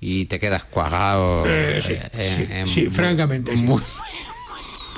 y 0.00 0.24
te 0.26 0.38
quedas 0.40 0.64
cuajado. 0.64 1.44
Eh, 1.46 1.80
sí, 1.84 1.92
eh, 2.14 2.34
sí, 2.36 2.52
en 2.52 2.66
sí, 2.68 2.86
francamente, 2.90 3.56
sí. 3.56 3.64
Muy, 3.64 3.82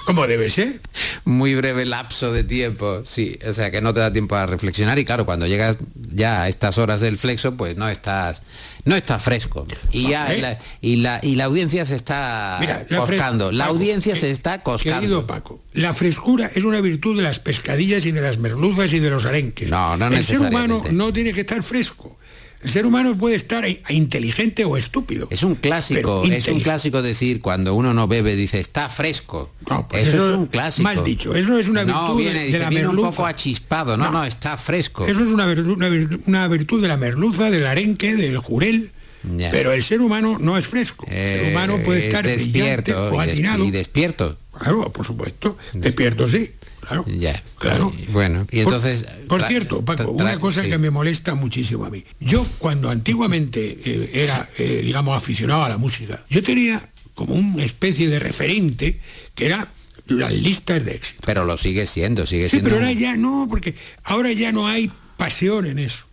Como 0.04 0.26
debe 0.26 0.50
ser. 0.50 0.80
muy 1.24 1.54
breve 1.54 1.84
lapso 1.84 2.32
de 2.32 2.44
tiempo, 2.44 3.02
sí. 3.04 3.38
O 3.46 3.52
sea 3.52 3.70
que 3.70 3.80
no 3.80 3.94
te 3.94 4.00
da 4.00 4.12
tiempo 4.12 4.34
a 4.36 4.46
reflexionar 4.46 4.98
y 4.98 5.04
claro, 5.04 5.24
cuando 5.26 5.46
llegas 5.46 5.78
ya 5.94 6.42
a 6.42 6.48
estas 6.48 6.78
horas 6.78 7.00
del 7.00 7.16
flexo, 7.18 7.54
pues 7.56 7.76
no 7.76 7.88
estás, 7.88 8.42
no 8.84 8.96
estás 8.96 9.22
fresco. 9.22 9.64
Y 9.90 10.08
ya 10.10 10.32
¿Eh? 10.32 10.40
la, 10.40 10.58
y 10.80 10.96
la, 10.96 11.20
y 11.22 11.36
la 11.36 11.44
audiencia 11.44 11.86
se 11.86 11.96
está 11.96 12.56
Mira, 12.60 12.84
la 12.88 12.98
coscando. 12.98 13.52
La 13.52 13.66
audiencia 13.66 14.16
se 14.16 14.30
está 14.30 14.62
coscando. 14.62 15.00
Querido 15.00 15.26
Paco, 15.26 15.62
la 15.72 15.92
frescura 15.92 16.50
es 16.54 16.64
una 16.64 16.80
virtud 16.80 17.16
de 17.16 17.22
las 17.22 17.38
pescadillas 17.38 18.04
y 18.06 18.12
de 18.12 18.20
las 18.20 18.38
merluzas 18.38 18.92
y 18.92 18.98
de 18.98 19.10
los 19.10 19.24
arenques. 19.24 19.70
No, 19.70 19.96
no 19.96 20.08
El 20.08 20.24
ser 20.24 20.40
humano 20.40 20.82
no 20.90 21.12
tiene 21.12 21.32
que 21.32 21.40
estar 21.42 21.62
fresco. 21.62 22.18
El 22.62 22.70
ser 22.70 22.86
humano 22.86 23.18
puede 23.18 23.34
estar 23.34 23.68
i- 23.68 23.80
inteligente 23.88 24.64
o 24.64 24.76
estúpido. 24.76 25.26
Es 25.30 25.42
un 25.42 25.56
clásico, 25.56 26.22
es 26.24 26.46
un 26.48 26.60
clásico 26.60 27.02
decir 27.02 27.40
cuando 27.40 27.74
uno 27.74 27.92
no 27.92 28.06
bebe 28.06 28.36
dice 28.36 28.60
está 28.60 28.88
fresco. 28.88 29.50
No, 29.68 29.88
pues 29.88 30.06
eso, 30.06 30.16
eso 30.18 30.32
es 30.32 30.38
un 30.38 30.46
clásico. 30.46 30.84
mal 30.84 31.02
dicho, 31.02 31.34
eso 31.34 31.58
es 31.58 31.68
una 31.68 31.82
virtud 31.84 32.16
de- 32.18 32.22
viene, 32.22 32.38
de 32.40 32.46
dice, 32.46 32.58
la 32.60 32.68
viene 32.68 32.88
un 32.88 32.94
merluza. 32.94 33.16
poco 33.16 33.26
achispado. 33.26 33.96
No, 33.96 34.04
no, 34.06 34.10
No. 34.12 34.24
está 34.24 34.56
fresco. 34.56 35.06
Eso 35.06 35.22
es 35.22 35.28
una 35.28 35.46
virtud, 35.46 35.70
una 35.76 35.88
virtud- 35.88 36.20
una 36.26 36.46
virtud 36.48 36.80
de 36.80 36.88
la 36.88 36.96
merluza, 36.96 37.50
del 37.50 37.66
arenque, 37.66 38.14
del 38.14 38.38
jurel. 38.38 38.90
Ya. 39.36 39.50
Pero 39.52 39.72
el 39.72 39.82
ser 39.84 40.00
humano 40.00 40.36
no 40.40 40.58
es 40.58 40.66
fresco. 40.66 41.06
el 41.08 41.12
ser 41.12 41.44
Eh, 41.46 41.50
humano 41.52 41.78
puede 41.84 42.06
estar 42.06 42.26
despierto 42.26 42.90
brillante 42.92 43.16
o 43.16 43.20
atinado. 43.20 43.64
y 43.64 43.70
despierto. 43.70 44.36
Claro, 44.58 44.92
por 44.92 45.06
supuesto. 45.06 45.56
Despierto, 45.72 46.28
sí. 46.28 46.52
Claro. 46.80 47.04
Ya. 47.06 47.40
Claro. 47.58 47.92
Bueno, 48.08 48.46
y 48.50 48.60
entonces. 48.60 49.04
Por, 49.28 49.46
cierto, 49.46 49.84
Paco, 49.84 50.10
una 50.10 50.38
cosa 50.38 50.62
sí. 50.62 50.68
que 50.68 50.78
me 50.78 50.90
molesta 50.90 51.34
muchísimo 51.34 51.84
a 51.84 51.90
mí. 51.90 52.04
Yo, 52.20 52.44
cuando 52.58 52.90
antiguamente 52.90 53.78
eh, 53.84 54.10
era, 54.14 54.48
eh, 54.58 54.82
digamos, 54.84 55.16
aficionado 55.16 55.64
a 55.64 55.68
la 55.68 55.78
música, 55.78 56.22
yo 56.28 56.42
tenía 56.42 56.88
como 57.14 57.34
una 57.34 57.64
especie 57.64 58.08
de 58.08 58.18
referente 58.18 59.00
que 59.34 59.46
era 59.46 59.68
las 60.06 60.32
listas 60.32 60.84
de 60.84 60.92
éxito. 60.96 61.22
Pero 61.24 61.44
lo 61.44 61.56
sigue 61.56 61.86
siendo, 61.86 62.26
sigue 62.26 62.44
Sí, 62.44 62.50
siendo. 62.50 62.68
pero 62.70 62.80
ahora 62.80 62.92
ya 62.92 63.16
no, 63.16 63.46
porque 63.48 63.74
ahora 64.04 64.32
ya 64.32 64.50
no 64.52 64.66
hay 64.66 64.90
pasión 65.16 65.66
en 65.66 65.78
eso. 65.78 66.04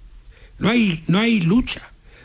No 0.60 0.70
hay, 0.70 1.04
no 1.08 1.20
hay 1.20 1.42
lucha. 1.42 1.82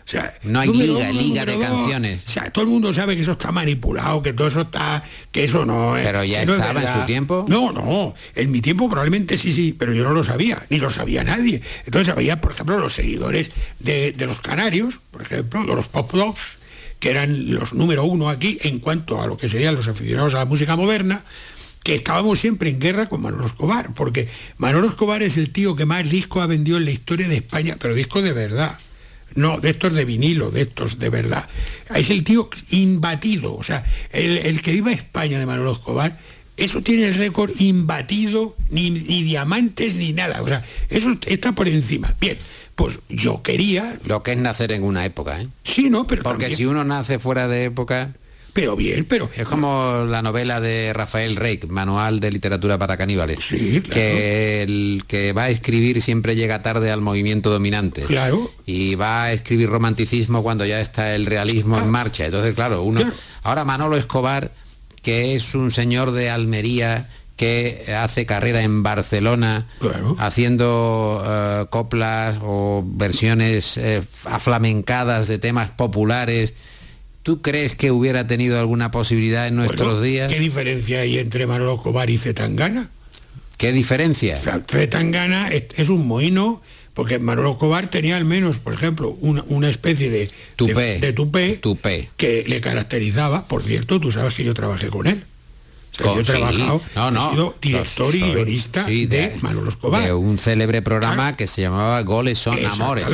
O 0.06 0.10
sea, 0.10 0.34
no 0.42 0.60
hay 0.60 0.68
liga, 0.70 1.10
liga 1.10 1.46
de 1.46 1.58
canciones. 1.58 2.22
O 2.26 2.28
sea, 2.28 2.50
todo 2.50 2.64
el 2.64 2.70
mundo 2.70 2.92
sabe 2.92 3.14
que 3.14 3.22
eso 3.22 3.32
está 3.32 3.52
manipulado, 3.52 4.20
que 4.20 4.34
todo 4.34 4.48
eso 4.48 4.60
está, 4.60 5.02
que 5.32 5.44
eso 5.44 5.64
no 5.64 5.96
es. 5.96 6.04
Pero 6.04 6.22
ya 6.24 6.42
estaba 6.42 6.82
en 6.82 7.00
su 7.00 7.06
tiempo. 7.06 7.46
No, 7.48 7.72
no. 7.72 8.14
En 8.34 8.50
mi 8.50 8.60
tiempo 8.60 8.88
probablemente 8.88 9.38
sí, 9.38 9.50
sí, 9.50 9.74
pero 9.76 9.94
yo 9.94 10.04
no 10.04 10.12
lo 10.12 10.22
sabía, 10.22 10.66
ni 10.68 10.76
lo 10.76 10.90
sabía 10.90 11.24
nadie. 11.24 11.62
Entonces 11.86 12.12
había, 12.12 12.38
por 12.42 12.52
ejemplo, 12.52 12.78
los 12.78 12.92
seguidores 12.92 13.50
de, 13.78 14.14
los 14.18 14.40
canarios, 14.40 15.00
por 15.10 15.22
ejemplo, 15.22 15.64
de 15.64 15.74
los 15.74 15.88
pop 15.88 16.12
dogs, 16.12 16.58
que 17.00 17.10
eran 17.10 17.54
los 17.54 17.72
número 17.72 18.04
uno 18.04 18.28
aquí 18.28 18.58
en 18.62 18.80
cuanto 18.80 19.22
a 19.22 19.26
lo 19.26 19.38
que 19.38 19.48
serían 19.48 19.74
los 19.74 19.88
aficionados 19.88 20.34
a 20.34 20.38
la 20.38 20.44
música 20.44 20.76
moderna, 20.76 21.24
que 21.82 21.94
estábamos 21.94 22.38
siempre 22.38 22.68
en 22.68 22.78
guerra 22.78 23.08
con 23.08 23.22
Manolo 23.22 23.46
Escobar, 23.46 23.94
porque 23.94 24.28
Manolo 24.58 24.86
Escobar 24.86 25.22
es 25.22 25.38
el 25.38 25.50
tío 25.50 25.76
que 25.76 25.86
más 25.86 26.08
discos 26.08 26.42
ha 26.42 26.46
vendido 26.46 26.76
en 26.76 26.84
la 26.84 26.90
historia 26.90 27.26
de 27.26 27.36
España, 27.36 27.76
pero 27.78 27.94
discos 27.94 28.22
de 28.22 28.32
verdad. 28.32 28.78
No, 29.34 29.58
de 29.58 29.70
estos 29.70 29.94
de 29.94 30.04
vinilo, 30.04 30.50
de 30.50 30.62
estos 30.62 30.98
de 30.98 31.08
verdad. 31.08 31.48
Es 31.94 32.10
el 32.10 32.22
tío 32.24 32.48
imbatido, 32.70 33.54
o 33.54 33.62
sea, 33.62 33.84
el, 34.12 34.62
que 34.62 34.72
iba 34.72 34.90
a 34.90 34.94
España 34.94 35.38
de 35.38 35.46
Manolo 35.46 35.72
Escobar, 35.72 36.18
eso 36.56 36.82
tiene 36.82 37.08
el 37.08 37.14
récord 37.14 37.50
imbatido, 37.58 38.56
ni, 38.70 38.90
diamantes 38.90 39.96
ni 39.96 40.12
nada. 40.12 40.40
O 40.42 40.48
sea, 40.48 40.64
eso 40.88 41.16
está 41.26 41.52
por 41.52 41.66
encima. 41.66 42.14
Bien, 42.20 42.38
pues 42.76 43.00
yo 43.08 43.42
quería. 43.42 43.92
Lo 44.04 44.22
que 44.22 44.32
es 44.32 44.38
nacer 44.38 44.70
en 44.70 44.84
una 44.84 45.04
época, 45.04 45.40
¿eh? 45.40 45.48
Sí, 45.64 45.90
no, 45.90 46.06
pero. 46.06 46.22
Porque 46.22 46.54
si 46.54 46.64
uno 46.64 46.84
nace 46.84 47.18
fuera 47.18 47.48
de 47.48 47.64
época. 47.64 48.14
Pero 48.54 48.76
bien, 48.76 49.04
pero... 49.04 49.28
Es 49.36 49.46
como 49.46 50.06
la 50.08 50.22
novela 50.22 50.60
de 50.60 50.92
Rafael 50.92 51.34
Reik, 51.34 51.66
Manual 51.66 52.20
de 52.20 52.30
Literatura 52.30 52.78
para 52.78 52.96
Caníbales. 52.96 53.40
Sí, 53.40 53.80
Que 53.80 54.62
el 54.62 55.02
que 55.08 55.32
va 55.32 55.44
a 55.44 55.50
escribir 55.50 56.00
siempre 56.00 56.36
llega 56.36 56.62
tarde 56.62 56.92
al 56.92 57.00
movimiento 57.00 57.50
dominante. 57.50 58.02
Claro. 58.02 58.48
Y 58.64 58.94
va 58.94 59.24
a 59.24 59.32
escribir 59.32 59.68
romanticismo 59.68 60.44
cuando 60.44 60.64
ya 60.64 60.80
está 60.80 61.16
el 61.16 61.26
realismo 61.26 61.78
en 61.78 61.84
ah. 61.84 61.88
marcha. 61.88 62.26
Entonces, 62.26 62.54
claro, 62.54 62.82
uno... 62.82 63.00
Ahora 63.42 63.64
Manolo 63.64 63.96
Escobar, 63.96 64.52
que 65.02 65.34
es 65.34 65.56
un 65.56 65.72
señor 65.72 66.12
de 66.12 66.30
Almería 66.30 67.08
que 67.36 67.92
hace 67.98 68.24
carrera 68.24 68.62
en 68.62 68.84
Barcelona 68.84 69.66
haciendo 70.18 71.20
eh, 71.26 71.66
coplas 71.70 72.38
o 72.40 72.84
versiones 72.86 73.76
eh, 73.76 74.00
aflamencadas 74.24 75.26
de 75.26 75.38
temas 75.38 75.70
populares 75.70 76.54
¿Tú 77.24 77.40
crees 77.40 77.74
que 77.74 77.90
hubiera 77.90 78.26
tenido 78.26 78.60
alguna 78.60 78.90
posibilidad 78.90 79.48
en 79.48 79.56
nuestros 79.56 80.02
días? 80.02 80.30
¿Qué 80.30 80.38
diferencia 80.38 81.00
hay 81.00 81.18
entre 81.18 81.46
Manolo 81.46 81.78
Cobar 81.78 82.10
y 82.10 82.18
Zetangana? 82.18 82.90
¿Qué 83.56 83.72
diferencia? 83.72 84.38
Zetangana 84.68 85.48
es, 85.48 85.88
un 85.88 86.06
moino, 86.06 86.60
porque 86.92 87.18
Manolo 87.18 87.56
Cobar 87.56 87.88
tenía 87.88 88.18
al 88.18 88.26
menos, 88.26 88.58
por 88.58 88.74
ejemplo, 88.74 89.16
una, 89.20 89.68
especie 89.70 90.10
de 90.10 90.30
tupé, 90.56 91.00
de, 91.00 91.14
tupé, 91.14 91.56
tupé 91.56 92.10
que 92.18 92.44
le 92.46 92.60
caracterizaba. 92.60 93.48
Por 93.48 93.62
cierto, 93.62 93.98
tú 93.98 94.10
sabes 94.10 94.34
que 94.34 94.44
yo 94.44 94.52
trabajé 94.52 94.88
con 94.88 95.06
él 95.06 95.24
yo 95.98 96.20
he 96.20 96.24
trabajado, 96.24 96.80
he 96.96 97.30
sido 97.30 97.54
director 97.60 98.14
y 98.14 98.20
guionista 98.20 98.84
de, 98.84 99.36
Manolo 99.40 99.68
Escobar. 99.68 100.04
De 100.04 100.12
un 100.12 100.38
célebre 100.38 100.82
programa 100.82 101.36
que 101.36 101.46
se 101.46 101.62
llamaba 101.62 102.02
Goles 102.02 102.38
son 102.38 102.64
Amores. 102.64 103.06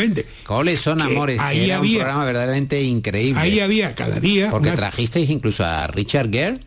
Goles 0.46 0.80
son 0.80 1.02
Amores, 1.02 1.38
ahí 1.40 1.64
era 1.64 1.80
un 1.80 1.94
programa 1.94 2.24
verdaderamente 2.24 2.82
increíble. 2.82 3.40
Ahí 3.40 3.60
había 3.60 3.94
cada 3.94 4.20
día... 4.20 4.50
Porque 4.50 4.70
trajisteis 4.70 5.28
incluso 5.30 5.64
a 5.64 5.86
Richard 5.88 6.30
Gere. 6.30 6.60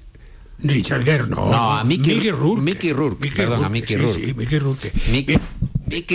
Richard 0.60 1.04
Gere, 1.04 1.28
no. 1.28 1.50
No, 1.50 1.74
a 1.74 1.84
Mickey, 1.84 2.32
Rourke. 2.32 2.62
Mickey 2.62 2.94
Rourke, 2.94 3.32
perdón, 3.36 3.64
a 3.66 3.70
Mickey 3.70 3.98
Rourke. 3.98 4.26
Sí, 4.26 4.34
Mickey 4.34 4.60
Rourke. 4.60 4.92
Mickey 5.12 5.38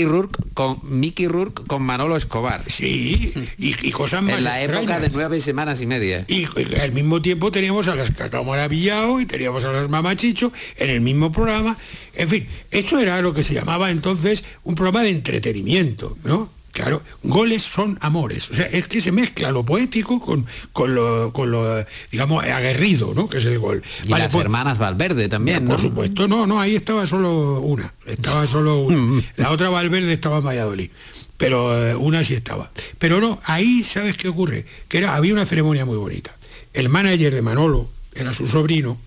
Rourke 0.05 0.39
con 0.55 0.79
Mickey 0.83 1.29
Rourke 1.29 1.65
con 1.67 1.83
Manolo 1.83 2.17
Escobar. 2.17 2.63
Sí, 2.67 3.33
y, 3.59 3.91
cosas 3.93 4.23
más 4.23 4.39
En 4.39 4.45
la 4.45 4.63
época 4.63 5.01
de 5.01 5.11
nueve 5.11 5.41
semanas 5.41 5.81
y 5.81 5.87
media. 5.87 6.25
Y, 6.29 6.47
al 6.81 6.93
mismo 6.93 7.23
tiempo 7.23 7.51
teníamos 7.51 7.89
a 7.89 7.95
las 7.95 8.11
Cacao 8.11 8.45
Maravillado 8.45 9.21
y 9.21 9.27
teníamos 9.27 9.65
a 9.65 9.73
las 9.73 9.89
Mamachicho 9.89 10.53
en 10.77 10.91
el 10.91 11.01
mismo 11.01 11.33
programa. 11.33 11.77
En 12.15 12.29
fin, 12.29 12.47
esto 12.71 12.99
era 12.99 13.21
lo 13.23 13.33
que 13.33 13.43
se 13.43 13.55
llamaba 13.55 13.91
entonces 13.91 14.45
un 14.65 14.75
programa 14.75 15.03
de 15.03 15.11
entretenimiento, 15.11 16.17
¿no? 16.25 16.58
Claro, 16.73 17.03
goles 17.23 17.63
son 17.63 17.99
amores. 18.01 18.51
O 18.51 18.55
sea, 18.55 18.67
es 18.67 18.87
que 18.87 19.01
se 19.01 19.11
mezcla 19.11 19.51
lo 19.51 19.65
poético 19.65 20.21
con, 20.21 20.47
con, 20.73 20.95
lo, 20.95 21.33
con 21.33 21.51
lo, 21.51 21.85
digamos, 22.11 22.45
aguerrido, 22.45 23.15
¿no? 23.15 23.29
Que 23.29 23.39
es 23.39 23.45
el 23.47 23.59
gol. 23.59 23.83
Y 24.05 24.09
las 24.09 24.33
pues, 24.33 24.45
hermanas 24.45 24.79
Valverde 24.79 25.29
también, 25.29 25.65
Por 25.65 25.81
supuesto, 25.81 26.29
no, 26.29 26.47
no, 26.47 26.61
ahí 26.61 26.77
estaba 26.77 27.07
solo 27.07 27.61
una. 27.61 27.93
Estaba 28.07 28.47
solo 28.47 28.81
una. 28.81 29.23
La 29.37 29.51
otra 29.51 29.71
Valverde 29.71 30.13
estaba 30.13 30.39
en 30.39 30.45
Valladolid. 30.45 30.91
Pero 31.37 31.87
eh, 31.87 31.95
una 31.95 32.23
sí 32.23 32.35
estaba. 32.35 32.71
Pero 32.99 33.21
no, 33.21 33.41
ahí, 33.45 33.83
¿sabes 33.83 34.17
qué 34.17 34.29
ocurre? 34.29 34.67
Que 34.89 34.99
era, 34.99 35.17
había 35.17 35.33
una 35.33 35.47
ceremonia 35.47 35.85
muy 35.85 35.97
bonita. 35.97 36.37
El 36.73 36.89
manager 36.89 37.35
de 37.35 37.43
Manolo, 37.43 37.89
era 38.15 38.33
su 38.33 38.47
sobrino, 38.47 39.01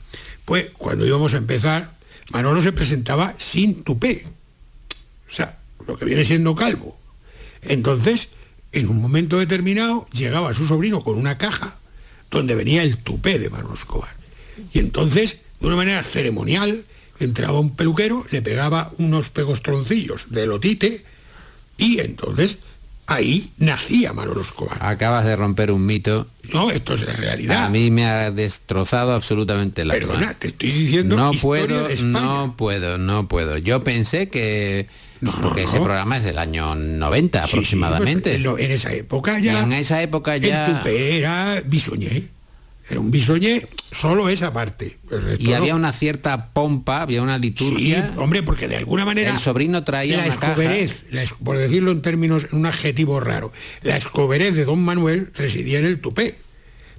pues 0.45 0.67
cuando 0.77 1.05
íbamos 1.05 1.33
a 1.33 1.37
empezar, 1.37 1.91
Manolo 2.29 2.59
se 2.61 2.71
presentaba 2.71 3.33
sin 3.37 3.83
tupé. 3.83 4.25
O 5.29 5.33
sea, 5.33 5.57
lo 5.87 5.97
que 5.97 6.05
viene 6.05 6.25
siendo 6.25 6.55
calvo 6.55 6.97
entonces, 7.63 8.29
en 8.71 8.89
un 8.89 9.01
momento 9.01 9.39
determinado, 9.39 10.07
llegaba 10.11 10.53
su 10.53 10.65
sobrino 10.65 11.03
con 11.03 11.17
una 11.17 11.37
caja 11.37 11.77
donde 12.29 12.55
venía 12.55 12.83
el 12.83 12.97
tupé 12.97 13.39
de 13.39 13.49
Manolo 13.49 13.73
Escobar. 13.73 14.15
Y 14.73 14.79
entonces, 14.79 15.41
de 15.59 15.67
una 15.67 15.75
manera 15.75 16.03
ceremonial, 16.03 16.85
entraba 17.19 17.59
un 17.59 17.75
peluquero, 17.75 18.25
le 18.31 18.41
pegaba 18.41 18.91
unos 18.97 19.29
pegostroncillos 19.29 20.27
de 20.29 20.47
lotite 20.47 21.03
y 21.77 21.99
entonces 21.99 22.57
ahí 23.05 23.51
nacía 23.57 24.13
Manolo 24.13 24.41
Escobar. 24.41 24.77
Acabas 24.79 25.25
de 25.25 25.35
romper 25.35 25.71
un 25.71 25.85
mito. 25.85 26.27
No, 26.53 26.71
esto 26.71 26.93
es 26.93 27.05
la 27.05 27.13
realidad. 27.13 27.65
A 27.65 27.69
mí 27.69 27.91
me 27.91 28.05
ha 28.05 28.31
destrozado 28.31 29.13
absolutamente 29.13 29.83
la 29.83 29.93
Perdona, 29.93 30.33
te 30.33 30.47
estoy 30.47 30.71
diciendo 30.71 31.17
no 31.17 31.31
puedo, 31.33 31.89
no 32.03 32.55
puedo, 32.57 32.97
no 32.97 33.27
puedo. 33.27 33.57
Yo 33.57 33.83
pensé 33.83 34.29
que 34.29 34.87
porque 35.41 35.63
ese 35.63 35.79
programa 35.79 36.17
es 36.17 36.23
del 36.23 36.37
año 36.37 36.75
90 36.75 37.43
aproximadamente. 37.43 38.39
Pues, 38.39 38.65
en 38.65 38.71
esa 38.71 38.93
época 38.93 39.39
ya. 39.39 39.63
en 39.63 39.73
esa 39.73 40.01
época 40.01 40.37
ya. 40.37 40.67
El 40.67 40.77
tupé 40.77 41.19
era 41.19 41.61
bisoñé. 41.65 42.29
Era 42.89 42.99
un 42.99 43.11
bisoñé, 43.11 43.65
solo 43.91 44.27
esa 44.27 44.51
parte. 44.51 44.97
Y 45.39 45.53
había 45.53 45.75
una 45.75 45.93
cierta 45.93 46.47
pompa, 46.47 47.03
había 47.03 47.21
una 47.21 47.37
liturgia. 47.37 48.09
Sí, 48.09 48.19
hombre, 48.19 48.43
porque 48.43 48.67
de 48.67 48.75
alguna 48.75 49.05
manera. 49.05 49.29
El 49.29 49.37
sobrino 49.37 49.83
traía 49.83 50.17
la 50.17 50.25
escoberez, 50.25 51.05
por 51.43 51.57
decirlo 51.57 51.91
en 51.91 52.01
términos, 52.01 52.47
en 52.51 52.59
un 52.59 52.65
adjetivo 52.65 53.19
raro. 53.19 53.53
La 53.81 53.95
escoberez 53.95 54.55
de 54.55 54.65
don 54.65 54.83
Manuel 54.83 55.31
residía 55.35 55.79
en 55.79 55.85
el 55.85 56.01
tupé. 56.01 56.35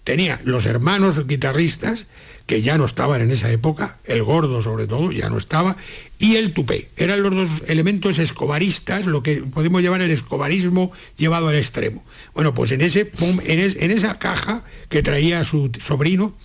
Tenía 0.04 0.40
los 0.44 0.66
hermanos 0.66 1.26
guitarristas 1.26 2.06
que 2.46 2.60
ya 2.60 2.76
no 2.78 2.84
estaban 2.84 3.20
en 3.20 3.30
esa 3.30 3.50
época, 3.50 3.98
el 4.04 4.22
gordo 4.22 4.60
sobre 4.60 4.86
todo, 4.86 5.12
ya 5.12 5.28
no 5.28 5.38
estaba, 5.38 5.76
y 6.18 6.36
el 6.36 6.52
tupé. 6.52 6.88
Eran 6.96 7.22
los 7.22 7.34
dos 7.34 7.62
elementos 7.68 8.18
escobaristas, 8.18 9.06
lo 9.06 9.22
que 9.22 9.36
podemos 9.36 9.82
llamar 9.82 10.02
el 10.02 10.10
escobarismo 10.10 10.92
llevado 11.16 11.48
al 11.48 11.56
extremo. 11.56 12.04
Bueno, 12.34 12.54
pues 12.54 12.72
en, 12.72 12.80
ese, 12.80 13.10
en, 13.20 13.90
esa 13.90 14.18
caja 14.18 14.64
que 14.88 15.02
traía 15.02 15.44
su 15.44 15.70
sobrino 15.78 16.36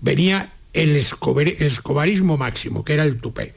venía 0.00 0.52
el 0.72 0.96
escobarismo 0.96 2.36
máximo, 2.36 2.84
que 2.84 2.94
era 2.94 3.04
el 3.04 3.20
tupé. 3.20 3.54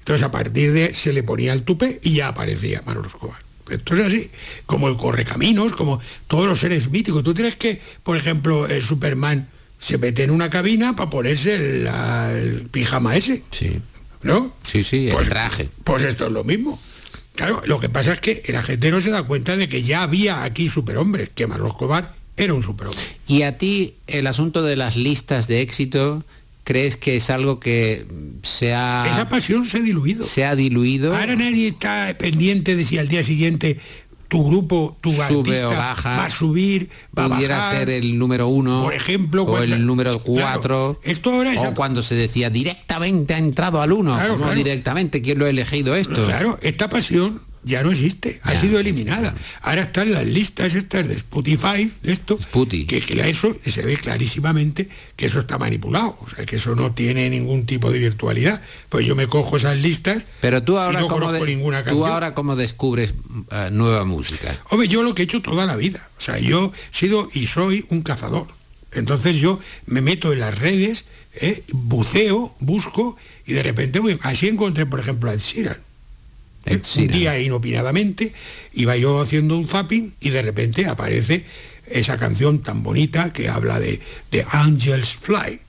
Entonces 0.00 0.22
a 0.22 0.30
partir 0.30 0.72
de 0.72 0.94
se 0.94 1.12
le 1.12 1.22
ponía 1.22 1.52
el 1.52 1.62
tupé 1.62 2.00
y 2.02 2.14
ya 2.14 2.28
aparecía 2.28 2.82
Manolo 2.84 3.08
Escobar. 3.08 3.50
Esto 3.68 3.94
es 3.94 4.00
así, 4.00 4.30
como 4.66 4.88
el 4.88 4.96
correcaminos, 4.96 5.72
como 5.72 6.00
todos 6.26 6.46
los 6.46 6.58
seres 6.58 6.90
míticos. 6.90 7.22
Tú 7.22 7.34
tienes 7.34 7.56
que, 7.56 7.80
por 8.02 8.16
ejemplo, 8.16 8.66
el 8.66 8.82
Superman 8.82 9.48
se 9.80 9.98
mete 9.98 10.22
en 10.22 10.30
una 10.30 10.50
cabina 10.50 10.94
para 10.94 11.10
ponerse 11.10 11.54
el, 11.56 12.68
pijama 12.70 13.16
ese. 13.16 13.42
Sí. 13.50 13.80
¿No? 14.22 14.54
Sí, 14.62 14.84
sí, 14.84 15.08
el 15.08 15.14
pues, 15.14 15.28
traje. 15.28 15.68
Pues 15.82 16.04
esto 16.04 16.26
es 16.26 16.32
lo 16.32 16.44
mismo. 16.44 16.78
Claro, 17.34 17.62
lo 17.64 17.80
que 17.80 17.88
pasa 17.88 18.12
es 18.12 18.20
que 18.20 18.42
la 18.48 18.62
gente 18.62 18.90
no 18.90 19.00
se 19.00 19.10
da 19.10 19.22
cuenta 19.22 19.56
de 19.56 19.68
que 19.68 19.82
ya 19.82 20.02
había 20.02 20.44
aquí 20.44 20.68
superhombres, 20.68 21.30
que 21.30 21.46
Marlos 21.46 21.74
Cobar 21.74 22.14
era 22.36 22.52
un 22.52 22.62
superhombre. 22.62 23.02
¿Y 23.26 23.42
a 23.42 23.56
ti 23.56 23.94
el 24.06 24.26
asunto 24.26 24.62
de 24.62 24.76
las 24.76 24.96
listas 24.96 25.48
de 25.48 25.62
éxito 25.62 26.22
crees 26.64 26.96
que 26.96 27.16
es 27.16 27.30
algo 27.30 27.58
que 27.58 28.06
se 28.42 28.74
ha... 28.74 29.08
Esa 29.10 29.28
pasión 29.30 29.64
se 29.64 29.78
ha 29.78 29.80
diluido. 29.80 30.24
Se 30.24 30.44
ha 30.44 30.54
diluido. 30.54 31.16
Ahora 31.16 31.34
nadie 31.34 31.68
está 31.68 32.14
pendiente 32.18 32.76
de 32.76 32.84
si 32.84 32.98
al 32.98 33.08
día 33.08 33.22
siguiente 33.22 33.80
tu 34.30 34.44
grupo, 34.44 34.96
tu 35.00 35.10
Sube 35.10 35.62
baja, 35.64 36.16
va 36.16 36.24
a 36.26 36.30
subir, 36.30 36.88
va 37.18 37.28
pudiera 37.28 37.68
a 37.68 37.72
ser 37.72 37.90
el 37.90 38.16
número 38.16 38.46
uno, 38.46 38.82
por 38.84 38.94
ejemplo, 38.94 39.42
o 39.42 39.58
el 39.58 39.84
número 39.84 40.20
cuatro, 40.20 41.00
esto 41.02 41.32
ahora 41.32 41.52
o 41.60 41.74
cuando 41.74 42.00
se 42.00 42.14
decía 42.14 42.48
directamente 42.48 43.34
ha 43.34 43.38
entrado 43.38 43.82
al 43.82 43.92
uno, 43.92 44.16
no 44.38 44.52
directamente, 44.52 45.20
¿quién 45.20 45.40
lo 45.40 45.46
ha 45.46 45.50
elegido 45.50 45.96
esto? 45.96 46.24
Claro, 46.24 46.58
esta 46.62 46.88
pasión 46.88 47.49
ya 47.62 47.82
no 47.82 47.90
existe, 47.90 48.40
ha 48.42 48.56
sido 48.56 48.78
eliminada. 48.78 49.34
Ahora 49.62 49.82
están 49.82 50.12
las 50.12 50.24
listas 50.26 50.74
estas 50.74 51.06
de 51.08 51.14
Spotify, 51.14 51.90
de 52.02 52.12
esto, 52.12 52.38
que, 52.86 53.00
que 53.02 53.28
eso 53.28 53.56
se 53.66 53.82
ve 53.82 53.96
clarísimamente 53.96 54.88
que 55.16 55.26
eso 55.26 55.40
está 55.40 55.58
manipulado, 55.58 56.16
o 56.22 56.28
sea, 56.30 56.46
que 56.46 56.56
eso 56.56 56.74
no 56.74 56.92
tiene 56.92 57.28
ningún 57.28 57.66
tipo 57.66 57.90
de 57.90 57.98
virtualidad. 57.98 58.62
Pues 58.88 59.06
yo 59.06 59.14
me 59.14 59.26
cojo 59.26 59.56
esas 59.58 59.78
listas 59.80 60.24
Pero 60.40 60.62
tú 60.62 60.78
ahora, 60.78 61.00
y 61.00 61.02
no 61.02 61.08
como 61.08 61.30
de- 61.32 61.44
ninguna 61.46 61.80
tú 61.82 61.90
canción. 61.90 62.10
ahora 62.10 62.34
cómo 62.34 62.56
descubres 62.56 63.14
eh, 63.50 63.68
nueva 63.72 64.04
música. 64.04 64.58
Hombre, 64.70 64.88
yo 64.88 65.02
lo 65.02 65.14
que 65.14 65.22
he 65.22 65.24
hecho 65.24 65.42
toda 65.42 65.66
la 65.66 65.76
vida. 65.76 66.08
O 66.16 66.20
sea, 66.20 66.38
yo 66.38 66.72
he 66.92 66.96
sido 66.96 67.28
y 67.34 67.46
soy 67.46 67.84
un 67.90 68.02
cazador. 68.02 68.46
Entonces 68.92 69.36
yo 69.36 69.60
me 69.86 70.00
meto 70.00 70.32
en 70.32 70.40
las 70.40 70.58
redes, 70.58 71.04
eh, 71.34 71.62
buceo, 71.72 72.54
busco 72.60 73.16
y 73.46 73.52
de 73.52 73.62
repente 73.62 73.98
voy- 74.00 74.18
así 74.22 74.48
encontré, 74.48 74.86
por 74.86 74.98
ejemplo, 75.00 75.30
a 75.30 75.34
Ed 75.34 75.40
Sheeran. 75.40 75.76
Ed 76.64 76.82
Un 76.96 77.06
día 77.08 77.38
inopinadamente 77.38 78.32
iba 78.74 78.96
yo 78.96 79.20
haciendo 79.20 79.56
un 79.56 79.66
zapping 79.66 80.14
y 80.20 80.30
de 80.30 80.42
repente 80.42 80.86
aparece 80.86 81.44
esa 81.86 82.18
canción 82.18 82.62
tan 82.62 82.82
bonita 82.82 83.32
que 83.32 83.48
habla 83.48 83.80
de, 83.80 84.00
de 84.30 84.46
Angels 84.50 85.16
Fly. 85.16 85.60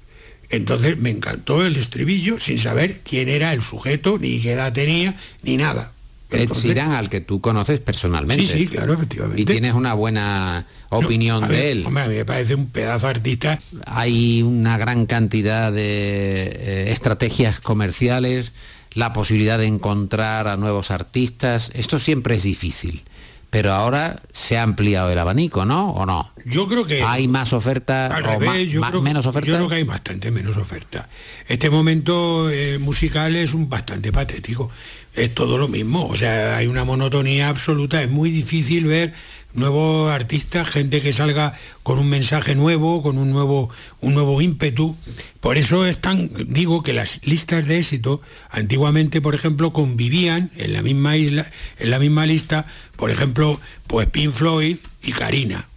Entonces 0.49 0.97
me 0.97 1.09
encantó 1.09 1.65
el 1.65 1.77
estribillo 1.77 2.37
sin 2.39 2.59
saber 2.59 2.99
quién 3.03 3.29
era 3.29 3.53
el 3.53 3.61
sujeto, 3.61 4.17
ni 4.19 4.41
qué 4.41 4.51
edad 4.51 4.73
tenía, 4.73 5.15
ni 5.43 5.57
nada. 5.57 5.93
Ed 6.31 6.51
Sheeran, 6.51 6.93
al 6.93 7.09
que 7.09 7.21
tú 7.21 7.41
conoces 7.41 7.79
personalmente. 7.79 8.45
Sí, 8.45 8.59
sí, 8.59 8.67
claro, 8.67 8.93
efectivamente. 8.93 9.41
Y 9.41 9.45
tienes 9.45 9.73
una 9.73 9.93
buena 9.93 10.65
opinión 10.89 11.47
de 11.47 11.71
él. 11.71 11.85
hombre, 11.85 12.03
a 12.03 12.07
mí 12.07 12.15
me 12.15 12.25
parece 12.25 12.55
un 12.55 12.69
pedazo 12.69 13.07
artista. 13.07 13.59
Hay 13.85 14.41
una 14.41 14.77
gran 14.77 15.05
cantidad 15.05 15.71
de 15.71 16.43
eh, 16.43 16.91
estrategias 16.91 17.59
comerciales, 17.59 18.53
la 18.93 19.13
posibilidad 19.13 19.57
de 19.57 19.65
encontrar 19.65 20.47
a 20.47 20.57
nuevos 20.57 20.91
artistas. 20.91 21.71
Esto 21.73 21.99
siempre 21.99 22.35
es 22.35 22.43
difícil. 22.43 23.03
Pero 23.49 23.73
ahora 23.73 24.21
se 24.31 24.57
ha 24.57 24.63
ampliado 24.63 25.11
el 25.11 25.19
abanico, 25.19 25.65
¿no? 25.65 25.89
¿O 25.91 26.05
no? 26.05 26.31
Yo 26.45 26.69
creo 26.69 26.85
que 26.85 27.03
Hay 27.03 27.27
más 27.27 27.51
oferta 27.51 28.09
o 28.09 28.21
revés, 28.39 28.69
creo- 28.71 29.01
menos 29.01 29.25
oferta. 29.25 29.49
Yo 29.49 29.55
creo 29.57 29.67
que 29.67 29.75
hay 29.75 29.83
bastante 29.83 30.31
menos 30.31 30.55
oferta. 30.55 31.09
Este 31.49 31.69
momento 31.69 32.49
eh, 32.49 32.77
musical 32.79 33.35
es 33.35 33.53
un 33.53 33.67
bastante 33.67 34.13
patético. 34.13 34.71
Es 35.13 35.35
todo 35.35 35.57
lo 35.57 35.67
mismo. 35.67 36.07
O 36.07 36.15
sea, 36.15 36.55
hay 36.55 36.67
una 36.67 36.85
monotonía 36.85 37.49
absoluta. 37.49 38.01
Es 38.01 38.09
muy 38.09 38.31
difícil 38.31 38.85
ver 38.85 39.13
nuevos 39.53 40.11
artistas, 40.11 40.69
gente 40.69 41.01
que 41.01 41.13
salga 41.13 41.57
con 41.83 41.99
un 41.99 42.09
mensaje 42.09 42.55
nuevo, 42.55 43.01
con 43.01 43.17
un 43.17 43.31
nuevo, 43.31 43.69
un 43.99 44.13
nuevo 44.13 44.41
ímpetu. 44.41 44.95
Por 45.39 45.57
eso 45.57 45.85
es 45.85 45.99
tan, 45.99 46.29
digo 46.47 46.83
que 46.83 46.93
las 46.93 47.19
listas 47.25 47.65
de 47.65 47.79
éxito, 47.79 48.21
antiguamente, 48.49 49.21
por 49.21 49.35
ejemplo, 49.35 49.73
convivían 49.73 50.51
en 50.57 50.73
la 50.73 50.81
misma 50.81 51.17
isla, 51.17 51.49
en 51.79 51.89
la 51.89 51.99
misma 51.99 52.25
lista, 52.25 52.65
por 52.95 53.11
ejemplo, 53.11 53.59
pues 53.87 54.07
Pink 54.07 54.31
Floyd 54.31 54.77
y 55.03 55.11
Karina. 55.11 55.67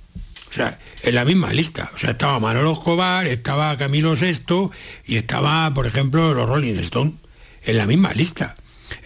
O 0.51 0.53
sea, 0.53 0.79
en 1.03 1.15
la 1.17 1.25
misma 1.25 1.53
lista. 1.53 1.91
O 1.95 1.99
sea, 1.99 2.13
estaba 2.13 2.39
Manolo 2.39 2.75
Escobar, 2.75 3.27
estaba 3.27 3.77
Camilo 3.77 4.15
Sesto 4.15 4.71
y 5.05 5.17
estaba, 5.17 5.73
por 5.75 5.87
ejemplo, 5.87 6.33
los 6.33 6.49
Rolling 6.49 6.79
Stones. 6.79 7.15
En 7.67 7.79
la 7.79 7.87
misma 7.87 8.13
lista. 8.13 8.57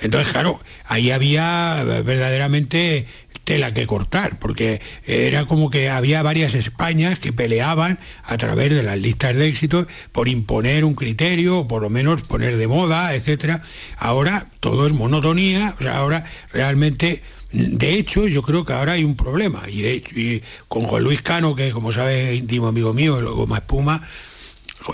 Entonces, 0.01 0.33
claro, 0.33 0.61
ahí 0.85 1.11
había 1.11 1.83
verdaderamente 2.05 3.07
tela 3.49 3.73
que 3.73 3.87
cortar, 3.87 4.39
porque 4.39 4.83
era 5.07 5.47
como 5.47 5.71
que 5.71 5.89
había 5.89 6.23
varias 6.23 6.55
Españas 6.55 7.19
que 7.19 7.33
peleaban 7.33 7.99
a 8.23 8.37
través 8.37 8.75
de 8.75 8.83
las 8.83 8.99
listas 8.99 9.35
de 9.35 9.49
éxito 9.49 9.87
por 10.13 10.29
imponer 10.29 10.85
un 10.85 10.93
criterio, 10.93 11.61
o 11.61 11.67
por 11.67 11.81
lo 11.81 11.89
menos 11.89 12.21
poner 12.21 12.59
de 12.59 12.67
moda, 12.67 13.15
etcétera. 13.15 13.63
Ahora 13.97 14.47
todo 14.61 14.87
es 14.87 14.93
monotonía, 14.93 15.75
o 15.81 15.83
sea, 15.83 15.97
ahora 15.97 16.27
realmente 16.53 17.23
de 17.51 17.95
hecho, 17.95 18.29
yo 18.29 18.43
creo 18.43 18.67
que 18.67 18.75
ahora 18.75 18.93
hay 18.93 19.05
un 19.05 19.17
problema, 19.17 19.63
y, 19.67 19.81
de 19.81 19.93
hecho, 19.93 20.11
y 20.15 20.43
con 20.69 20.83
Juan 20.83 21.03
Luis 21.03 21.23
Cano, 21.23 21.55
que 21.55 21.71
como 21.71 21.91
sabe 21.91 22.35
es 22.35 22.41
íntimo 22.41 22.69
amigo 22.69 22.93
mío, 22.93 23.23
luego 23.23 23.47
más 23.47 23.61
espuma, 23.61 24.07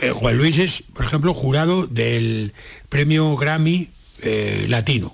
eh, 0.00 0.12
Juan 0.12 0.38
Luis 0.38 0.58
es, 0.58 0.84
por 0.94 1.04
ejemplo, 1.04 1.34
jurado 1.34 1.88
del 1.88 2.52
premio 2.88 3.36
Grammy 3.36 3.88
eh, 4.22 4.66
latino. 4.68 5.12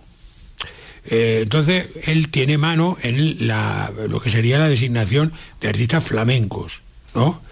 Eh, 1.06 1.40
entonces, 1.42 1.88
él 2.06 2.30
tiene 2.30 2.58
mano 2.58 2.96
en 3.02 3.46
la, 3.46 3.90
lo 4.08 4.20
que 4.20 4.30
sería 4.30 4.58
la 4.58 4.68
designación 4.68 5.32
de 5.60 5.68
artistas 5.68 6.04
flamencos, 6.04 6.82
¿no? 7.14 7.42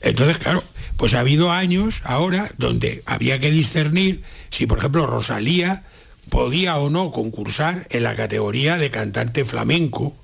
Entonces, 0.00 0.38
claro, 0.38 0.62
pues 0.96 1.14
ha 1.14 1.20
habido 1.20 1.50
años 1.50 2.02
ahora 2.04 2.50
donde 2.58 3.02
había 3.06 3.40
que 3.40 3.50
discernir 3.50 4.22
si, 4.50 4.66
por 4.66 4.78
ejemplo, 4.78 5.06
Rosalía 5.06 5.84
podía 6.28 6.76
o 6.76 6.90
no 6.90 7.10
concursar 7.10 7.86
en 7.90 8.02
la 8.02 8.16
categoría 8.16 8.76
de 8.76 8.90
cantante 8.90 9.44
flamenco 9.44 10.16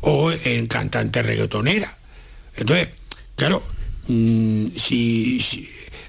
o 0.00 0.32
en 0.32 0.66
cantante 0.66 1.22
reggaetonera. 1.22 1.96
Entonces, 2.56 2.88
claro, 3.36 3.62
mm, 4.08 4.68
si, 4.76 5.38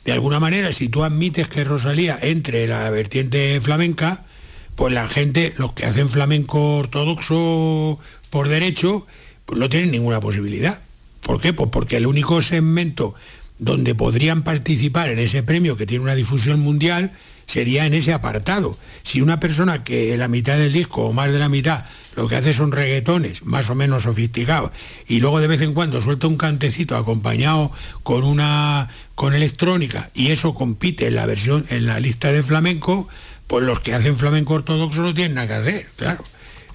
de 0.05 0.11
alguna 0.11 0.39
manera, 0.39 0.71
si 0.71 0.89
tú 0.89 1.03
admites 1.03 1.47
que 1.49 1.63
Rosalía 1.63 2.17
entre 2.21 2.63
en 2.63 2.69
la 2.71 2.89
vertiente 2.89 3.59
flamenca, 3.61 4.25
pues 4.77 4.93
la 4.93 5.07
gente, 5.07 5.55
los 5.57 5.73
que 5.73 5.85
hacen 5.85 6.07
flamenco 6.07 6.77
ortodoxo 6.77 7.97
por 8.29 8.47
derecho, 8.47 9.07
pues 9.47 9.59
no 9.59 9.69
tienen 9.69 9.89
ninguna 9.89 10.19
posibilidad. 10.19 10.79
¿Por 11.21 11.41
qué? 11.41 11.51
Pues 11.51 11.71
porque 11.71 11.97
el 11.97 12.05
único 12.05 12.41
segmento 12.41 13.15
donde 13.57 13.95
podrían 13.95 14.43
participar 14.43 15.09
en 15.09 15.17
ese 15.17 15.41
premio 15.41 15.77
que 15.77 15.87
tiene 15.87 16.03
una 16.03 16.13
difusión 16.13 16.59
mundial 16.59 17.11
sería 17.47 17.87
en 17.87 17.95
ese 17.95 18.13
apartado. 18.13 18.77
Si 19.01 19.19
una 19.19 19.39
persona 19.39 19.83
que 19.83 20.15
la 20.15 20.27
mitad 20.27 20.59
del 20.59 20.73
disco 20.73 21.05
o 21.05 21.13
más 21.13 21.31
de 21.31 21.39
la 21.39 21.49
mitad 21.49 21.85
lo 22.15 22.27
que 22.27 22.35
hace 22.35 22.53
son 22.53 22.71
reggaetones 22.71 23.43
más 23.45 23.71
o 23.71 23.75
menos 23.75 24.03
sofisticados 24.03 24.71
y 25.07 25.21
luego 25.21 25.39
de 25.39 25.47
vez 25.47 25.61
en 25.61 25.73
cuando 25.73 26.01
suelta 26.01 26.27
un 26.27 26.37
cantecito 26.37 26.95
acompañado 26.95 27.71
con 28.03 28.23
una 28.23 28.89
con 29.15 29.33
electrónica 29.33 30.11
y 30.13 30.27
eso 30.27 30.53
compite 30.53 31.07
en 31.07 31.15
la 31.15 31.25
versión 31.25 31.65
en 31.69 31.87
la 31.87 31.99
lista 31.99 32.31
de 32.31 32.43
flamenco, 32.43 33.07
pues 33.47 33.65
los 33.65 33.79
que 33.79 33.93
hacen 33.93 34.17
flamenco 34.17 34.53
ortodoxo 34.53 35.01
no 35.01 35.13
tienen 35.13 35.35
nada 35.35 35.47
que 35.47 35.53
hacer, 35.53 35.87
claro. 35.95 36.23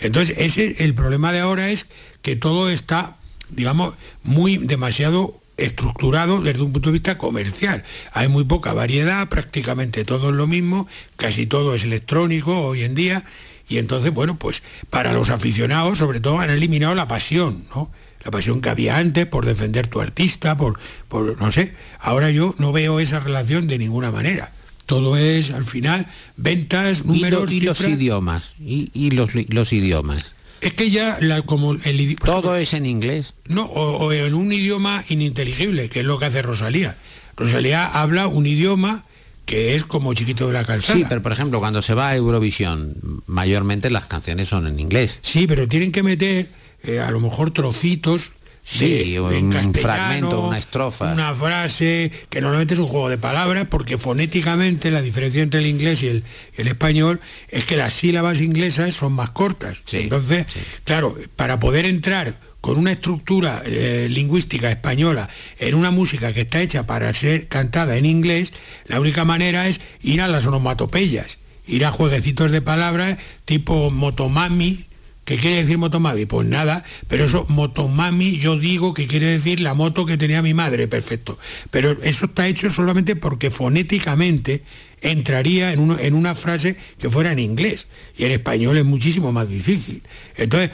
Entonces, 0.01 0.37
ese 0.39 0.77
el 0.85 0.95
problema 0.95 1.33
de 1.33 1.41
ahora 1.41 1.71
es 1.71 1.87
que 2.23 2.35
todo 2.35 2.71
está, 2.71 3.17
digamos, 3.51 3.95
muy 4.25 4.57
demasiado 4.57 5.41
estructurado 5.57 6.41
desde 6.41 6.63
un 6.63 6.73
punto 6.73 6.89
de 6.89 6.95
vista 6.95 7.19
comercial. 7.19 7.85
Hay 8.13 8.29
muy 8.29 8.45
poca 8.45 8.73
variedad, 8.73 9.29
prácticamente 9.29 10.05
todo 10.05 10.31
es 10.31 10.35
lo 10.35 10.47
mismo, 10.47 10.89
casi 11.17 11.47
todo 11.47 11.75
es 11.75 11.85
electrónico 11.85 12.59
hoy 12.61 12.83
en 12.83 12.95
día, 12.95 13.25
y 13.69 13.79
entonces, 13.79 14.13
bueno, 14.13 14.37
pues 14.37 14.63
para 14.91 15.13
los 15.13 15.31
aficionados, 15.31 15.99
sobre 15.99 16.21
todo, 16.21 16.41
han 16.41 16.51
eliminado 16.51 16.95
la 16.95 17.09
pasión, 17.09 17.65
¿no? 17.75 17.91
La 18.25 18.31
pasión 18.31 18.61
que 18.61 18.71
había 18.71 18.99
antes 18.99 19.27
por 19.27 19.47
defender 19.47 19.89
tu 19.89 20.01
artista, 20.01 20.57
por, 20.57 20.79
por 21.09 21.41
no 21.41 21.51
sé. 21.51 21.75
Ahora 21.99 22.31
yo 22.31 22.55
no 22.59 22.73
veo 22.73 23.01
esa 23.01 23.19
relación 23.19 23.67
de 23.67 23.79
ninguna 23.79 24.11
manera. 24.11 24.53
Todo 24.87 25.17
es, 25.17 25.51
al 25.51 25.65
final, 25.65 26.07
ventas, 26.37 27.01
y, 27.01 27.03
lo- 27.03 27.13
números, 27.15 27.53
y 27.53 27.61
los 27.61 27.81
idiomas. 27.81 28.55
Y, 28.61 28.91
y 28.93 29.11
los, 29.13 29.31
los 29.49 29.73
idiomas. 29.73 30.33
Es 30.61 30.75
que 30.75 30.91
ya, 30.91 31.19
la- 31.21 31.43
como 31.43 31.73
el 31.75 32.17
Todo 32.25 32.57
es 32.57 32.73
en 32.75 32.87
inglés. 32.87 33.35
No, 33.49 33.65
o, 33.65 33.97
o 34.07 34.13
en 34.13 34.35
un 34.35 34.53
idioma 34.53 35.05
ininteligible, 35.09 35.89
que 35.89 36.01
es 36.01 36.07
lo 36.07 36.19
que 36.19 36.27
hace 36.27 36.43
Rosalía. 36.43 36.97
Rosalía 37.37 37.87
habla 37.87 38.27
un 38.27 38.47
idioma 38.47 39.05
que 39.47 39.75
es 39.75 39.85
como 39.85 40.15
chiquito 40.15 40.47
de 40.47 40.53
la 40.53 40.65
calzada. 40.65 40.97
Sí, 40.99 41.05
pero 41.09 41.21
por 41.23 41.33
ejemplo, 41.33 41.59
cuando 41.59 41.83
se 41.83 41.95
va 41.95 42.09
a 42.11 42.17
Eurovisión, 42.17 42.95
mayormente 43.27 43.91
las 43.91 44.07
canciones 44.07 44.49
son 44.49 44.67
en 44.69 44.79
inglés. 44.79 45.19
Sí, 45.23 45.47
pero 45.49 45.67
tienen 45.67 45.91
que 45.91 46.03
meter 46.05 46.49
eh, 46.85 47.01
a 47.01 47.11
lo 47.11 47.19
mejor 47.21 47.51
trocitos. 47.53 48.33
Sí, 48.65 48.89
de- 49.13 49.21
un 49.21 49.75
fragmento, 49.83 50.41
una 50.49 50.59
estrofa. 50.59 51.13
Una 51.13 51.35
frase, 51.35 52.13
que 52.31 52.41
normalmente 52.41 52.75
es 52.75 52.81
un 52.81 52.87
juego 52.87 53.09
de 53.09 53.19
palabras, 53.19 53.67
porque 53.69 53.99
fonéticamente 53.99 54.91
la 54.91 55.03
diferencia 55.03 55.43
entre 55.43 55.61
el 55.61 55.67
inglés 55.67 56.03
y 56.03 56.09
el, 56.09 56.25
el 56.57 56.69
español 56.69 57.21
es 57.49 57.65
que 57.65 57.77
las 57.77 57.93
sílabas 57.93 58.41
inglesas 58.41 58.95
son 58.95 59.13
más 59.15 59.31
cortas. 59.31 59.79
Entonces, 60.05 60.47
claro, 60.85 61.17
para 61.37 61.59
poder 61.59 61.87
entrar 61.87 62.39
con 62.61 62.79
una 62.79 62.93
estructura 62.93 63.61
eh, 63.67 64.07
lingüística 64.09 64.71
española 64.71 65.29
en 65.59 65.75
una 65.75 65.91
música 65.91 66.33
que 66.33 66.43
está 66.43 66.63
hecha 66.63 66.87
para 66.87 67.13
ser 67.13 67.49
cantada 67.49 67.97
en 67.97 68.07
inglés, 68.07 68.53
la 68.87 69.01
única 69.01 69.25
manera 69.25 69.67
es 69.67 69.81
ir 70.03 70.23
a 70.23 70.29
las 70.29 70.47
onomatopeyas, 70.47 71.39
ir 71.67 71.85
a 71.85 71.91
jueguecitos 71.91 72.53
de 72.53 72.63
palabras 72.63 73.19
tipo 73.45 73.91
motomami, 73.91 74.87
¿Qué 75.25 75.39
quiere 75.39 75.63
decir 75.63 75.79
motomami? 75.79 76.27
Pues 76.27 76.49
nada, 76.49 76.85
pero 77.07 77.25
eso 77.25 77.47
motomami 77.49 78.39
yo 78.39 78.59
digo 78.59 78.93
que 78.93 79.07
quiere 79.07 79.27
decir 79.27 79.61
la 79.61 79.75
moto 79.75 80.05
que 80.05 80.17
tenía 80.17 80.43
mi 80.43 80.53
madre, 80.53 80.89
perfecto. 80.89 81.39
Pero 81.71 81.93
eso 82.03 82.27
está 82.27 82.49
hecho 82.49 82.71
solamente 82.71 83.15
porque 83.15 83.51
fonéticamente 83.51 84.65
entraría 85.03 85.73
en, 85.73 86.15
una 86.15 86.35
frase 86.35 86.77
que 86.99 87.11
fuera 87.11 87.33
en 87.33 87.39
inglés. 87.39 87.89
Y 88.17 88.25
el 88.25 88.33
español 88.33 88.79
es 88.79 88.85
muchísimo 88.85 89.33
más 89.33 89.49
difícil. 89.49 90.03
Entonces, 90.37 90.71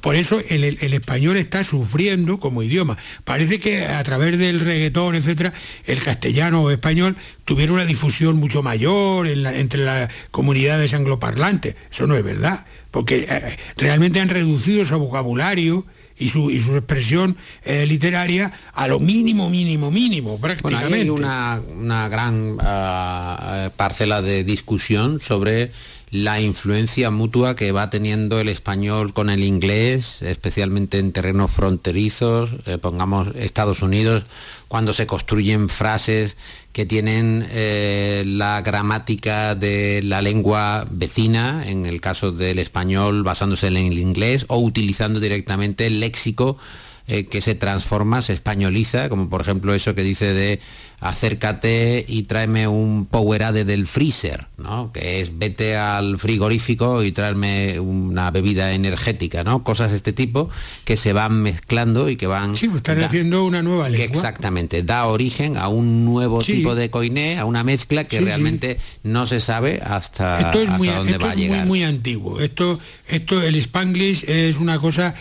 por 0.00 0.16
eso 0.16 0.40
el, 0.48 0.64
español 0.94 1.36
está 1.36 1.64
sufriendo 1.64 2.38
como 2.38 2.62
idioma. 2.62 2.98
Parece 3.24 3.58
que 3.58 3.84
a 3.86 4.02
través 4.02 4.38
del 4.38 4.60
reggaetón, 4.60 5.14
etcétera, 5.14 5.52
el 5.86 6.02
castellano 6.02 6.62
o 6.62 6.70
español 6.70 7.16
tuviera 7.44 7.72
una 7.72 7.86
difusión 7.86 8.36
mucho 8.36 8.62
mayor 8.62 9.26
entre 9.26 9.84
las 9.84 10.10
comunidades 10.30 10.94
angloparlantes. 10.94 11.74
Eso 11.90 12.06
no 12.06 12.16
es 12.16 12.24
verdad, 12.24 12.66
porque 12.90 13.26
eh, 13.28 13.56
realmente 13.76 14.20
han 14.20 14.28
reducido 14.28 14.84
su 14.84 14.98
vocabulario 14.98 15.86
y 16.20 16.28
su, 16.28 16.50
y 16.50 16.60
su 16.60 16.76
expresión 16.76 17.36
eh, 17.64 17.86
literaria 17.86 18.52
a 18.72 18.86
lo 18.86 19.00
mínimo, 19.00 19.50
mínimo, 19.50 19.90
mínimo, 19.90 20.38
prácticamente. 20.38 21.00
hay 21.00 21.10
una, 21.10 21.60
una 21.76 22.08
gran 22.08 22.56
ah, 22.60 23.70
parcela 23.76 24.22
de 24.22 24.44
discusión 24.44 25.18
sobre 25.18 25.72
la 26.10 26.40
influencia 26.40 27.10
mutua 27.10 27.54
que 27.54 27.72
va 27.72 27.88
teniendo 27.88 28.40
el 28.40 28.48
español 28.48 29.14
con 29.14 29.30
el 29.30 29.44
inglés, 29.44 30.22
especialmente 30.22 30.98
en 30.98 31.12
terrenos 31.12 31.52
fronterizos, 31.52 32.50
eh, 32.66 32.78
pongamos 32.78 33.28
Estados 33.36 33.82
Unidos, 33.82 34.24
cuando 34.70 34.92
se 34.92 35.04
construyen 35.04 35.68
frases 35.68 36.36
que 36.72 36.86
tienen 36.86 37.44
eh, 37.50 38.22
la 38.24 38.62
gramática 38.62 39.56
de 39.56 40.00
la 40.04 40.22
lengua 40.22 40.86
vecina, 40.88 41.64
en 41.66 41.86
el 41.86 42.00
caso 42.00 42.30
del 42.30 42.60
español 42.60 43.24
basándose 43.24 43.66
en 43.66 43.76
el 43.76 43.98
inglés, 43.98 44.44
o 44.46 44.58
utilizando 44.58 45.18
directamente 45.18 45.88
el 45.88 45.98
léxico 45.98 46.56
eh, 47.12 47.26
que 47.26 47.40
se 47.40 47.56
transforma, 47.56 48.22
se 48.22 48.32
españoliza, 48.32 49.08
como 49.08 49.28
por 49.28 49.40
ejemplo 49.40 49.74
eso 49.74 49.96
que 49.96 50.02
dice 50.04 50.32
de 50.32 50.60
acércate 51.00 52.04
y 52.06 52.22
tráeme 52.22 52.68
un 52.68 53.04
Powerade 53.04 53.64
del 53.64 53.88
freezer, 53.88 54.46
¿no? 54.58 54.92
que 54.92 55.20
es 55.20 55.36
vete 55.36 55.76
al 55.76 56.18
frigorífico 56.18 57.02
y 57.02 57.10
tráeme 57.10 57.80
una 57.80 58.30
bebida 58.30 58.74
energética, 58.74 59.42
¿no? 59.42 59.64
cosas 59.64 59.90
de 59.90 59.96
este 59.96 60.12
tipo 60.12 60.50
que 60.84 60.96
se 60.96 61.12
van 61.12 61.42
mezclando 61.42 62.10
y 62.10 62.16
que 62.16 62.28
van... 62.28 62.56
Sí, 62.56 62.70
están 62.76 63.02
haciendo 63.02 63.44
una 63.44 63.60
nueva 63.60 63.88
lengua. 63.88 64.06
exactamente, 64.06 64.84
da 64.84 65.06
origen 65.06 65.56
a 65.56 65.66
un 65.66 66.04
nuevo 66.04 66.44
tipo 66.44 66.76
de 66.76 66.90
coiné, 66.90 67.40
a 67.40 67.44
una 67.44 67.64
mezcla 67.64 68.04
que 68.04 68.20
realmente 68.20 68.78
no 69.02 69.26
se 69.26 69.40
sabe 69.40 69.80
hasta, 69.82 70.38
esto 70.38 70.60
es 70.60 70.68
muy, 70.70 70.86
dónde 70.86 71.18
va 71.18 71.32
a 71.32 71.34
llegar. 71.34 71.66
Muy, 71.66 71.80
muy 71.80 71.82
antiguo. 71.82 72.40
Esto, 72.40 72.78
esto, 73.08 73.42
el 73.42 73.56
Spanglish 73.56 74.28
es 74.28 74.58
una 74.58 74.78
cosa 74.78 75.16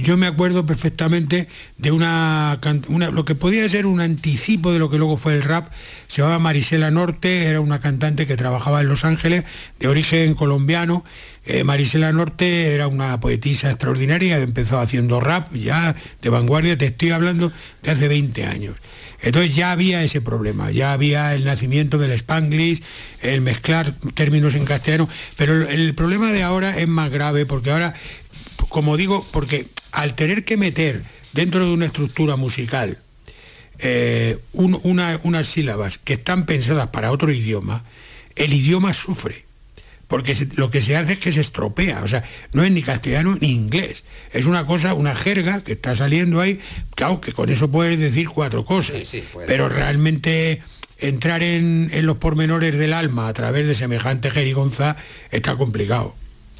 yo 0.00 0.16
me 0.16 0.26
acuerdo 0.26 0.66
perfectamente 0.66 1.48
de 1.76 1.90
una, 1.90 2.58
lo 3.12 3.24
que 3.24 3.34
podía 3.34 3.68
ser 3.68 3.86
un 3.86 4.00
anticipo 4.00 4.72
de 4.72 4.78
lo 4.78 4.90
que 4.90 4.98
luego 4.98 5.16
fue 5.16 5.34
el 5.34 5.42
rap. 5.42 5.68
Se 6.08 6.22
llamaba 6.22 6.38
Marisela 6.38 6.90
Norte, 6.90 7.44
era 7.44 7.60
una 7.60 7.80
cantante 7.80 8.26
que 8.26 8.36
trabajaba 8.36 8.80
en 8.80 8.88
Los 8.88 9.04
Ángeles, 9.04 9.44
de 9.78 9.88
origen 9.88 10.34
colombiano. 10.34 11.04
Eh, 11.46 11.64
Marisela 11.64 12.12
Norte 12.12 12.72
era 12.72 12.88
una 12.88 13.20
poetisa 13.20 13.70
extraordinaria, 13.70 14.38
empezó 14.38 14.80
haciendo 14.80 15.20
rap 15.20 15.52
ya 15.54 15.94
de 16.22 16.28
vanguardia, 16.30 16.78
te 16.78 16.86
estoy 16.86 17.10
hablando 17.10 17.52
de 17.82 17.90
hace 17.90 18.08
20 18.08 18.46
años. 18.46 18.76
Entonces 19.20 19.54
ya 19.54 19.72
había 19.72 20.02
ese 20.02 20.20
problema, 20.20 20.70
ya 20.70 20.92
había 20.92 21.34
el 21.34 21.44
nacimiento 21.44 21.98
del 21.98 22.12
spanglish, 22.12 22.82
el 23.22 23.40
mezclar 23.40 23.92
términos 24.14 24.54
en 24.54 24.64
castellano, 24.64 25.08
pero 25.36 25.68
el 25.68 25.94
problema 25.94 26.32
de 26.32 26.42
ahora 26.42 26.78
es 26.78 26.88
más 26.88 27.10
grave 27.10 27.46
porque 27.46 27.70
ahora, 27.70 27.94
como 28.68 28.96
digo, 28.96 29.26
porque 29.32 29.66
al 29.94 30.14
tener 30.16 30.44
que 30.44 30.56
meter 30.56 31.02
dentro 31.32 31.64
de 31.66 31.72
una 31.72 31.86
estructura 31.86 32.36
musical 32.36 32.98
eh, 33.78 34.38
unas 34.52 35.46
sílabas 35.46 35.98
que 35.98 36.14
están 36.14 36.46
pensadas 36.46 36.88
para 36.88 37.10
otro 37.10 37.32
idioma, 37.32 37.84
el 38.36 38.52
idioma 38.52 38.92
sufre. 38.92 39.44
Porque 40.06 40.36
lo 40.56 40.70
que 40.70 40.80
se 40.80 40.96
hace 40.96 41.14
es 41.14 41.18
que 41.18 41.32
se 41.32 41.40
estropea, 41.40 42.02
o 42.02 42.06
sea, 42.06 42.24
no 42.52 42.62
es 42.62 42.70
ni 42.70 42.82
castellano 42.82 43.36
ni 43.40 43.52
inglés. 43.52 44.04
Es 44.32 44.44
una 44.44 44.66
cosa, 44.66 44.94
una 44.94 45.14
jerga 45.14 45.64
que 45.64 45.72
está 45.72 45.96
saliendo 45.96 46.40
ahí, 46.40 46.60
claro 46.94 47.20
que 47.20 47.32
con 47.32 47.48
eso 47.48 47.70
puedes 47.70 47.98
decir 47.98 48.28
cuatro 48.28 48.64
cosas, 48.64 48.96
pero 49.46 49.68
realmente 49.68 50.62
entrar 50.98 51.42
en, 51.42 51.90
en, 51.92 52.06
los 52.06 52.18
pormenores 52.18 52.76
del 52.76 52.92
alma 52.92 53.28
a 53.28 53.32
través 53.32 53.66
de 53.66 53.74
semejante 53.74 54.30
jerigonza 54.30 54.96
está 55.30 55.56
complicado. 55.56 56.14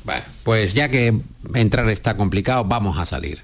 Bueno, 0.05 0.23
pues 0.43 0.75
ya 0.75 0.89
que 0.91 1.19
entrar 1.55 1.89
está 1.89 2.17
complicado, 2.17 2.65
vamos 2.65 2.99
a 2.99 3.07
salir. 3.07 3.43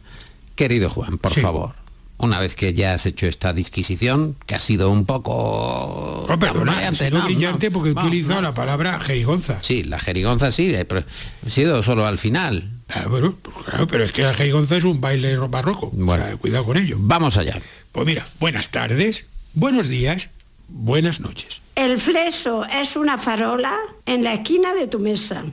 Querido 0.55 0.91
Juan, 0.91 1.17
por 1.17 1.33
favor, 1.33 1.75
una 2.19 2.39
vez 2.39 2.55
que 2.55 2.75
ya 2.75 2.93
has 2.93 3.07
hecho 3.07 3.27
esta 3.27 3.55
disquisición, 3.55 4.37
que 4.45 4.55
ha 4.55 4.61
sido 4.61 4.91
un 4.91 5.07
poco... 5.07 6.27
No, 6.29 6.39
pero 6.39 6.65
no, 6.67 7.25
brillante 7.25 7.71
porque 7.71 7.91
he 7.91 7.93
utilizado 7.93 8.43
la 8.43 8.53
palabra 8.53 9.01
jerigonza. 9.01 9.59
Sí, 9.63 9.85
la 9.85 9.99
jerigonza 9.99 10.51
sí, 10.51 10.75
eh, 10.75 10.85
pero 10.85 11.03
ha 11.47 11.51
sido 11.51 11.83
solo 11.83 12.05
al 12.07 12.19
final. 12.19 12.69
Ah, 12.91 13.07
bueno, 13.09 13.35
pues 13.41 13.57
claro, 13.65 13.87
pero 13.87 14.05
es 14.05 14.13
que 14.13 14.23
la 14.23 14.35
jerigonza 14.35 14.77
es 14.77 14.85
un 14.85 15.01
baile 15.01 15.39
barroco. 15.39 15.91
Bueno, 15.95 16.25
cuidado 16.39 16.67
con 16.67 16.77
ello. 16.77 16.97
Vamos 16.99 17.39
allá. 17.39 17.59
Pues 17.93 18.07
mira, 18.07 18.27
buenas 18.39 18.69
tardes, 18.69 19.25
buenos 19.55 19.89
días, 19.89 20.29
buenas 20.69 21.21
noches. 21.21 21.63
El 21.75 21.97
fleso 21.97 22.67
es 22.67 22.97
una 22.97 23.17
farola 23.17 23.75
en 24.05 24.25
la 24.25 24.35
esquina 24.35 24.75
de 24.75 24.89
tu 24.89 24.99
mesa 24.99 25.45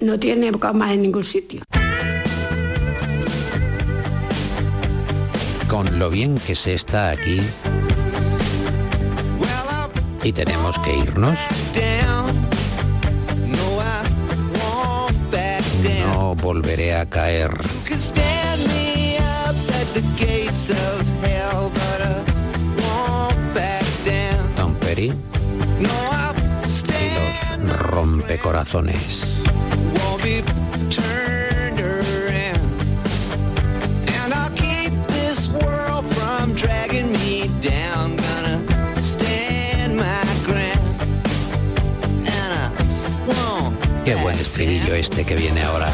no 0.00 0.18
tiene 0.18 0.52
cama 0.58 0.92
en 0.92 1.02
ningún 1.02 1.24
sitio. 1.24 1.62
Con 5.68 5.98
lo 5.98 6.10
bien 6.10 6.36
que 6.36 6.54
se 6.54 6.74
está 6.74 7.10
aquí 7.10 7.40
y 10.22 10.32
tenemos 10.32 10.76
que 10.80 10.96
irnos. 10.96 11.38
No 16.12 16.34
volveré 16.34 16.96
a 16.96 17.08
caer. 17.08 17.50
Tom 24.56 24.74
Perry 24.74 25.12
y 25.80 25.84
los 25.84 26.15
rompecorazones. 27.68 29.36
Qué 44.06 44.14
buen 44.14 44.38
estribillo 44.38 44.94
este 44.94 45.24
que 45.24 45.34
viene 45.34 45.62
ahora. 45.64 45.90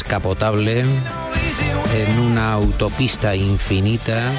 Descapotable, 0.00 0.80
en 0.80 2.18
una 2.20 2.54
autopista 2.54 3.36
infinita. 3.36 4.32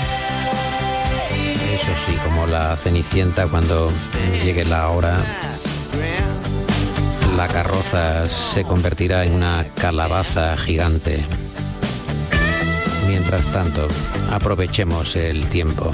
Eso 1.74 1.94
sí, 2.06 2.16
como 2.26 2.48
la 2.48 2.76
cenicienta 2.78 3.46
cuando 3.46 3.92
llegue 4.44 4.66
la 4.66 4.90
hora 4.90 5.18
la 7.38 7.48
carroza 7.48 8.28
se 8.28 8.64
convertirá 8.64 9.24
en 9.24 9.34
una 9.34 9.66
calabaza 9.76 10.58
gigante. 10.58 11.24
Mientras 13.08 13.44
tanto, 13.52 13.88
aprovechemos 14.32 15.16
el 15.16 15.48
tiempo. 15.48 15.92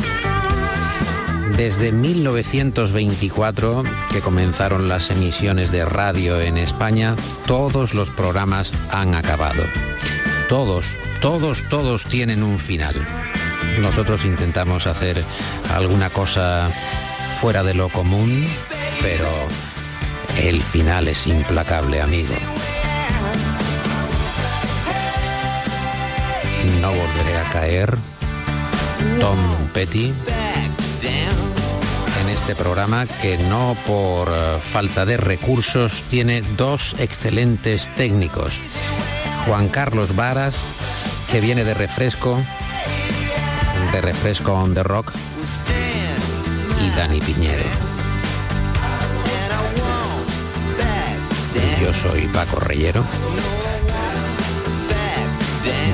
Desde 1.58 1.92
1924, 1.92 3.84
que 4.12 4.22
comenzaron 4.22 4.88
las 4.88 5.10
emisiones 5.10 5.72
de 5.72 5.86
radio 5.86 6.40
en 6.40 6.56
España, 6.56 7.16
todos 7.48 7.96
los 7.96 8.12
programas 8.12 8.72
han 8.92 9.16
acabado. 9.16 9.64
Todos, 10.50 10.86
todos, 11.20 11.64
todos 11.68 12.06
tienen 12.06 12.44
un 12.44 12.60
final. 12.60 12.96
Nosotros 13.82 14.24
intentamos 14.24 14.86
hacer 14.86 15.24
alguna 15.74 16.12
cosa 16.12 16.70
fuera 17.42 17.64
de 17.64 17.74
lo 17.74 17.90
común, 17.90 18.48
pero 19.02 19.28
el 20.40 20.62
final 20.62 21.08
es 21.08 21.26
implacable, 21.26 22.02
amigo. 22.02 22.36
No 26.82 26.90
volveré 26.90 27.36
a 27.36 27.52
caer. 27.52 27.98
Tom 29.20 29.40
Petty 29.74 30.14
este 32.38 32.56
programa 32.56 33.06
que 33.22 33.38
no 33.50 33.76
por 33.86 34.30
eh, 34.30 34.60
falta 34.62 35.06
de 35.06 35.18
recursos 35.18 36.04
tiene 36.10 36.42
dos 36.56 36.96
excelentes 37.00 37.90
técnicos. 37.96 38.54
Juan 39.46 39.68
Carlos 39.68 40.16
Varas, 40.16 40.56
que 41.32 41.42
viene 41.42 41.64
de 41.64 41.74
refresco, 41.74 42.40
de 43.92 44.02
refresco 44.02 44.54
on 44.54 44.74
the 44.74 44.84
rock, 44.84 45.12
y 46.82 46.90
Dani 46.96 47.20
Piñero. 47.22 47.64
Yo 51.82 51.94
soy 51.94 52.28
Paco 52.28 52.60
Reyero. 52.60 53.04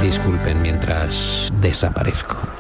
Disculpen 0.02 0.62
mientras 0.62 1.52
desaparezco. 1.60 2.53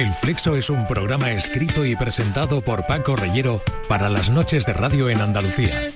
El 0.00 0.14
Flexo 0.14 0.56
es 0.56 0.70
un 0.70 0.86
programa 0.86 1.30
escrito 1.30 1.84
y 1.84 1.94
presentado 1.94 2.62
por 2.62 2.86
Paco 2.86 3.16
Reyero 3.16 3.60
para 3.86 4.08
las 4.08 4.30
noches 4.30 4.64
de 4.64 4.72
radio 4.72 5.10
en 5.10 5.20
Andalucía. 5.20 5.88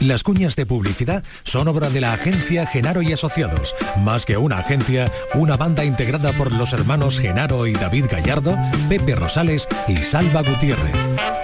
Las 0.00 0.24
cuñas 0.24 0.56
de 0.56 0.66
publicidad 0.66 1.22
son 1.44 1.68
obra 1.68 1.88
de 1.88 2.00
la 2.00 2.12
agencia 2.14 2.66
Genaro 2.66 3.00
y 3.00 3.12
Asociados. 3.12 3.76
Más 3.98 4.26
que 4.26 4.36
una 4.38 4.58
agencia, 4.58 5.08
una 5.34 5.56
banda 5.56 5.84
integrada 5.84 6.32
por 6.32 6.50
los 6.50 6.72
hermanos 6.72 7.20
Genaro 7.20 7.68
y 7.68 7.74
David 7.74 8.06
Gallardo, 8.10 8.58
Pepe 8.88 9.14
Rosales 9.14 9.68
y 9.86 9.98
Salva 9.98 10.42
Gutiérrez. 10.42 11.43